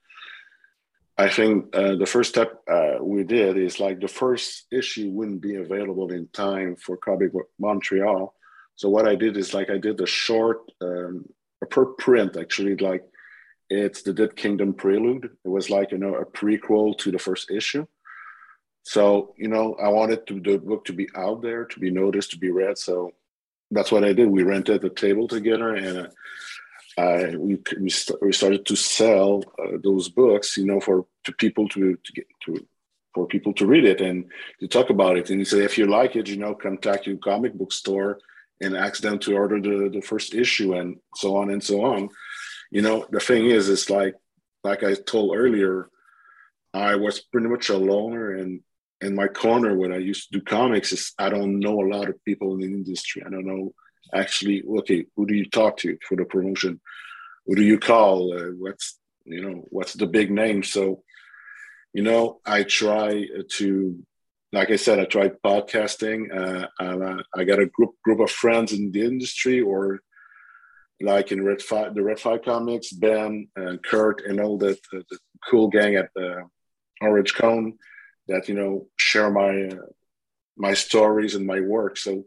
I 1.18 1.30
think 1.30 1.76
uh, 1.76 1.96
the 1.96 2.06
first 2.06 2.30
step 2.30 2.62
uh, 2.70 2.98
we 3.02 3.24
did 3.24 3.58
is 3.58 3.80
like 3.80 4.00
the 4.00 4.08
first 4.08 4.66
issue 4.72 5.10
wouldn't 5.10 5.42
be 5.42 5.56
available 5.56 6.12
in 6.12 6.28
time 6.34 6.76
for 6.76 6.98
Comic 6.98 7.32
Montreal. 7.60 8.34
So 8.76 8.90
what 8.90 9.08
I 9.08 9.16
did 9.16 9.38
is 9.38 9.54
like 9.54 9.70
I 9.70 9.78
did 9.78 10.00
a 10.02 10.06
short, 10.06 10.60
um, 10.82 11.26
a 11.62 11.66
per 11.66 11.86
print 11.86 12.36
actually, 12.36 12.76
like 12.76 13.04
it's 13.70 14.02
the 14.02 14.14
Dead 14.14 14.36
Kingdom 14.36 14.74
Prelude. 14.74 15.26
It 15.46 15.50
was 15.50 15.70
like 15.70 15.92
you 15.92 15.98
know 15.98 16.16
a 16.16 16.26
prequel 16.26 16.98
to 16.98 17.12
the 17.12 17.20
first 17.20 17.52
issue. 17.52 17.86
So 18.84 19.34
you 19.38 19.48
know 19.48 19.76
I 19.82 19.88
wanted 19.90 20.28
to, 20.28 20.42
the 20.42 20.58
book 20.58 20.84
to 20.86 20.94
be 20.94 21.08
out 21.16 21.42
there, 21.42 21.64
to 21.66 21.80
be 21.80 21.90
noticed, 21.90 22.32
to 22.32 22.38
be 22.38 22.52
read. 22.52 22.78
So 22.78 23.12
that's 23.72 23.92
what 23.92 24.04
I 24.04 24.14
did. 24.14 24.30
We 24.30 24.44
rented 24.44 24.84
a 24.84 24.90
table 24.90 25.28
together, 25.28 25.76
and 25.76 25.98
uh, 25.98 26.08
I 26.98 27.36
we 27.36 27.58
we, 27.80 27.90
st- 27.90 28.22
we, 28.22 28.34
started 28.34 28.66
to 28.66 28.76
sell 28.76 29.44
uh, 29.60 29.78
those 29.84 30.10
books, 30.10 30.58
you 30.58 30.66
know, 30.66 30.80
for 30.80 31.06
to 31.26 31.32
people 31.34 31.68
to 31.70 31.96
to 31.96 32.14
get 32.14 32.28
to 32.46 32.66
for 33.14 33.28
people 33.28 33.54
to 33.54 33.66
read 33.66 33.86
it 33.86 34.02
and 34.02 34.26
to 34.60 34.68
talk 34.68 34.90
about 34.90 35.18
it. 35.18 35.30
And 35.30 35.40
he 35.40 35.46
said, 35.46 35.62
if 35.62 35.78
you 35.78 35.88
like 35.88 36.16
it, 36.16 36.28
you 36.28 36.38
know, 36.38 36.54
contact 36.56 37.08
your 37.08 37.18
comic 37.18 37.54
book 37.54 37.72
store 37.72 38.20
and 38.62 38.76
ask 38.76 39.02
them 39.02 39.20
to 39.20 39.36
order 39.36 39.62
the 39.62 39.90
the 39.90 40.02
first 40.02 40.34
issue, 40.34 40.74
and 40.74 40.98
so 41.16 41.36
on 41.38 41.52
and 41.52 41.64
so 41.64 41.84
on. 41.84 42.10
You 42.72 42.82
know, 42.82 43.06
the 43.10 43.20
thing 43.20 43.46
is, 43.46 43.70
it's 43.70 43.90
like 43.90 44.16
like 44.64 44.84
I 44.84 44.96
told 44.96 45.36
earlier, 45.36 45.90
I 46.74 46.96
was 46.96 47.20
pretty 47.20 47.48
much 47.48 47.70
a 47.70 47.78
loner 47.78 48.34
and 48.34 48.62
in 49.02 49.16
my 49.16 49.28
corner 49.28 49.76
when 49.76 49.94
I 49.94 49.98
used 49.98 50.32
to 50.32 50.40
do 50.40 50.46
comics 50.46 50.92
is 50.92 51.14
I 51.18 51.30
don't 51.30 51.60
know 51.60 51.82
a 51.82 51.90
lot 51.90 52.10
of 52.10 52.24
people 52.26 52.54
in 52.54 52.60
the 52.60 52.66
industry. 52.66 53.24
I 53.26 53.30
don't 53.30 53.46
know 53.46 53.74
actually. 54.14 54.64
Okay, 54.80 55.06
who 55.16 55.26
do 55.26 55.34
you 55.34 55.50
talk 55.50 55.78
to 55.78 55.98
for 56.08 56.16
the 56.16 56.26
promotion? 56.26 56.80
Who 57.46 57.56
do 57.56 57.64
you 57.64 57.80
call? 57.80 58.34
Uh, 58.34 58.52
what's 58.58 59.00
you 59.26 59.42
know 59.42 59.66
what's 59.70 59.94
the 59.94 60.08
big 60.08 60.32
name? 60.32 60.64
So, 60.64 61.04
you 61.94 62.04
know, 62.04 62.40
I 62.46 62.64
try 62.64 63.26
to, 63.58 64.04
like 64.52 64.72
I 64.72 64.76
said, 64.76 65.00
I 65.00 65.06
tried 65.06 65.42
podcasting. 65.44 66.36
Uh, 66.36 66.68
and 66.80 67.24
I 67.36 67.44
got 67.44 67.60
a 67.60 67.68
group 67.68 67.92
group 68.04 68.20
of 68.20 68.32
friends 68.32 68.74
in 68.74 68.92
the 68.92 69.02
industry, 69.02 69.62
or 69.62 70.00
like 71.02 71.32
in 71.32 71.46
Red 71.46 71.62
Five, 71.62 71.96
the 71.96 72.04
Red 72.04 72.20
Five 72.20 72.44
Comics, 72.44 72.92
Ben, 72.92 73.48
and 73.56 73.82
Kurt, 73.84 74.26
and 74.26 74.40
all 74.40 74.58
that 74.58 74.80
the, 74.92 75.04
the 75.10 75.20
cool 75.50 75.70
gang 75.70 75.96
at 75.96 76.10
the 76.16 76.44
Orange 77.02 77.34
Cone 77.34 77.78
that 78.30 78.48
you 78.48 78.56
know 78.56 78.88
share 78.96 79.30
my 79.30 79.68
uh, 79.68 79.86
my 80.58 80.74
stories 80.74 81.36
and 81.36 81.46
my 81.46 81.60
work. 81.60 81.98
So 81.98 82.26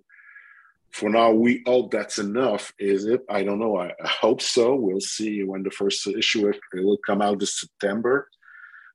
for 0.92 1.08
now, 1.08 1.32
we 1.32 1.62
hope 1.66 1.90
that's 1.90 2.18
enough. 2.18 2.72
Is 2.78 3.06
it? 3.06 3.22
I 3.28 3.44
don't 3.44 3.58
know. 3.58 3.78
I, 3.78 3.88
I 3.88 4.08
hope 4.08 4.42
so. 4.42 4.74
We'll 4.74 5.00
see 5.00 5.42
when 5.42 5.62
the 5.62 5.70
first 5.70 6.06
issue 6.06 6.48
it, 6.48 6.60
it 6.74 6.84
will 6.84 6.98
come 7.06 7.22
out 7.22 7.38
this 7.38 7.58
September. 7.60 8.28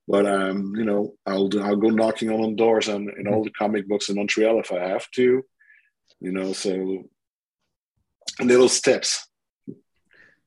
But 0.08 0.26
um, 0.26 0.74
you 0.76 0.86
know, 0.86 1.16
I'll 1.26 1.49
I'll 1.62 1.76
go 1.76 1.89
knocking 1.89 2.30
on 2.30 2.55
doors 2.55 2.88
and 2.88 3.10
in 3.18 3.28
all 3.28 3.43
the 3.43 3.51
comic 3.51 3.88
books 3.88 4.10
in 4.10 4.16
Montreal 4.16 4.60
if 4.60 4.72
I 4.72 4.80
have 4.80 5.10
to. 5.12 5.43
You 6.20 6.32
know, 6.32 6.53
so 6.53 7.03
little 8.39 8.70
steps. 8.70 9.28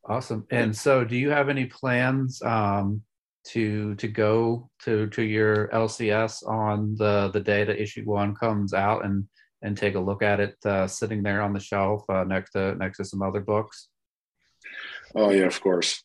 Awesome. 0.04 0.46
And 0.50 0.74
so, 0.74 1.04
do 1.04 1.16
you 1.16 1.30
have 1.30 1.48
any 1.48 1.66
plans 1.66 2.42
um, 2.42 3.02
to 3.42 3.94
to 3.96 4.08
go 4.08 4.70
to 4.84 5.06
to 5.08 5.22
your 5.22 5.68
LCS 5.68 6.46
on 6.46 6.94
the 6.96 7.30
the 7.32 7.40
day 7.40 7.64
that 7.64 7.80
issue 7.80 8.04
one 8.04 8.34
comes 8.34 8.74
out 8.74 9.04
and 9.04 9.26
and 9.62 9.76
take 9.76 9.94
a 9.94 10.00
look 10.00 10.22
at 10.22 10.40
it 10.40 10.56
uh, 10.64 10.86
sitting 10.86 11.22
there 11.22 11.42
on 11.42 11.52
the 11.52 11.60
shelf 11.60 12.08
uh, 12.08 12.24
next 12.24 12.52
to 12.52 12.74
next 12.76 12.98
to 12.98 13.04
some 13.04 13.22
other 13.22 13.40
books? 13.40 13.88
Oh 15.14 15.30
yeah, 15.30 15.44
of 15.44 15.60
course. 15.60 16.02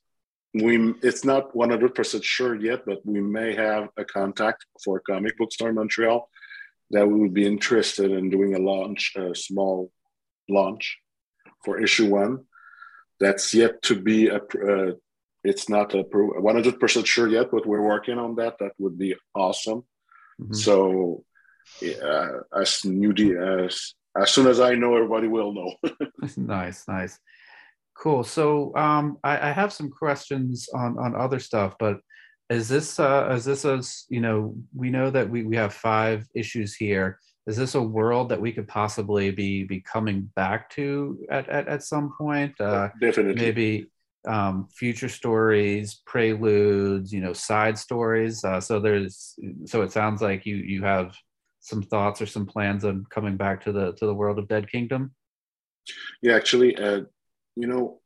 We 0.54 0.94
it's 1.04 1.26
not 1.26 1.54
100% 1.54 2.24
sure 2.24 2.56
yet, 2.56 2.86
but 2.86 3.06
we 3.06 3.20
may 3.20 3.54
have 3.56 3.90
a 3.98 4.06
contact 4.06 4.66
for 4.84 4.98
a 4.98 5.02
comic 5.02 5.38
book 5.38 5.52
store 5.52 5.70
in 5.70 5.76
Montreal 5.76 6.30
that 6.92 7.08
we 7.08 7.20
would 7.20 7.34
be 7.34 7.46
interested 7.46 8.12
in 8.12 8.30
doing 8.30 8.56
a 8.56 8.60
launch, 8.60 9.14
a 9.18 9.36
small 9.36 9.92
launch 10.48 10.98
for 11.64 11.82
issue 11.82 12.10
one. 12.10 12.46
That's 13.20 13.54
yet 13.54 13.82
to 13.84 14.00
be 14.00 14.28
a. 14.28 14.38
Uh, 14.38 14.92
it's 15.46 15.70
not 15.70 15.94
a 15.94 16.04
100% 16.04 17.06
sure 17.06 17.28
yet, 17.28 17.52
but 17.52 17.66
we're 17.66 17.82
working 17.82 18.18
on 18.18 18.36
that. 18.36 18.58
That 18.60 18.72
would 18.78 18.98
be 18.98 19.16
awesome. 19.34 19.84
Mm-hmm. 20.42 20.54
So, 20.54 21.24
uh, 22.04 22.30
as 22.56 22.84
new 22.84 23.14
as 23.64 23.94
as 24.18 24.32
soon 24.32 24.48
as 24.48 24.60
I 24.60 24.76
know, 24.76 24.96
everybody 24.96 25.28
will 25.28 25.54
know. 25.54 25.74
nice, 26.38 26.88
nice, 26.88 27.20
cool. 27.98 28.24
So, 28.24 28.76
um, 28.76 29.18
I, 29.24 29.50
I 29.50 29.52
have 29.52 29.72
some 29.72 29.90
questions 29.90 30.68
on 30.74 30.98
on 30.98 31.16
other 31.16 31.40
stuff, 31.40 31.76
but 31.80 32.00
is 32.50 32.68
this 32.68 33.00
uh 33.00 33.34
is 33.36 33.44
this 33.44 33.66
as 33.66 34.06
you 34.10 34.22
know 34.22 34.56
we 34.76 34.90
know 34.90 35.10
that 35.10 35.30
we, 35.30 35.44
we 35.44 35.56
have 35.56 35.74
five 35.74 36.28
issues 36.36 36.76
here 36.76 37.20
is 37.48 37.58
this 37.58 37.76
a 37.76 37.82
world 37.82 38.30
that 38.30 38.40
we 38.40 38.52
could 38.52 38.68
possibly 38.68 39.32
be 39.32 39.64
be 39.64 39.82
coming 39.82 40.32
back 40.36 40.70
to 40.70 41.18
at 41.30 41.50
at, 41.50 41.68
at 41.68 41.84
some 41.84 42.14
point 42.18 42.54
uh 42.62 42.90
definitely 43.02 43.34
maybe 43.34 43.88
um 44.28 44.68
future 44.74 45.10
stories 45.10 46.02
preludes 46.06 47.14
you 47.14 47.22
know 47.22 47.34
side 47.34 47.78
stories 47.78 48.44
uh 48.44 48.60
so 48.60 48.80
there's 48.80 49.38
so 49.66 49.82
it 49.82 49.92
sounds 49.92 50.22
like 50.22 50.46
you 50.46 50.56
you 50.56 50.84
have 50.84 51.16
some 51.60 51.82
thoughts 51.82 52.22
or 52.22 52.26
some 52.26 52.46
plans 52.46 52.86
on 52.86 53.06
coming 53.10 53.38
back 53.38 53.64
to 53.64 53.72
the 53.72 53.94
to 53.94 54.06
the 54.06 54.14
world 54.14 54.40
of 54.40 54.48
dead 54.48 54.70
kingdom 54.70 55.12
yeah 56.22 56.36
actually 56.36 56.76
uh 56.78 57.02
you 57.56 57.68
know 57.68 58.00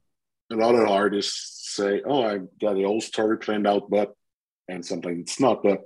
a 0.52 0.56
lot 0.56 0.76
of 0.76 0.88
artists 0.88 1.76
say 1.76 2.02
oh 2.06 2.24
i 2.24 2.38
got 2.60 2.76
the 2.76 2.84
whole 2.84 3.02
story 3.02 3.38
planned 3.38 3.68
out 3.68 3.90
but 3.90 4.14
and 4.70 4.86
sometimes 4.86 5.20
it's 5.20 5.40
not. 5.40 5.64
But 5.64 5.82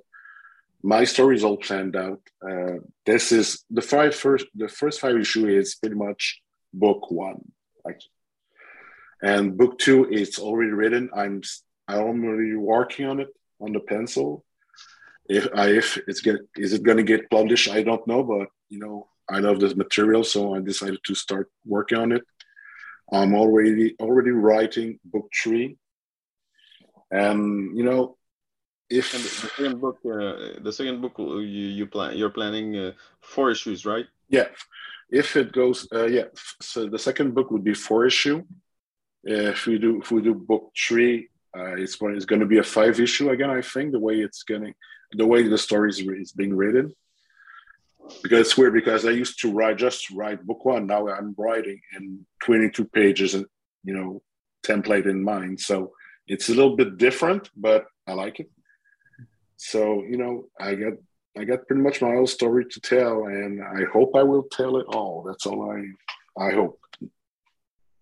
my 0.83 1.05
story 1.05 1.35
is 1.37 1.43
all 1.43 1.57
planned 1.57 1.95
out. 1.95 2.21
Uh, 2.47 2.79
this 3.05 3.31
is 3.31 3.63
the 3.71 3.81
five 3.81 4.13
first. 4.13 4.45
The 4.53 4.67
first 4.67 4.99
five 4.99 5.17
issue 5.17 5.47
is 5.47 5.75
pretty 5.75 5.95
much 5.95 6.41
book 6.73 7.09
one, 7.09 7.41
like, 7.85 8.01
and 9.23 9.57
book 9.57 9.79
two 9.79 10.05
is 10.09 10.37
already 10.37 10.71
written. 10.71 11.09
I'm 11.15 11.41
I'm 11.87 12.23
already 12.23 12.55
working 12.55 13.05
on 13.07 13.19
it 13.21 13.29
on 13.59 13.71
the 13.71 13.79
pencil. 13.79 14.45
If 15.29 15.47
I, 15.55 15.69
if 15.69 15.97
it's 16.07 16.21
get 16.21 16.37
is 16.57 16.73
it 16.73 16.83
going 16.83 16.97
to 16.97 17.03
get 17.03 17.29
published, 17.29 17.69
I 17.69 17.81
don't 17.81 18.05
know, 18.05 18.23
but 18.23 18.49
you 18.69 18.79
know 18.79 19.07
I 19.29 19.39
love 19.39 19.59
this 19.59 19.75
material, 19.75 20.23
so 20.23 20.53
I 20.53 20.59
decided 20.59 20.99
to 21.05 21.15
start 21.15 21.49
working 21.65 21.97
on 21.97 22.11
it. 22.11 22.23
I'm 23.11 23.33
already 23.33 23.95
already 23.99 24.31
writing 24.31 24.99
book 25.05 25.31
three, 25.41 25.77
and 27.09 27.77
you 27.77 27.83
know 27.83 28.17
if 28.89 29.13
and 29.13 29.23
the 29.23 29.29
second 29.29 29.79
book, 29.79 29.99
uh, 30.05 30.59
the 30.61 30.71
second 30.71 31.01
book 31.01 31.13
you 31.17 31.67
you 31.79 31.85
plan 31.87 32.17
you're 32.17 32.29
planning 32.29 32.77
uh, 32.77 32.91
four 33.21 33.51
issues, 33.51 33.85
right? 33.85 34.05
Yeah, 34.27 34.47
if 35.09 35.37
it 35.37 35.53
goes, 35.53 35.87
uh, 35.93 36.07
yeah. 36.07 36.25
So 36.61 36.89
the 36.89 36.99
second 36.99 37.33
book 37.33 37.51
would 37.51 37.63
be 37.63 37.73
four 37.73 38.05
issue. 38.05 38.43
If 39.23 39.65
we 39.65 39.77
do 39.77 40.01
if 40.01 40.11
we 40.11 40.21
do 40.21 40.33
book 40.33 40.71
three, 40.77 41.29
uh, 41.57 41.75
it's 41.75 41.95
going 41.95 42.15
it's 42.15 42.25
going 42.25 42.41
to 42.41 42.45
be 42.45 42.57
a 42.57 42.63
five 42.63 42.99
issue 42.99 43.29
again. 43.29 43.49
I 43.49 43.61
think 43.61 43.91
the 43.91 43.99
way 43.99 44.15
it's 44.19 44.43
getting 44.43 44.73
the 45.11 45.25
way 45.25 45.47
the 45.47 45.57
story 45.57 45.89
is, 45.89 45.99
is 45.99 46.31
being 46.31 46.55
written. 46.55 46.93
Because 48.21 48.41
it's 48.41 48.57
weird 48.57 48.73
because 48.73 49.05
I 49.05 49.11
used 49.11 49.39
to 49.41 49.51
write 49.53 49.77
just 49.77 50.09
write 50.11 50.45
book 50.45 50.65
one. 50.65 50.87
Now 50.87 51.07
I'm 51.07 51.33
writing 51.37 51.79
in 51.95 52.25
22 52.43 52.85
pages 52.85 53.33
and 53.33 53.45
you 53.83 53.93
know 53.93 54.21
template 54.65 55.05
in 55.05 55.23
mind. 55.23 55.59
So 55.59 55.93
it's 56.27 56.49
a 56.49 56.53
little 56.53 56.75
bit 56.75 56.97
different, 56.97 57.49
but 57.55 57.85
I 58.07 58.13
like 58.13 58.39
it. 58.39 58.49
So 59.57 60.03
you 60.03 60.17
know, 60.17 60.47
I 60.59 60.75
got 60.75 60.93
I 61.37 61.45
got 61.45 61.67
pretty 61.67 61.81
much 61.81 62.01
my 62.01 62.13
own 62.13 62.27
story 62.27 62.65
to 62.65 62.79
tell, 62.81 63.25
and 63.25 63.63
I 63.63 63.85
hope 63.91 64.15
I 64.15 64.23
will 64.23 64.43
tell 64.51 64.77
it 64.77 64.85
all. 64.87 65.23
That's 65.23 65.45
all 65.45 65.71
I 65.71 66.45
I 66.45 66.51
hope. 66.51 66.79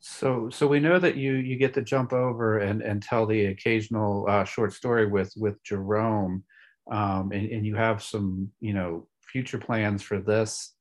So 0.01 0.49
so 0.49 0.67
we 0.67 0.79
know 0.79 0.97
that 0.97 1.15
you 1.15 1.33
you 1.33 1.57
get 1.57 1.75
to 1.75 1.81
jump 1.83 2.11
over 2.11 2.57
and 2.57 2.81
and 2.81 3.03
tell 3.03 3.27
the 3.27 3.45
occasional 3.45 4.25
uh, 4.27 4.43
short 4.43 4.73
story 4.73 5.05
with 5.05 5.31
with 5.37 5.63
Jerome, 5.63 6.43
um, 6.91 7.31
and, 7.31 7.49
and 7.51 7.65
you 7.65 7.75
have 7.75 8.01
some 8.01 8.49
you 8.59 8.73
know 8.73 9.07
future 9.21 9.59
plans 9.59 10.01
for 10.01 10.19
this. 10.19 10.73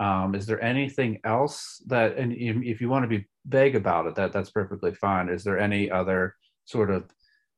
Um, 0.00 0.34
is 0.34 0.46
there 0.46 0.62
anything 0.62 1.20
else 1.24 1.82
that 1.86 2.16
and 2.16 2.32
if 2.32 2.80
you 2.80 2.88
want 2.88 3.04
to 3.04 3.08
be 3.08 3.26
vague 3.46 3.76
about 3.76 4.06
it, 4.06 4.14
that 4.14 4.32
that's 4.32 4.50
perfectly 4.50 4.94
fine. 4.94 5.28
Is 5.28 5.44
there 5.44 5.58
any 5.58 5.90
other 5.90 6.34
sort 6.64 6.90
of 6.90 7.04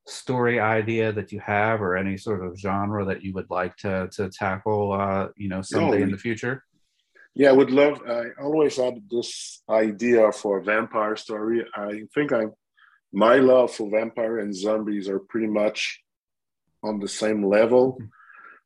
story 0.06 0.58
idea 0.58 1.12
that 1.12 1.30
you 1.30 1.38
have 1.38 1.80
or 1.80 1.96
any 1.96 2.16
sort 2.16 2.44
of 2.44 2.58
genre 2.58 3.04
that 3.04 3.22
you 3.22 3.32
would 3.32 3.48
like 3.50 3.76
to 3.76 4.08
to 4.12 4.28
tackle 4.28 4.92
uh 4.92 5.28
you 5.36 5.48
know 5.48 5.62
someday 5.62 6.02
in 6.02 6.10
the 6.10 6.18
future 6.18 6.62
yeah 7.34 7.48
i 7.48 7.52
would 7.52 7.70
love 7.70 8.00
i 8.08 8.24
always 8.42 8.76
had 8.76 8.94
this 9.10 9.62
idea 9.68 10.30
for 10.32 10.58
a 10.58 10.62
vampire 10.62 11.16
story. 11.16 11.64
I 11.74 12.02
think 12.14 12.32
i'm 12.32 12.52
my 13.12 13.36
love 13.36 13.72
for 13.72 13.90
vampire 13.90 14.40
and 14.40 14.54
zombies 14.54 15.08
are 15.08 15.20
pretty 15.20 15.46
much 15.46 16.00
on 16.82 16.98
the 16.98 17.08
same 17.08 17.44
level. 17.44 17.96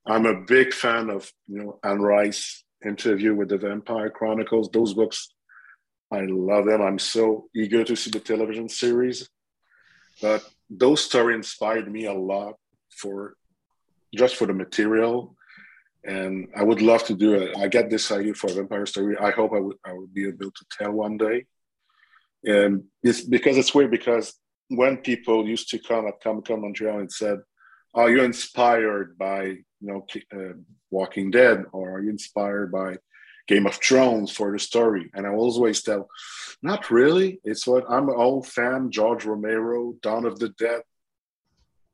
I'm 0.07 0.25
a 0.25 0.41
big 0.41 0.73
fan 0.73 1.11
of 1.11 1.31
you 1.47 1.62
know 1.62 1.79
anne 1.85 2.01
rice 2.01 2.64
interview 2.85 3.35
with 3.35 3.51
the 3.51 3.59
vampire 3.59 4.11
chronicles. 4.11 4.71
Those 4.71 4.95
books 4.95 5.29
i 6.11 6.21
love 6.23 6.64
them. 6.64 6.81
I'm 6.81 6.99
so 6.99 7.49
eager 7.55 7.85
to 7.85 7.95
see 7.95 8.11
the 8.11 8.21
television 8.21 8.69
series. 8.69 9.29
But 10.23 10.43
those 10.71 11.05
stories 11.05 11.37
inspired 11.37 11.91
me 11.93 12.07
a 12.07 12.14
lot 12.14 12.55
for 12.91 13.35
just 14.14 14.37
for 14.37 14.47
the 14.47 14.55
material 14.55 15.37
and 16.05 16.49
i 16.57 16.62
would 16.62 16.82
love 16.82 17.05
to 17.05 17.14
do 17.14 17.34
it 17.34 17.57
i 17.57 17.66
get 17.66 17.90
this 17.90 18.11
idea 18.12 18.34
for 18.34 18.51
a 18.51 18.55
vampire 18.55 18.86
story 18.86 19.16
i 19.18 19.30
hope 19.30 19.53
i 19.53 19.59
would 19.59 19.76
i 19.84 19.92
would 19.92 20.12
be 20.12 20.26
able 20.26 20.51
to 20.51 20.64
tell 20.70 20.92
one 20.92 21.16
day 21.16 21.44
and 22.44 22.84
it's 23.03 23.22
because 23.22 23.57
it's 23.59 23.74
weird 23.74 23.90
because 23.90 24.34
when 24.68 24.96
people 24.99 25.46
used 25.46 25.68
to 25.68 25.78
come 25.78 26.07
at 26.07 26.20
comic 26.20 26.44
con 26.44 26.61
montreal 26.61 27.01
and 27.01 27.12
said 27.12 27.38
are 27.94 28.11
you 28.11 28.22
inspired 28.22 29.16
by 29.18 29.42
you 29.44 29.64
know 29.80 30.07
uh, 30.34 30.55
walking 30.90 31.30
dead 31.30 31.64
or 31.72 31.96
are 31.96 32.01
you 32.01 32.11
inspired 32.11 32.70
by 32.70 32.96
Game 33.49 33.66
of 33.66 33.76
Thrones 33.76 34.30
for 34.30 34.53
the 34.53 34.59
story. 34.59 35.11
And 35.14 35.26
I 35.26 35.30
always 35.30 35.82
tell, 35.82 36.09
not 36.62 36.90
really. 36.90 37.40
It's 37.42 37.66
what 37.66 37.84
I'm 37.88 38.11
an 38.11 38.14
old 38.14 38.46
fan, 38.46 38.90
George 38.90 39.24
Romero, 39.24 39.94
Dawn 40.03 40.26
of 40.26 40.38
the 40.38 40.51
Dead 40.51 40.82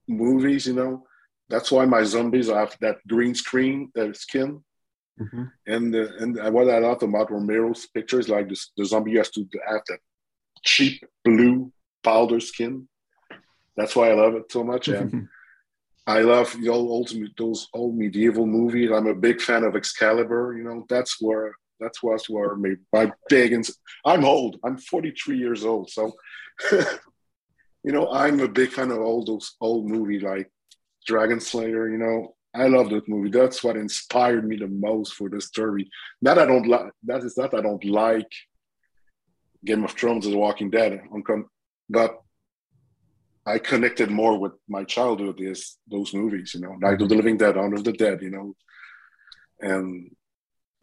movies, 0.08 0.66
you 0.66 0.74
know. 0.74 1.06
That's 1.48 1.70
why 1.70 1.84
my 1.84 2.04
zombies 2.04 2.48
have 2.48 2.76
that 2.80 3.06
green 3.06 3.34
screen, 3.34 3.90
skin. 4.14 4.64
Mm-hmm. 5.20 5.44
And 5.66 5.94
the, 5.94 6.16
and 6.16 6.36
what 6.52 6.68
I 6.68 6.78
love 6.78 7.02
about 7.02 7.30
Romero's 7.30 7.86
pictures, 7.86 8.28
like 8.28 8.48
this, 8.48 8.72
the 8.76 8.84
zombie 8.84 9.16
has 9.16 9.30
to 9.30 9.46
have 9.68 9.82
that 9.88 10.00
cheap 10.64 11.04
blue 11.24 11.72
powder 12.02 12.40
skin. 12.40 12.88
That's 13.76 13.94
why 13.94 14.10
I 14.10 14.14
love 14.14 14.34
it 14.34 14.50
so 14.50 14.64
much. 14.64 14.88
And 14.88 15.28
I 16.06 16.20
love 16.20 16.54
the 16.60 16.68
old, 16.68 16.90
old 16.90 17.12
those 17.38 17.68
old 17.72 17.96
medieval 17.96 18.46
movies. 18.46 18.90
I'm 18.92 19.06
a 19.06 19.14
big 19.14 19.40
fan 19.40 19.64
of 19.64 19.76
Excalibur. 19.76 20.54
You 20.56 20.64
know, 20.64 20.86
that's 20.88 21.20
where 21.20 21.54
that's 21.80 22.02
what's 22.02 22.28
where 22.28 22.56
my, 22.56 22.74
my 22.92 23.12
big 23.28 23.52
and 23.52 23.66
I'm 24.04 24.24
old. 24.24 24.58
I'm 24.64 24.78
43 24.78 25.38
years 25.38 25.64
old, 25.64 25.90
so 25.90 26.12
you 26.72 27.92
know 27.92 28.10
I'm 28.10 28.40
a 28.40 28.48
big 28.48 28.70
fan 28.70 28.90
of 28.90 28.98
all 28.98 29.24
those 29.24 29.56
old 29.60 29.88
movies 29.88 30.22
like 30.22 30.50
Dragon 31.06 31.40
Slayer. 31.40 31.88
You 31.88 31.98
know, 31.98 32.34
I 32.54 32.66
love 32.68 32.90
that 32.90 33.08
movie. 33.08 33.30
That's 33.30 33.62
what 33.64 33.76
inspired 33.76 34.46
me 34.46 34.56
the 34.56 34.68
most 34.68 35.14
for 35.14 35.28
the 35.28 35.40
story. 35.40 35.90
Not 36.22 36.38
I 36.38 36.46
don't 36.46 36.66
like 36.66 36.92
that 37.04 37.24
is 37.24 37.36
not 37.36 37.54
I 37.54 37.60
don't 37.60 37.84
like 37.84 38.30
Game 39.64 39.84
of 39.84 39.92
Thrones 39.92 40.26
or 40.26 40.30
The 40.30 40.38
Walking 40.38 40.70
Dead, 40.70 41.00
but 41.88 42.20
I 43.46 43.58
connected 43.58 44.10
more 44.10 44.38
with 44.38 44.52
my 44.68 44.84
childhood 44.84 45.40
is 45.40 45.76
those 45.90 46.14
movies, 46.14 46.52
you 46.54 46.60
know, 46.60 46.76
like 46.80 46.98
The 46.98 47.04
Living 47.04 47.36
Dead, 47.36 47.58
Under 47.58 47.80
the 47.80 47.92
Dead, 47.92 48.22
you 48.22 48.30
know, 48.30 48.54
and 49.60 50.10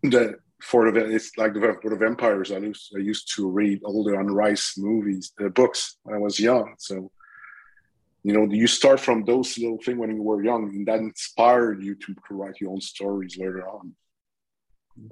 the 0.03 0.35
for 0.61 0.91
the 0.91 1.05
it's 1.05 1.37
like 1.37 1.53
the 1.53 1.75
for 1.81 1.89
the 1.89 1.95
vampires. 1.95 2.51
I 2.51 2.57
used 2.57 2.93
I 2.95 2.99
used 2.99 3.33
to 3.35 3.49
read 3.49 3.81
all 3.83 4.03
the 4.03 4.15
Anne 4.17 4.27
Rice 4.27 4.75
movies, 4.77 5.33
the 5.37 5.49
books 5.49 5.97
when 6.03 6.15
I 6.15 6.19
was 6.19 6.39
young. 6.39 6.75
So, 6.77 7.11
you 8.23 8.33
know, 8.33 8.53
you 8.53 8.67
start 8.67 8.99
from 8.99 9.23
those 9.23 9.57
little 9.57 9.79
things 9.79 9.97
when 9.97 10.15
you 10.15 10.21
were 10.21 10.43
young, 10.43 10.69
and 10.75 10.87
that 10.87 10.99
inspired 10.99 11.81
you 11.81 11.95
to 11.95 12.15
write 12.29 12.61
your 12.61 12.71
own 12.71 12.81
stories 12.81 13.37
later 13.37 13.67
on. 13.67 13.95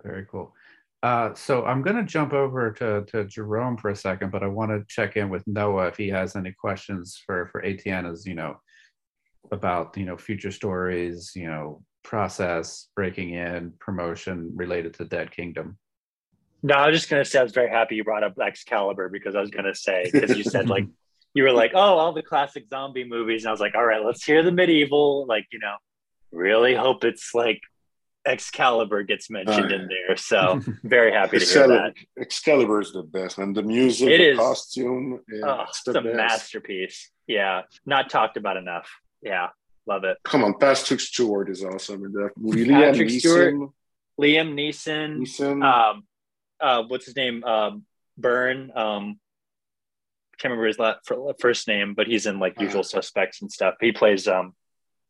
Very 0.03 0.25
cool. 0.29 0.53
Uh, 1.01 1.33
so 1.33 1.65
I'm 1.65 1.81
going 1.81 1.95
to 1.95 2.03
jump 2.03 2.33
over 2.33 2.71
to, 2.71 3.05
to 3.05 3.23
Jerome 3.23 3.77
for 3.77 3.89
a 3.89 3.95
second, 3.95 4.31
but 4.31 4.43
I 4.43 4.47
want 4.47 4.71
to 4.71 4.83
check 4.87 5.15
in 5.15 5.29
with 5.29 5.47
Noah 5.47 5.87
if 5.87 5.97
he 5.97 6.09
has 6.09 6.35
any 6.35 6.51
questions 6.51 7.21
for 7.25 7.47
for 7.47 7.63
Etienne 7.63 8.05
as 8.05 8.27
you 8.27 8.35
know 8.35 8.59
about 9.51 9.97
you 9.97 10.05
know 10.05 10.17
future 10.17 10.51
stories, 10.51 11.31
you 11.35 11.49
know 11.49 11.81
process, 12.03 12.87
breaking 12.95 13.31
in, 13.31 13.73
promotion 13.79 14.51
related 14.55 14.93
to 14.95 15.05
Dead 15.05 15.31
Kingdom. 15.31 15.77
No, 16.61 16.75
I 16.75 16.87
was 16.87 16.97
just 16.97 17.09
gonna 17.09 17.23
say 17.23 17.39
I 17.39 17.43
was 17.43 17.53
very 17.53 17.69
happy 17.69 17.95
you 17.95 18.03
brought 18.03 18.23
up 18.23 18.37
Excalibur 18.37 19.07
because 19.07 19.35
I 19.35 19.39
was 19.39 19.49
gonna 19.49 19.75
say 19.75 20.09
because 20.11 20.37
you 20.37 20.43
said 20.43 20.67
like 20.69 20.85
you 21.33 21.43
were 21.43 21.51
like, 21.51 21.71
oh, 21.75 21.79
all 21.97 22.13
the 22.13 22.23
classic 22.23 22.67
zombie 22.69 23.03
movies, 23.05 23.43
and 23.43 23.49
I 23.49 23.51
was 23.51 23.59
like, 23.61 23.75
all 23.75 23.85
right, 23.85 24.03
let's 24.03 24.23
hear 24.23 24.43
the 24.43 24.51
medieval. 24.51 25.25
Like, 25.27 25.45
you 25.51 25.59
know, 25.59 25.75
really 26.31 26.75
hope 26.75 27.03
it's 27.03 27.33
like 27.33 27.61
Excalibur 28.25 29.03
gets 29.03 29.29
mentioned 29.29 29.71
in 29.71 29.87
there. 29.87 30.17
So 30.17 30.61
very 30.83 31.11
happy 31.11 31.39
to 31.39 31.45
hear 31.45 31.67
that. 31.67 31.93
Excalibur 32.19 32.81
is 32.81 32.91
the 32.91 33.03
best, 33.03 33.37
and 33.37 33.55
the 33.55 33.63
music, 33.63 34.09
It 34.09 34.17
the 34.17 34.29
is. 34.31 34.37
costume, 34.37 35.21
yeah, 35.31 35.41
Oh, 35.45 35.61
it's 35.67 35.81
it's 35.85 35.93
the 35.93 35.99
a 35.99 36.03
best. 36.03 36.15
masterpiece. 36.15 37.11
Yeah, 37.27 37.61
not 37.85 38.09
talked 38.09 38.37
about 38.37 38.57
enough. 38.57 38.89
Yeah, 39.21 39.49
love 39.85 40.03
it. 40.03 40.17
Come 40.23 40.43
on, 40.43 40.55
Patrick 40.57 40.99
Stewart 40.99 41.49
is 41.49 41.63
awesome 41.63 42.05
in 42.05 42.11
that 42.13 42.31
movie. 42.37 42.65
Liam 42.65 43.19
Stewart. 43.19 43.53
Neeson, 43.53 43.71
Liam 44.19 44.53
Neeson. 44.53 45.19
Neeson. 45.19 45.63
Um, 45.63 46.03
uh, 46.59 46.83
what's 46.87 47.05
his 47.05 47.15
name? 47.15 47.43
Um, 47.43 47.85
Byrne. 48.17 48.71
Um, 48.75 49.19
can't 50.39 50.51
remember 50.51 50.67
his 50.67 50.79
last, 50.79 50.99
first 51.39 51.67
name, 51.67 51.93
but 51.93 52.07
he's 52.07 52.25
in 52.25 52.39
like 52.39 52.55
Uh. 52.59 52.63
Usual 52.63 52.83
Suspects 52.83 53.41
and 53.41 53.51
stuff. 53.51 53.75
He 53.81 53.91
plays 53.91 54.27
um, 54.27 54.53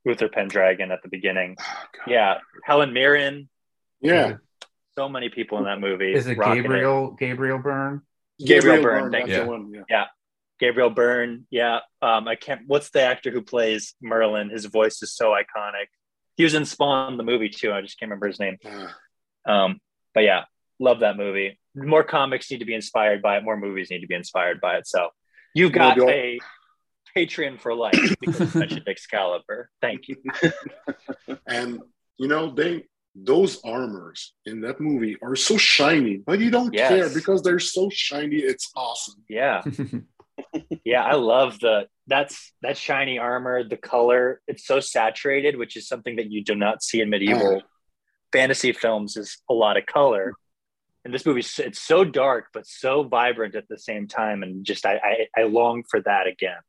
Uther 0.06 0.30
Pendragon 0.30 0.92
at 0.92 1.02
the 1.04 1.10
beginning. 1.10 1.56
Oh, 1.60 1.86
Yeah, 2.08 2.40
Helen 2.66 2.94
Mirren. 2.94 3.50
yeah. 4.02 4.38
So 4.98 5.08
many 5.08 5.30
people 5.30 5.60
in 5.60 5.64
that 5.66 5.80
movie. 5.80 6.14
Is 6.14 6.28
it 6.28 6.38
rocking 6.38 6.64
Gabriel 6.64 7.12
Gabriel 7.12 7.58
Byrne? 7.60 8.02
Gabriel 8.44 8.82
Byrne, 8.82 9.12
thank 9.12 9.28
that's 9.28 9.38
you. 9.38 9.44
the 9.46 9.50
one. 9.50 9.86
Yeah. 9.90 10.06
Gabriel 10.60 10.90
Byrne. 10.90 11.46
Yeah. 11.50 11.80
Um, 12.02 12.28
I 12.28 12.36
can't. 12.36 12.62
What's 12.68 12.90
the 12.90 13.02
actor 13.02 13.32
who 13.32 13.42
plays 13.42 13.96
Merlin? 14.02 14.50
His 14.50 14.66
voice 14.66 15.02
is 15.02 15.16
so 15.16 15.30
iconic. 15.32 15.86
He 16.36 16.44
was 16.44 16.54
in 16.54 16.66
Spawn, 16.66 17.16
the 17.16 17.24
movie 17.24 17.48
too. 17.50 17.72
I 17.72 17.82
just 17.82 17.98
can't 17.98 18.10
remember 18.10 18.28
his 18.28 18.40
name. 18.42 18.58
Ah, 18.66 18.96
Um, 19.46 19.80
but 20.14 20.22
yeah, 20.26 20.44
love 20.80 21.00
that 21.02 21.16
movie. 21.16 21.58
More 21.76 22.04
comics 22.04 22.52
need 22.52 22.60
to 22.60 22.66
be 22.66 22.74
inspired 22.74 23.22
by 23.22 23.38
it. 23.38 23.44
More 23.44 23.56
movies 23.56 23.90
need 23.90 24.02
to 24.02 24.08
be 24.08 24.16
inspired 24.16 24.60
by 24.60 24.78
it. 24.78 24.88
So 24.88 25.10
you've 25.54 25.72
got 25.72 25.98
Maybe 25.98 26.10
I'll- 26.12 26.16
a 26.16 26.40
Patreon 27.18 27.60
for 27.60 27.74
life 27.74 28.16
because 28.22 28.54
you 28.54 28.60
mentioned 28.60 28.88
Excalibur. 28.88 29.70
Thank 29.82 30.08
you. 30.08 30.18
and 31.48 31.80
you 32.18 32.28
know 32.28 32.52
they 32.54 32.86
those 33.16 33.60
armors 33.64 34.34
in 34.46 34.62
that 34.62 34.80
movie 34.80 35.18
are 35.22 35.36
so 35.36 35.58
shiny, 35.58 36.18
but 36.18 36.40
you 36.40 36.52
don't 36.52 36.74
Yes. 36.74 36.90
care 36.90 37.10
because 37.14 37.42
they're 37.42 37.60
so 37.60 37.90
shiny. 37.92 38.38
It's 38.38 38.72
awesome. 38.76 39.24
Yeah. 39.28 39.64
yeah, 40.86 41.04
I 41.04 41.16
love 41.16 41.60
the 41.60 41.88
that's 42.08 42.54
that 42.62 42.78
shiny 42.78 43.20
armor, 43.20 43.64
the 43.64 43.78
color. 43.78 44.42
It's 44.48 44.66
so 44.66 44.80
saturated, 44.80 45.58
which 45.58 45.76
is 45.76 45.88
something 45.88 46.16
that 46.18 46.32
you 46.32 46.44
do 46.44 46.56
not 46.56 46.82
see 46.84 47.02
in 47.02 47.10
medieval 47.10 47.62
oh. 47.62 47.68
fantasy 48.32 48.72
films. 48.72 49.18
Is 49.18 49.42
a 49.50 49.54
lot 49.54 49.78
of 49.78 49.86
color, 49.86 50.34
and 51.06 51.14
this 51.14 51.26
movie 51.26 51.40
it's 51.60 51.82
so 51.82 52.04
dark 52.04 52.48
but 52.54 52.68
so 52.68 53.04
vibrant 53.04 53.56
at 53.56 53.68
the 53.68 53.78
same 53.78 54.08
time, 54.08 54.44
and 54.44 54.66
just 54.66 54.86
I 54.86 55.00
I, 55.36 55.42
I 55.42 55.44
long 55.44 55.84
for 55.90 56.02
that 56.02 56.28
again, 56.28 56.60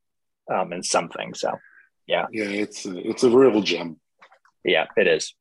um, 0.53 0.73
in 0.73 0.83
something. 0.83 1.35
So 1.35 1.53
yeah 2.07 2.27
Yeah, 2.33 2.45
it's 2.47 2.87
a, 2.87 2.97
it's 3.09 3.23
a 3.25 3.31
real 3.31 3.61
gem. 3.61 3.99
yeah, 4.65 4.87
it 4.97 5.07
is. 5.07 5.35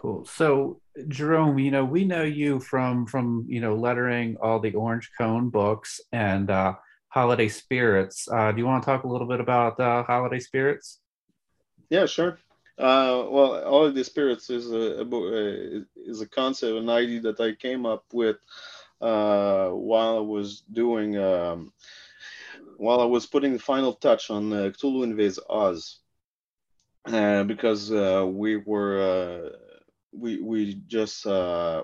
Cool. 0.00 0.24
So, 0.24 0.80
Jerome, 1.08 1.58
you 1.58 1.70
know, 1.70 1.84
we 1.84 2.04
know 2.04 2.22
you 2.24 2.60
from 2.60 3.06
from 3.06 3.44
you 3.48 3.60
know 3.60 3.76
lettering 3.76 4.36
all 4.42 4.58
the 4.58 4.74
Orange 4.74 5.10
Cone 5.16 5.50
books 5.50 6.00
and 6.10 6.50
uh, 6.50 6.74
Holiday 7.08 7.48
Spirits. 7.48 8.26
Uh, 8.28 8.50
do 8.52 8.58
you 8.58 8.66
want 8.66 8.82
to 8.82 8.86
talk 8.86 9.04
a 9.04 9.08
little 9.08 9.28
bit 9.28 9.38
about 9.40 9.78
uh, 9.78 10.02
Holiday 10.02 10.40
Spirits? 10.40 10.98
Yeah, 11.90 12.06
sure. 12.06 12.38
Uh, 12.78 13.26
well, 13.28 13.62
Holiday 13.64 14.02
Spirits 14.02 14.50
is 14.50 14.70
a, 14.72 15.02
a 15.02 15.04
uh, 15.04 15.80
is 15.96 16.20
a 16.20 16.28
concept, 16.28 16.76
an 16.76 16.88
idea 16.88 17.20
that 17.20 17.40
I 17.40 17.52
came 17.54 17.84
up 17.86 18.04
with 18.12 18.36
uh, 19.00 19.68
while 19.68 20.16
I 20.18 20.20
was 20.20 20.62
doing 20.72 21.18
um, 21.18 21.72
while 22.78 23.00
I 23.00 23.04
was 23.04 23.26
putting 23.26 23.52
the 23.52 23.58
final 23.58 23.92
touch 23.92 24.30
on 24.30 24.52
uh, 24.52 24.56
Cthulhu 24.70 25.04
Invades 25.04 25.38
Oz, 25.48 25.98
uh, 27.06 27.44
because 27.44 27.92
uh, 27.92 28.26
we 28.28 28.56
were 28.56 29.00
uh, 29.00 29.56
we 30.12 30.40
we 30.40 30.74
just 30.86 31.26
uh, 31.26 31.82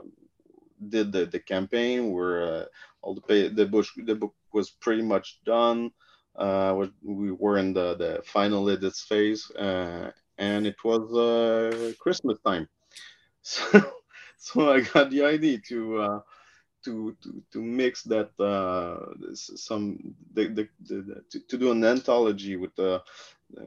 did 0.88 1.12
the, 1.12 1.26
the 1.26 1.40
campaign 1.40 2.12
where 2.12 2.66
all 3.02 3.14
the 3.14 3.20
pa- 3.20 3.54
the 3.54 3.66
book 3.66 3.86
the 3.96 4.14
book 4.14 4.34
was 4.52 4.70
pretty 4.70 5.02
much 5.02 5.40
done. 5.44 5.90
Uh, 6.36 6.74
we- 7.02 7.14
we 7.14 7.32
were 7.32 7.58
in 7.58 7.72
the, 7.72 7.94
the 7.96 8.22
final 8.24 8.68
edits 8.70 9.02
phase, 9.02 9.50
and 10.38 10.66
it 10.66 10.76
was 10.84 11.04
uh, 11.14 11.92
Christmas 12.00 12.38
time. 12.44 12.68
So, 13.42 13.80
so 14.38 14.72
I 14.72 14.80
got 14.80 15.10
the 15.10 15.24
idea 15.24 15.58
to 15.68 15.98
uh, 15.98 16.20
to, 16.84 17.16
to 17.22 17.42
to 17.52 17.62
mix 17.62 18.02
that 18.04 18.30
uh, 18.40 19.14
some 19.34 20.14
the, 20.34 20.48
the, 20.48 20.68
the, 20.88 21.22
to, 21.30 21.40
to 21.48 21.58
do 21.58 21.70
an 21.72 21.84
anthology 21.84 22.56
with 22.56 22.74
the 22.76 23.02
uh, 23.58 23.62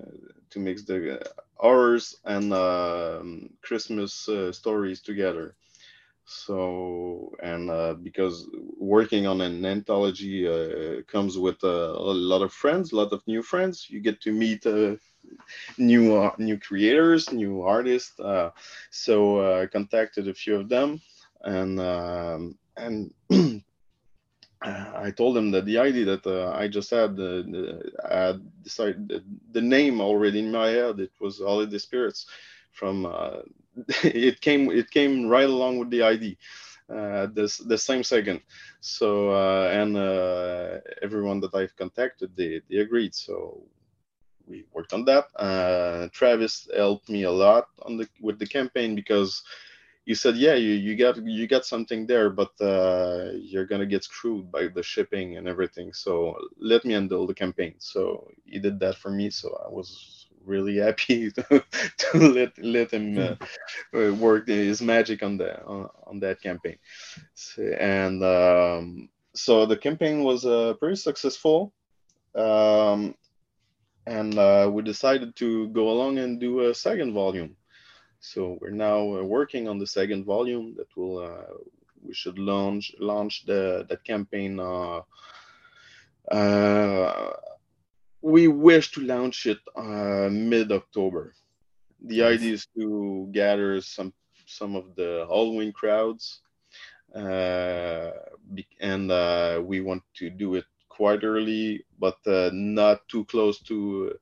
to 0.52 0.60
mix 0.60 0.84
the 0.84 1.20
uh, 1.20 1.24
horrors 1.56 2.16
and 2.26 2.54
um, 2.54 3.50
Christmas 3.62 4.28
uh, 4.30 4.52
stories 4.52 5.02
together. 5.02 5.56
So 6.26 7.34
and 7.42 7.70
uh, 7.70 7.94
because 7.96 8.48
working 8.80 9.28
on 9.28 9.42
an 9.42 9.66
anthology 9.66 10.48
uh, 10.48 11.02
comes 11.08 11.38
with 11.38 11.64
uh, 11.64 11.68
a 11.98 12.14
lot 12.32 12.42
of 12.42 12.54
friends, 12.54 12.92
a 12.92 12.96
lot 12.96 13.12
of 13.14 13.26
new 13.28 13.42
friends. 13.42 13.88
You 13.90 14.00
get 14.02 14.22
to 14.22 14.32
meet 14.32 14.66
uh, 14.66 14.96
new 15.78 16.16
uh, 16.16 16.32
new 16.38 16.58
creators, 16.60 17.32
new 17.32 17.62
artists. 17.62 18.20
Uh, 18.20 18.52
so 18.90 19.40
uh, 19.40 19.62
I 19.62 19.66
contacted 19.68 20.28
a 20.28 20.34
few 20.34 20.56
of 20.56 20.70
them, 20.70 21.02
and 21.42 21.80
um, 21.80 22.58
and 22.78 23.14
I 24.62 25.12
told 25.12 25.36
them 25.36 25.52
that 25.52 25.66
the 25.66 25.80
idea 25.80 26.06
that 26.06 26.26
uh, 26.28 26.52
I 26.52 26.68
just 26.68 26.92
had, 26.92 27.16
the, 27.16 27.92
I 28.06 28.38
decided 28.64 29.08
the, 29.08 29.24
the 29.54 29.62
name 29.62 30.00
already 30.00 30.40
in 30.40 30.52
my 30.52 30.68
head. 30.68 31.00
It 31.00 31.12
was 31.20 31.40
Holiday 31.40 31.80
Spirits. 31.80 32.28
From 32.72 33.06
uh, 33.06 33.42
it 34.04 34.40
came 34.42 34.72
it 34.72 34.90
came 34.92 35.28
right 35.28 35.50
along 35.50 35.80
with 35.80 35.90
the 35.90 36.04
ID. 36.04 36.38
Uh, 36.90 37.28
this 37.34 37.58
the 37.58 37.78
same 37.78 38.04
second. 38.04 38.42
So 38.82 39.32
uh, 39.32 39.70
and 39.72 39.98
uh, 39.98 40.80
everyone 41.02 41.40
that 41.42 41.56
I've 41.56 41.76
contacted, 41.76 42.36
they, 42.36 42.62
they 42.70 42.78
agreed. 42.78 43.16
So 43.16 43.64
we 44.52 44.66
worked 44.74 44.94
on 44.94 45.06
that. 45.06 45.26
Uh, 45.36 46.10
Travis 46.12 46.68
helped 46.76 47.10
me 47.10 47.24
a 47.24 47.32
lot 47.32 47.66
on 47.84 47.98
the 47.98 48.08
with 48.22 48.38
the 48.38 48.46
campaign 48.46 48.96
because 48.96 49.42
he 50.06 50.16
said, 50.16 50.36
yeah, 50.36 50.56
you, 50.56 50.74
you 50.74 50.96
got 50.96 51.18
you 51.24 51.48
got 51.48 51.66
something 51.66 52.06
there, 52.06 52.30
but 52.30 52.52
uh, 52.60 53.32
you're 53.36 53.66
gonna 53.66 53.86
get 53.86 54.04
screwed 54.04 54.52
by 54.52 54.68
the 54.68 54.84
shipping 54.84 55.38
and 55.38 55.48
everything. 55.48 55.94
So 55.94 56.36
let 56.60 56.84
me 56.86 56.94
handle 56.94 57.28
the 57.28 57.34
campaign. 57.34 57.76
So 57.80 58.28
he 58.46 58.60
did 58.60 58.80
that 58.80 58.98
for 58.98 59.12
me. 59.12 59.30
So 59.30 59.48
I 59.66 59.70
was 59.70 60.28
really 60.44 60.78
happy 60.78 61.32
to, 61.36 61.64
to 61.98 62.18
let 62.18 62.58
let 62.58 62.92
him 62.92 63.18
uh, 63.18 63.36
uh, 63.96 64.14
work 64.16 64.48
his 64.48 64.82
magic 64.82 65.24
on 65.24 65.38
the 65.38 65.64
on, 65.66 65.90
on 66.08 66.20
that 66.20 66.42
campaign. 66.42 66.78
So, 67.36 67.64
and 67.64 68.24
um, 68.24 69.10
so 69.34 69.66
the 69.66 69.78
campaign 69.78 70.24
was 70.24 70.46
uh, 70.46 70.74
pretty 70.80 70.98
successful. 70.98 71.74
Um, 72.36 73.16
and 74.06 74.38
uh, 74.38 74.70
we 74.72 74.82
decided 74.82 75.36
to 75.38 75.68
go 75.70 75.90
along 75.92 76.18
and 76.18 76.40
do 76.40 76.70
a 76.70 76.74
second 76.74 77.14
volume. 77.14 77.56
So 78.20 78.58
we're 78.62 78.70
now 78.72 79.18
uh, 79.18 79.24
working 79.24 79.68
on 79.68 79.80
the 79.80 79.88
second 79.88 80.26
volume 80.26 80.76
that 80.78 80.88
will 80.96 81.20
uh, 81.20 81.54
we 82.04 82.14
should 82.14 82.38
launch 82.38 82.94
launch 83.00 83.46
the 83.46 83.86
that 83.90 84.04
campaign. 84.04 84.60
Uh, 84.60 85.02
uh, 86.32 87.34
we 88.22 88.48
wish 88.48 88.92
to 88.92 89.02
launch 89.02 89.48
it 89.48 89.60
uh, 89.76 90.30
mid 90.32 90.72
October. 90.72 91.34
The 92.06 92.24
idea 92.24 92.54
is 92.54 92.68
to 92.78 93.30
gather 93.32 93.82
some 93.82 94.14
some 94.46 94.76
of 94.76 94.96
the 94.96 95.26
Halloween 95.28 95.72
crowds, 95.72 96.42
uh, 97.16 98.12
and 98.80 99.12
uh, 99.12 99.62
we 99.64 99.82
want 99.82 100.04
to 100.16 100.30
do 100.30 100.56
it 100.56 100.66
quite 101.02 101.24
early, 101.24 101.84
but 101.98 102.20
uh, 102.28 102.52
not 102.54 103.02
too 103.10 103.26
close 103.26 103.58
to 103.60 104.14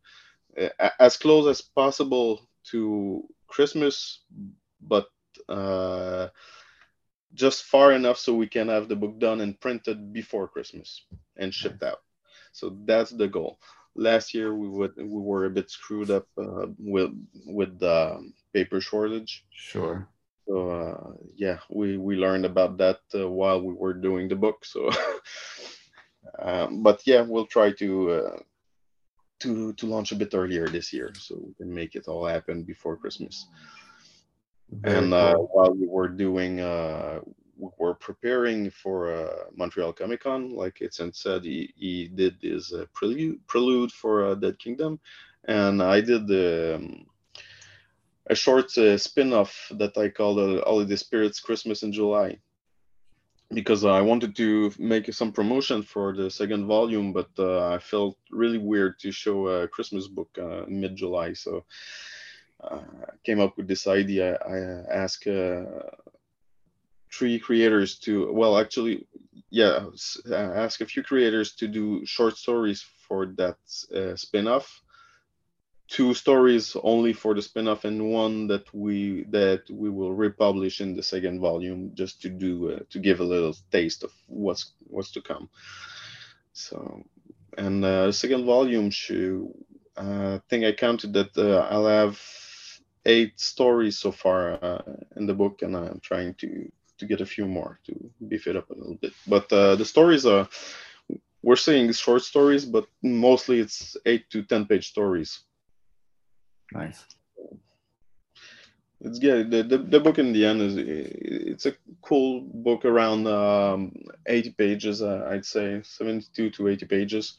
uh, 0.55 0.89
as 0.97 1.17
close 1.17 1.45
as 1.53 1.59
possible 1.59 2.47
to 2.71 3.27
Christmas, 3.47 4.23
but 4.79 5.07
uh, 5.49 6.29
just 7.33 7.63
far 7.63 7.91
enough 7.91 8.17
so 8.17 8.33
we 8.33 8.47
can 8.47 8.69
have 8.69 8.87
the 8.87 8.95
book 8.95 9.19
done 9.19 9.41
and 9.41 9.59
printed 9.59 10.13
before 10.13 10.47
Christmas 10.47 11.03
and 11.35 11.53
shipped 11.53 11.83
out. 11.83 11.99
So 12.53 12.77
that's 12.85 13.11
the 13.11 13.27
goal. 13.27 13.59
Last 13.95 14.33
year 14.33 14.55
we 14.55 14.69
would 14.69 14.95
we 14.95 15.19
were 15.29 15.45
a 15.45 15.55
bit 15.57 15.69
screwed 15.69 16.09
up 16.09 16.27
uh, 16.37 16.67
with 16.79 17.11
with 17.45 17.77
the 17.77 18.23
paper 18.53 18.79
shortage. 18.79 19.43
Sure. 19.51 20.07
So 20.47 20.69
uh, 20.71 21.11
yeah, 21.35 21.59
we 21.69 21.97
we 21.97 22.15
learned 22.15 22.45
about 22.45 22.77
that 22.77 23.01
uh, 23.13 23.29
while 23.29 23.61
we 23.61 23.73
were 23.73 23.93
doing 23.93 24.27
the 24.27 24.35
book. 24.35 24.65
So, 24.65 24.89
um, 26.39 26.83
but 26.83 27.01
yeah, 27.05 27.21
we'll 27.21 27.45
try 27.45 27.71
to 27.73 28.11
uh, 28.11 28.39
to 29.39 29.73
to 29.73 29.85
launch 29.85 30.11
a 30.11 30.15
bit 30.15 30.33
earlier 30.33 30.67
this 30.67 30.93
year 30.93 31.11
so 31.17 31.35
we 31.41 31.53
can 31.53 31.73
make 31.73 31.95
it 31.95 32.07
all 32.07 32.25
happen 32.25 32.63
before 32.63 32.97
Christmas. 32.97 33.47
Very 34.71 34.97
and 34.97 35.13
uh, 35.13 35.33
cool. 35.35 35.49
while 35.51 35.73
we 35.73 35.87
were 35.87 36.07
doing, 36.07 36.59
uh, 36.59 37.21
we 37.57 37.69
were 37.79 37.95
preparing 37.95 38.69
for 38.69 39.11
uh, 39.11 39.45
Montreal 39.55 39.93
Comic 39.93 40.21
Con. 40.21 40.55
Like 40.55 40.81
Etienne 40.81 41.13
said, 41.13 41.43
he, 41.43 41.73
he 41.75 42.07
did 42.07 42.35
his 42.41 42.71
uh, 42.71 42.85
prelude, 42.93 43.39
prelude 43.47 43.91
for 43.91 44.25
uh, 44.25 44.35
Dead 44.35 44.59
Kingdom, 44.59 44.99
and 45.45 45.81
I 45.81 46.01
did 46.01 46.27
the. 46.27 46.75
Um, 46.75 47.05
a 48.31 48.35
short 48.35 48.77
uh, 48.77 48.95
spin-off 48.95 49.71
that 49.71 49.97
I 49.97 50.07
called 50.07 50.37
uh, 50.37 50.63
Holiday 50.63 50.95
Spirits 50.97 51.39
Christmas 51.39 51.81
in 51.81 51.91
July 51.91 52.37
because 53.53 53.83
I 53.83 54.01
wanted 54.01 54.35
to 54.37 54.71
make 54.77 55.11
some 55.13 55.31
promotion 55.31 55.81
for 55.81 56.15
the 56.15 56.29
second 56.29 56.67
volume, 56.67 57.13
but 57.13 57.29
uh, 57.39 57.69
I 57.69 57.79
felt 57.79 58.17
really 58.31 58.59
weird 58.59 58.99
to 58.99 59.11
show 59.11 59.47
a 59.47 59.67
Christmas 59.67 60.07
book 60.07 60.29
uh, 60.37 60.65
mid 60.67 60.95
July. 60.95 61.33
So 61.33 61.65
uh, 62.63 62.81
I 63.07 63.15
came 63.25 63.39
up 63.39 63.57
with 63.57 63.67
this 63.67 63.87
idea. 63.87 64.37
I 64.47 64.57
uh, 64.59 64.83
asked 64.91 65.27
uh, 65.27 65.65
three 67.11 67.39
creators 67.39 67.97
to, 67.99 68.31
well, 68.31 68.57
actually, 68.57 69.07
yeah, 69.49 69.85
ask 70.31 70.81
a 70.81 70.85
few 70.85 71.01
creators 71.01 71.55
to 71.55 71.67
do 71.67 72.05
short 72.05 72.37
stories 72.37 72.85
for 73.07 73.25
that 73.37 73.57
spin 74.15 74.47
off 74.47 74.83
two 75.89 76.13
stories 76.13 76.75
only 76.83 77.13
for 77.13 77.33
the 77.33 77.41
spin-off 77.41 77.83
and 77.83 78.11
one 78.11 78.47
that 78.47 78.73
we 78.73 79.23
that 79.29 79.63
we 79.69 79.89
will 79.89 80.13
republish 80.13 80.81
in 80.81 80.95
the 80.95 81.03
second 81.03 81.39
volume 81.39 81.91
just 81.95 82.21
to 82.21 82.29
do 82.29 82.71
uh, 82.71 82.79
to 82.89 82.99
give 82.99 83.19
a 83.19 83.23
little 83.23 83.55
taste 83.71 84.03
of 84.03 84.11
what's 84.27 84.73
what's 84.87 85.11
to 85.11 85.21
come. 85.21 85.49
So 86.53 87.03
and 87.57 87.83
uh, 87.83 88.07
the 88.07 88.13
second 88.13 88.45
volume 88.45 88.89
should 88.89 89.47
uh, 89.97 90.37
i 90.37 90.41
think 90.49 90.63
i 90.63 90.71
counted 90.71 91.13
that 91.13 91.35
uh, 91.37 91.67
i'll 91.71 91.87
have 91.87 92.21
eight 93.05 93.39
stories 93.39 93.97
so 93.97 94.11
far 94.11 94.63
uh, 94.63 94.81
in 95.15 95.25
the 95.25 95.33
book 95.33 95.61
and 95.61 95.75
i'm 95.75 95.99
trying 96.01 96.33
to 96.35 96.71
to 96.99 97.05
get 97.05 97.21
a 97.21 97.25
few 97.25 97.47
more 97.47 97.79
to 97.85 97.93
beef 98.27 98.45
it 98.45 98.57
up 98.57 98.69
a 98.69 98.73
little 98.73 98.95
bit. 98.95 99.13
But 99.25 99.51
uh, 99.53 99.75
the 99.77 99.85
stories 99.85 100.25
are 100.25 100.49
we're 101.41 101.55
saying 101.55 101.93
short 101.93 102.21
stories 102.23 102.65
but 102.65 102.85
mostly 103.01 103.59
it's 103.59 103.95
eight 104.05 104.29
to 104.31 104.43
ten 104.43 104.65
page 104.65 104.89
stories 104.89 105.39
Nice. 106.73 107.05
It's 109.01 109.19
good. 109.19 109.49
The, 109.49 109.63
the, 109.63 109.77
the 109.77 109.99
book 109.99 110.19
in 110.19 110.33
the 110.33 110.45
end 110.45 110.61
is 110.61 110.75
it's 110.77 111.65
a 111.65 111.73
cool 112.01 112.41
book 112.41 112.83
around 112.83 113.27
um, 113.27 113.93
80 114.27 114.51
pages. 114.51 115.01
Uh, 115.01 115.25
I'd 115.29 115.45
say 115.45 115.81
72 115.81 116.49
to 116.49 116.67
80 116.67 116.85
pages. 116.85 117.37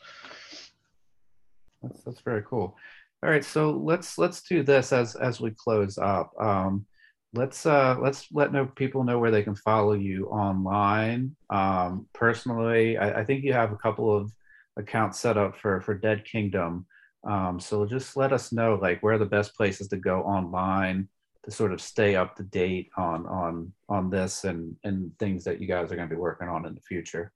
That's 1.83 2.03
that's 2.03 2.21
very 2.21 2.43
cool. 2.43 2.77
All 3.23 3.31
right, 3.31 3.45
so 3.45 3.71
let's 3.73 4.17
let's 4.17 4.43
do 4.43 4.63
this 4.63 4.93
as 4.93 5.15
as 5.17 5.41
we 5.41 5.51
close 5.51 5.99
up. 5.99 6.33
Um, 6.41 6.87
let's 7.35 7.67
uh, 7.67 7.97
let's 8.01 8.27
let 8.33 8.53
know 8.53 8.67
people 8.67 9.05
know 9.05 9.19
where 9.19 9.31
they 9.31 9.43
can 9.43 9.55
follow 9.55 9.93
you 9.93 10.27
online. 10.27 11.37
Um, 11.51 12.07
personally, 12.15 12.97
I, 12.97 13.21
I 13.21 13.25
think 13.25 13.45
you 13.45 13.53
have 13.53 13.73
a 13.73 13.77
couple 13.77 14.15
of 14.15 14.33
accounts 14.77 15.19
set 15.21 15.37
up 15.37 15.59
for 15.59 15.81
for 15.83 15.95
Dead 15.95 16.25
Kingdom. 16.25 16.87
Um, 17.25 17.61
so 17.61 17.85
just 17.85 18.17
let 18.17 18.33
us 18.33 18.53
know 18.53 18.79
like 18.81 19.03
where 19.03 19.15
are 19.15 19.19
the 19.19 19.27
best 19.27 19.55
places 19.55 19.89
to 19.89 19.97
go 19.97 20.23
online 20.23 21.09
to 21.45 21.51
sort 21.51 21.73
of 21.73 21.81
stay 21.81 22.17
up 22.17 22.37
to 22.37 22.43
date 22.43 22.91
on 22.97 23.27
on 23.27 23.73
on 23.89 24.11
this 24.11 24.45
and 24.45 24.77
and 24.85 25.17
things 25.19 25.45
that 25.45 25.61
you 25.61 25.67
guys 25.67 25.91
are 25.91 25.97
going 25.97 26.09
to 26.09 26.15
be 26.15 26.21
working 26.21 26.49
on 26.49 26.67
in 26.67 26.75
the 26.75 26.81
future. 26.81 27.33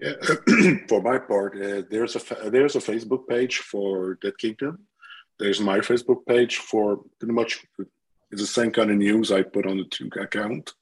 Yeah, 0.00 0.12
for 0.88 1.00
my 1.00 1.18
part, 1.18 1.56
uh, 1.56 1.82
there's 1.90 2.16
a 2.16 2.50
there's 2.50 2.76
a 2.76 2.80
Facebook 2.80 3.26
page 3.28 3.58
for 3.58 4.18
Dead 4.20 4.36
Kingdom. 4.38 4.86
There's 5.38 5.60
my 5.60 5.78
Facebook 5.78 6.26
page 6.26 6.58
for 6.58 7.00
pretty 7.18 7.34
much 7.34 7.64
it's 8.30 8.40
the 8.40 8.46
same 8.46 8.70
kind 8.72 8.90
of 8.90 8.96
news 8.96 9.32
I 9.32 9.42
put 9.42 9.66
on 9.66 9.78
the 9.78 9.84
two 9.84 10.10
account. 10.20 10.72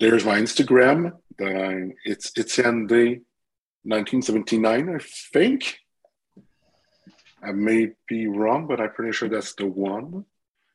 There's 0.00 0.24
my 0.24 0.38
Instagram 0.40 1.12
that 1.38 1.56
I 1.56 1.92
it's 2.04 2.32
it's 2.36 2.56
the 2.56 3.20
1979, 3.84 4.88
I 4.88 4.98
think. 5.32 5.78
I 7.42 7.52
may 7.52 7.90
be 8.08 8.26
wrong, 8.26 8.66
but 8.66 8.80
I'm 8.80 8.90
pretty 8.90 9.12
sure 9.12 9.28
that's 9.28 9.54
the 9.54 9.66
one. 9.66 10.24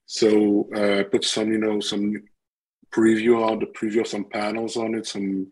So 0.05 0.69
uh, 0.75 0.99
I 0.99 1.03
put 1.03 1.23
some, 1.23 1.51
you 1.51 1.57
know, 1.57 1.79
some 1.79 2.13
preview 2.91 3.43
on 3.43 3.59
the 3.59 3.67
preview 3.67 4.01
of 4.01 4.07
some 4.07 4.25
panels 4.25 4.77
on 4.77 4.95
it, 4.95 5.05
some 5.05 5.51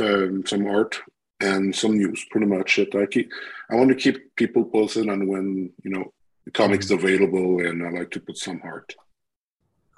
um, 0.00 0.46
some 0.46 0.66
art 0.66 1.00
and 1.40 1.74
some 1.74 1.96
news. 1.96 2.24
Pretty 2.30 2.46
much 2.46 2.78
it. 2.78 2.94
I 2.94 3.06
keep. 3.06 3.30
I 3.70 3.76
want 3.76 3.90
to 3.90 3.96
keep 3.96 4.34
people 4.36 4.64
posted 4.64 5.08
on 5.08 5.26
when 5.26 5.72
you 5.82 5.90
know 5.90 6.12
the 6.44 6.50
comics 6.50 6.86
mm-hmm. 6.86 7.04
available, 7.04 7.60
and 7.60 7.84
I 7.84 7.90
like 7.90 8.10
to 8.12 8.20
put 8.20 8.36
some 8.36 8.60
art. 8.64 8.94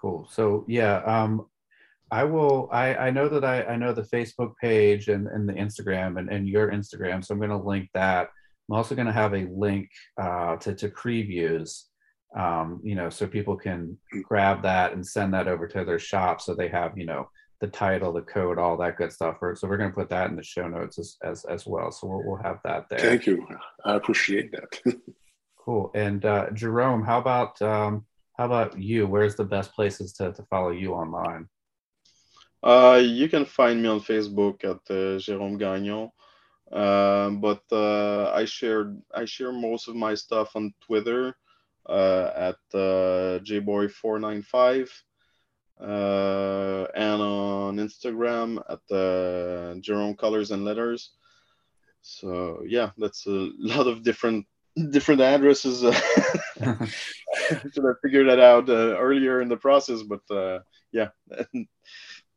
Cool. 0.01 0.28
So 0.30 0.64
yeah, 0.68 0.97
um, 0.99 1.47
I 2.11 2.25
will. 2.25 2.69
I, 2.73 2.95
I 2.95 3.11
know 3.11 3.29
that 3.29 3.45
I, 3.45 3.63
I 3.63 3.77
know 3.77 3.93
the 3.93 4.03
Facebook 4.03 4.55
page 4.61 5.09
and, 5.09 5.27
and 5.27 5.49
the 5.49 5.55
Instagram 5.55 6.19
and, 6.19 6.29
and 6.29 6.49
your 6.49 6.71
Instagram, 6.71 7.25
so 7.25 7.33
I'm 7.33 7.41
going 7.41 7.51
to 7.51 7.57
link 7.57 7.89
that. 7.95 8.31
I'm 8.69 8.77
also 8.77 8.95
going 8.95 9.07
to 9.07 9.13
have 9.13 9.35
a 9.35 9.47
link 9.51 9.91
uh, 10.21 10.57
to 10.57 10.75
to 10.75 10.89
previews, 10.89 11.85
um, 12.37 12.81
you 12.83 12.95
know, 12.95 13.11
so 13.11 13.27
people 13.27 13.57
can 13.57 13.99
grab 14.23 14.63
that 14.63 14.93
and 14.93 15.07
send 15.07 15.35
that 15.35 15.49
over 15.49 15.67
to 15.69 15.85
their 15.85 15.99
shop, 15.99 16.41
so 16.41 16.55
they 16.55 16.69
have 16.69 16.97
you 16.97 17.07
know 17.07 17.29
the 17.61 17.69
title, 17.69 18.13
the 18.13 18.23
code, 18.23 18.59
all 18.59 18.77
that 18.77 18.97
good 18.97 19.13
stuff. 19.13 19.37
So 19.55 19.69
we're 19.69 19.77
going 19.77 19.91
to 19.91 19.95
put 19.95 20.11
that 20.11 20.29
in 20.31 20.37
the 20.37 20.43
show 20.43 20.69
notes 20.69 20.99
as 20.99 21.17
as, 21.23 21.45
as 21.47 21.67
well. 21.67 21.91
So 21.91 22.07
we'll, 22.07 22.23
we'll 22.25 22.43
have 22.43 22.59
that 22.65 22.87
there. 22.91 22.99
Thank 22.99 23.27
you. 23.27 23.47
I 23.85 23.95
appreciate 23.95 24.53
that. 24.53 25.01
cool. 25.59 25.91
And 25.95 26.25
uh, 26.25 26.51
Jerome, 26.51 27.05
how 27.05 27.19
about 27.19 27.61
um, 27.63 28.05
how 28.39 28.47
about 28.47 28.79
you? 28.79 29.07
Where's 29.07 29.37
the 29.37 29.45
best 29.45 29.73
places 29.75 30.13
to 30.15 30.33
to 30.33 30.43
follow 30.45 30.71
you 30.71 30.93
online? 30.93 31.49
Uh, 32.65 32.99
you 33.05 33.29
can 33.29 33.45
find 33.45 33.83
me 33.83 33.89
on 33.89 34.01
Facebook 34.01 34.65
at 34.65 34.81
uh, 34.89 35.21
Jérôme 35.21 35.59
Gagnon. 35.59 36.11
Uh, 36.73 37.29
but 37.31 37.62
uh, 37.71 38.33
I 38.35 38.47
shared 38.47 39.01
I 39.15 39.27
share 39.27 39.53
most 39.53 39.87
of 39.87 39.95
my 39.95 40.15
stuff 40.15 40.57
on 40.57 40.73
Twitter 40.81 41.37
uh, 41.87 42.31
at 42.35 42.57
uh, 42.73 43.39
jboy495 43.45 44.89
uh, 45.79 46.87
and 46.97 47.23
on 47.23 47.77
Instagram 47.77 48.59
at 48.69 48.97
uh, 48.97 49.79
Jerome 49.81 50.17
Colors 50.17 50.51
and 50.51 50.65
Letters. 50.65 51.11
So 52.01 52.62
yeah, 52.67 52.91
that's 52.97 53.27
a 53.27 53.51
lot 53.59 53.87
of 53.87 54.03
different 54.03 54.47
different 54.91 55.21
addresses. 55.21 55.83
Should 56.65 57.85
have 57.85 58.01
figured 58.03 58.29
that 58.31 58.41
out 58.41 58.71
earlier 58.71 59.43
in 59.43 59.49
the 59.51 59.57
process, 59.59 60.03
but 60.03 60.23
uh, 60.35 60.61
yeah. 60.93 61.09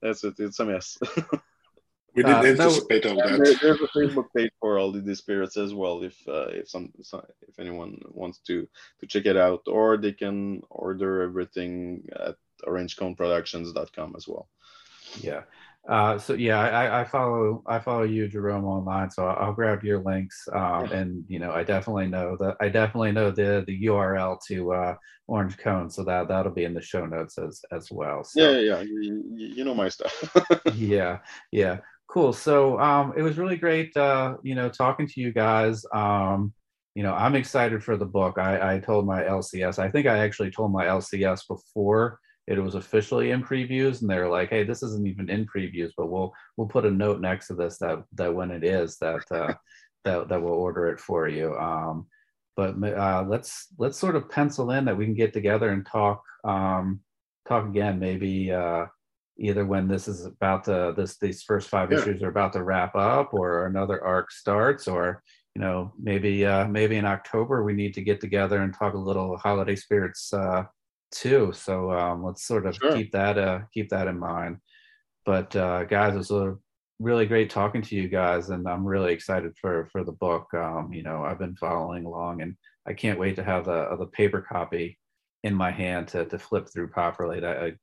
That's 0.01 0.23
it. 0.23 0.35
It's 0.39 0.59
a 0.59 0.65
mess. 0.65 0.97
we 2.15 2.23
didn't 2.23 2.45
uh, 2.45 2.49
anticipate 2.49 3.05
no, 3.05 3.11
all 3.11 3.17
that. 3.17 3.37
There, 3.43 3.55
there's 3.61 3.81
a 3.81 3.87
Facebook 3.87 4.27
page 4.35 4.51
for 4.59 4.77
Holiday 4.77 5.13
Spirits 5.13 5.57
as 5.57 5.73
well. 5.73 6.03
If 6.03 6.15
uh, 6.27 6.49
if 6.49 6.69
some, 6.69 6.91
some, 7.01 7.21
if 7.47 7.59
anyone 7.59 8.01
wants 8.09 8.39
to 8.47 8.67
to 8.99 9.07
check 9.07 9.25
it 9.25 9.37
out, 9.37 9.63
or 9.67 9.97
they 9.97 10.13
can 10.13 10.61
order 10.69 11.21
everything 11.21 12.07
at 12.13 12.35
orangeconeproductions.com 12.65 14.15
as 14.15 14.27
well. 14.27 14.47
Yeah. 15.21 15.43
Uh, 15.87 16.17
so 16.17 16.33
yeah, 16.33 16.59
I, 16.59 17.01
I, 17.01 17.03
follow 17.05 17.63
I 17.65 17.79
follow 17.79 18.03
you, 18.03 18.27
Jerome, 18.27 18.65
online. 18.65 19.09
So 19.09 19.25
I'll, 19.25 19.47
I'll 19.47 19.53
grab 19.53 19.83
your 19.83 19.99
links, 19.99 20.47
um, 20.53 20.91
and 20.91 21.23
you 21.29 21.39
know, 21.39 21.51
I 21.51 21.63
definitely 21.63 22.07
know 22.07 22.35
that 22.41 22.57
I 22.59 22.67
definitely 22.67 23.13
know 23.13 23.31
the 23.31 23.63
the 23.65 23.85
URL 23.85 24.37
to 24.47 24.73
uh, 24.73 24.95
Orange 25.27 25.57
Cone, 25.57 25.89
so 25.89 26.03
that 26.03 26.27
that'll 26.27 26.51
be 26.51 26.65
in 26.65 26.73
the 26.73 26.81
show 26.81 27.05
notes 27.05 27.37
as 27.37 27.61
as 27.71 27.89
well. 27.89 28.25
So, 28.25 28.41
yeah, 28.41 28.59
yeah, 28.59 28.81
you, 28.81 29.23
you 29.31 29.63
know 29.63 29.73
my 29.73 29.87
stuff. 29.87 30.35
yeah, 30.75 31.19
yeah, 31.53 31.77
cool. 32.07 32.33
So 32.33 32.77
um, 32.79 33.13
it 33.15 33.21
was 33.21 33.37
really 33.37 33.57
great, 33.57 33.95
uh, 33.95 34.35
you 34.43 34.55
know, 34.55 34.67
talking 34.67 35.07
to 35.07 35.21
you 35.21 35.31
guys. 35.31 35.85
Um, 35.93 36.53
you 36.95 37.03
know, 37.03 37.13
I'm 37.13 37.35
excited 37.35 37.81
for 37.81 37.95
the 37.95 38.05
book. 38.05 38.37
I, 38.37 38.75
I 38.75 38.79
told 38.79 39.05
my 39.05 39.21
LCS. 39.21 39.79
I 39.79 39.89
think 39.89 40.07
I 40.07 40.17
actually 40.17 40.51
told 40.51 40.73
my 40.73 40.85
LCS 40.85 41.47
before 41.47 42.19
it 42.47 42.57
was 42.59 42.75
officially 42.75 43.31
in 43.31 43.43
previews 43.43 44.01
and 44.01 44.09
they're 44.09 44.29
like 44.29 44.49
hey 44.49 44.63
this 44.63 44.81
isn't 44.81 45.05
even 45.05 45.29
in 45.29 45.45
previews 45.45 45.91
but 45.97 46.07
we'll 46.07 46.33
we'll 46.55 46.67
put 46.67 46.85
a 46.85 46.91
note 46.91 47.19
next 47.19 47.47
to 47.47 47.53
this 47.53 47.77
that 47.77 48.03
that 48.13 48.33
when 48.33 48.51
it 48.51 48.63
is 48.63 48.97
that 48.97 49.23
uh, 49.31 49.53
that 50.05 50.29
that 50.29 50.41
we'll 50.41 50.53
order 50.53 50.87
it 50.87 50.99
for 50.99 51.27
you 51.27 51.55
um, 51.57 52.07
but 52.55 52.75
uh, 52.83 53.23
let's 53.27 53.67
let's 53.77 53.97
sort 53.97 54.15
of 54.15 54.29
pencil 54.29 54.71
in 54.71 54.85
that 54.85 54.97
we 54.97 55.05
can 55.05 55.13
get 55.13 55.33
together 55.33 55.69
and 55.69 55.85
talk 55.85 56.23
um, 56.43 57.01
talk 57.47 57.65
again 57.65 57.99
maybe 57.99 58.51
uh, 58.51 58.85
either 59.37 59.65
when 59.65 59.87
this 59.87 60.07
is 60.07 60.25
about 60.25 60.63
to 60.63 60.93
this 60.95 61.17
these 61.17 61.43
first 61.43 61.69
five 61.69 61.91
yeah. 61.91 61.99
issues 61.99 62.23
are 62.23 62.29
about 62.29 62.53
to 62.53 62.63
wrap 62.63 62.95
up 62.95 63.33
or 63.33 63.67
another 63.67 64.03
arc 64.03 64.31
starts 64.31 64.87
or 64.87 65.21
you 65.55 65.61
know 65.61 65.91
maybe 66.01 66.45
uh, 66.45 66.67
maybe 66.67 66.95
in 66.95 67.05
october 67.05 67.63
we 67.63 67.73
need 67.73 67.93
to 67.93 68.01
get 68.01 68.21
together 68.21 68.61
and 68.61 68.73
talk 68.73 68.93
a 68.93 68.97
little 68.97 69.37
holiday 69.37 69.75
spirits 69.75 70.33
uh, 70.33 70.63
too. 71.11 71.51
So 71.53 71.91
um, 71.91 72.23
let's 72.23 72.45
sort 72.45 72.65
of 72.65 72.75
sure. 72.75 72.95
keep 72.95 73.11
that 73.11 73.37
uh, 73.37 73.59
keep 73.73 73.89
that 73.89 74.07
in 74.07 74.19
mind. 74.19 74.57
But 75.25 75.55
uh, 75.55 75.83
guys, 75.85 76.13
it 76.15 76.17
was 76.17 76.31
a 76.31 76.55
really 76.99 77.25
great 77.25 77.49
talking 77.49 77.81
to 77.83 77.95
you 77.95 78.07
guys, 78.07 78.49
and 78.49 78.67
I'm 78.67 78.85
really 78.85 79.13
excited 79.13 79.53
for 79.61 79.87
for 79.91 80.03
the 80.03 80.11
book. 80.13 80.53
Um, 80.53 80.91
you 80.93 81.03
know, 81.03 81.23
I've 81.23 81.39
been 81.39 81.55
following 81.55 82.05
along, 82.05 82.41
and 82.41 82.55
I 82.87 82.93
can't 82.93 83.19
wait 83.19 83.35
to 83.35 83.43
have 83.43 83.65
the 83.65 83.95
the 83.97 84.07
paper 84.07 84.41
copy 84.41 84.97
in 85.43 85.53
my 85.53 85.71
hand 85.71 86.07
to 86.09 86.25
to 86.25 86.39
flip 86.39 86.67
through 86.71 86.87
properly. 86.89 87.45
I, 87.45 87.73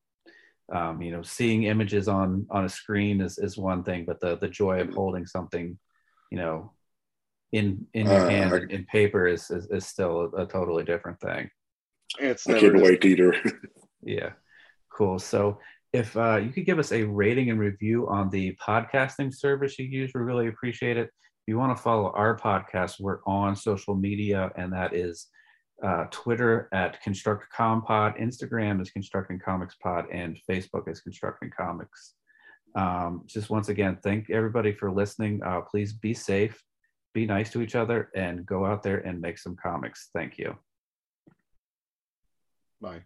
um, 0.72 1.02
you 1.02 1.12
know, 1.12 1.22
seeing 1.22 1.64
images 1.64 2.08
on 2.08 2.46
on 2.50 2.64
a 2.64 2.68
screen 2.68 3.20
is 3.20 3.38
is 3.38 3.56
one 3.58 3.84
thing, 3.84 4.04
but 4.06 4.20
the 4.20 4.36
the 4.36 4.48
joy 4.48 4.80
of 4.80 4.94
holding 4.94 5.26
something, 5.26 5.78
you 6.30 6.38
know, 6.38 6.72
in 7.52 7.86
in 7.92 8.06
your 8.06 8.24
Uh, 8.24 8.28
hand 8.30 8.54
I- 8.54 8.56
in, 8.58 8.70
in 8.70 8.84
paper 8.86 9.26
is, 9.26 9.50
is 9.50 9.66
is 9.70 9.86
still 9.86 10.32
a, 10.34 10.42
a 10.42 10.46
totally 10.46 10.84
different 10.84 11.20
thing. 11.20 11.50
It's 12.18 12.48
I 12.48 12.52
never 12.52 12.70
can't 12.72 12.82
wait 12.82 13.05
either. 13.05 13.34
Yeah, 14.07 14.32
cool. 14.92 15.18
So 15.18 15.61
if 15.94 16.14
uh, 16.14 16.36
you 16.36 16.50
could 16.50 16.66
give 16.66 16.78
us 16.78 16.92
a 16.92 17.05
rating 17.05 17.48
and 17.48 17.59
review 17.59 18.07
on 18.09 18.28
the 18.28 18.55
podcasting 18.57 19.34
service 19.34 19.78
you 19.78 19.86
use, 19.86 20.11
we 20.14 20.20
really 20.20 20.48
appreciate 20.48 20.98
it. 20.98 21.07
If 21.07 21.48
you 21.48 21.57
want 21.57 21.74
to 21.74 21.82
follow 21.82 22.12
our 22.14 22.38
podcast, 22.38 23.00
we're 23.00 23.20
on 23.26 23.57
social 23.57 23.94
media, 23.94 24.50
and 24.57 24.72
that 24.74 24.94
is 24.94 25.28
uh, 25.82 26.05
Twitter 26.11 26.68
at 26.72 27.02
Construct 27.02 27.44
ConstructCompod, 27.57 28.20
Instagram 28.20 28.80
is 28.80 28.90
Constructing 28.90 29.38
Comics 29.38 29.76
Pod, 29.76 30.07
and 30.12 30.38
Facebook 30.50 30.88
is 30.88 31.00
Constructing 31.00 31.50
Comics. 31.57 32.14
Um, 32.74 33.22
just 33.26 33.50
once 33.50 33.68
again, 33.68 33.98
thank 34.02 34.30
everybody 34.30 34.72
for 34.72 34.90
listening. 34.90 35.42
Uh, 35.42 35.61
please 35.61 35.92
be 35.92 36.14
safe, 36.14 36.62
be 37.12 37.26
nice 37.26 37.50
to 37.52 37.62
each 37.62 37.74
other, 37.74 38.11
and 38.14 38.44
go 38.44 38.64
out 38.64 38.82
there 38.82 38.98
and 38.98 39.20
make 39.20 39.38
some 39.38 39.57
comics. 39.57 40.11
Thank 40.12 40.38
you. 40.38 40.57
Bye. 42.85 43.01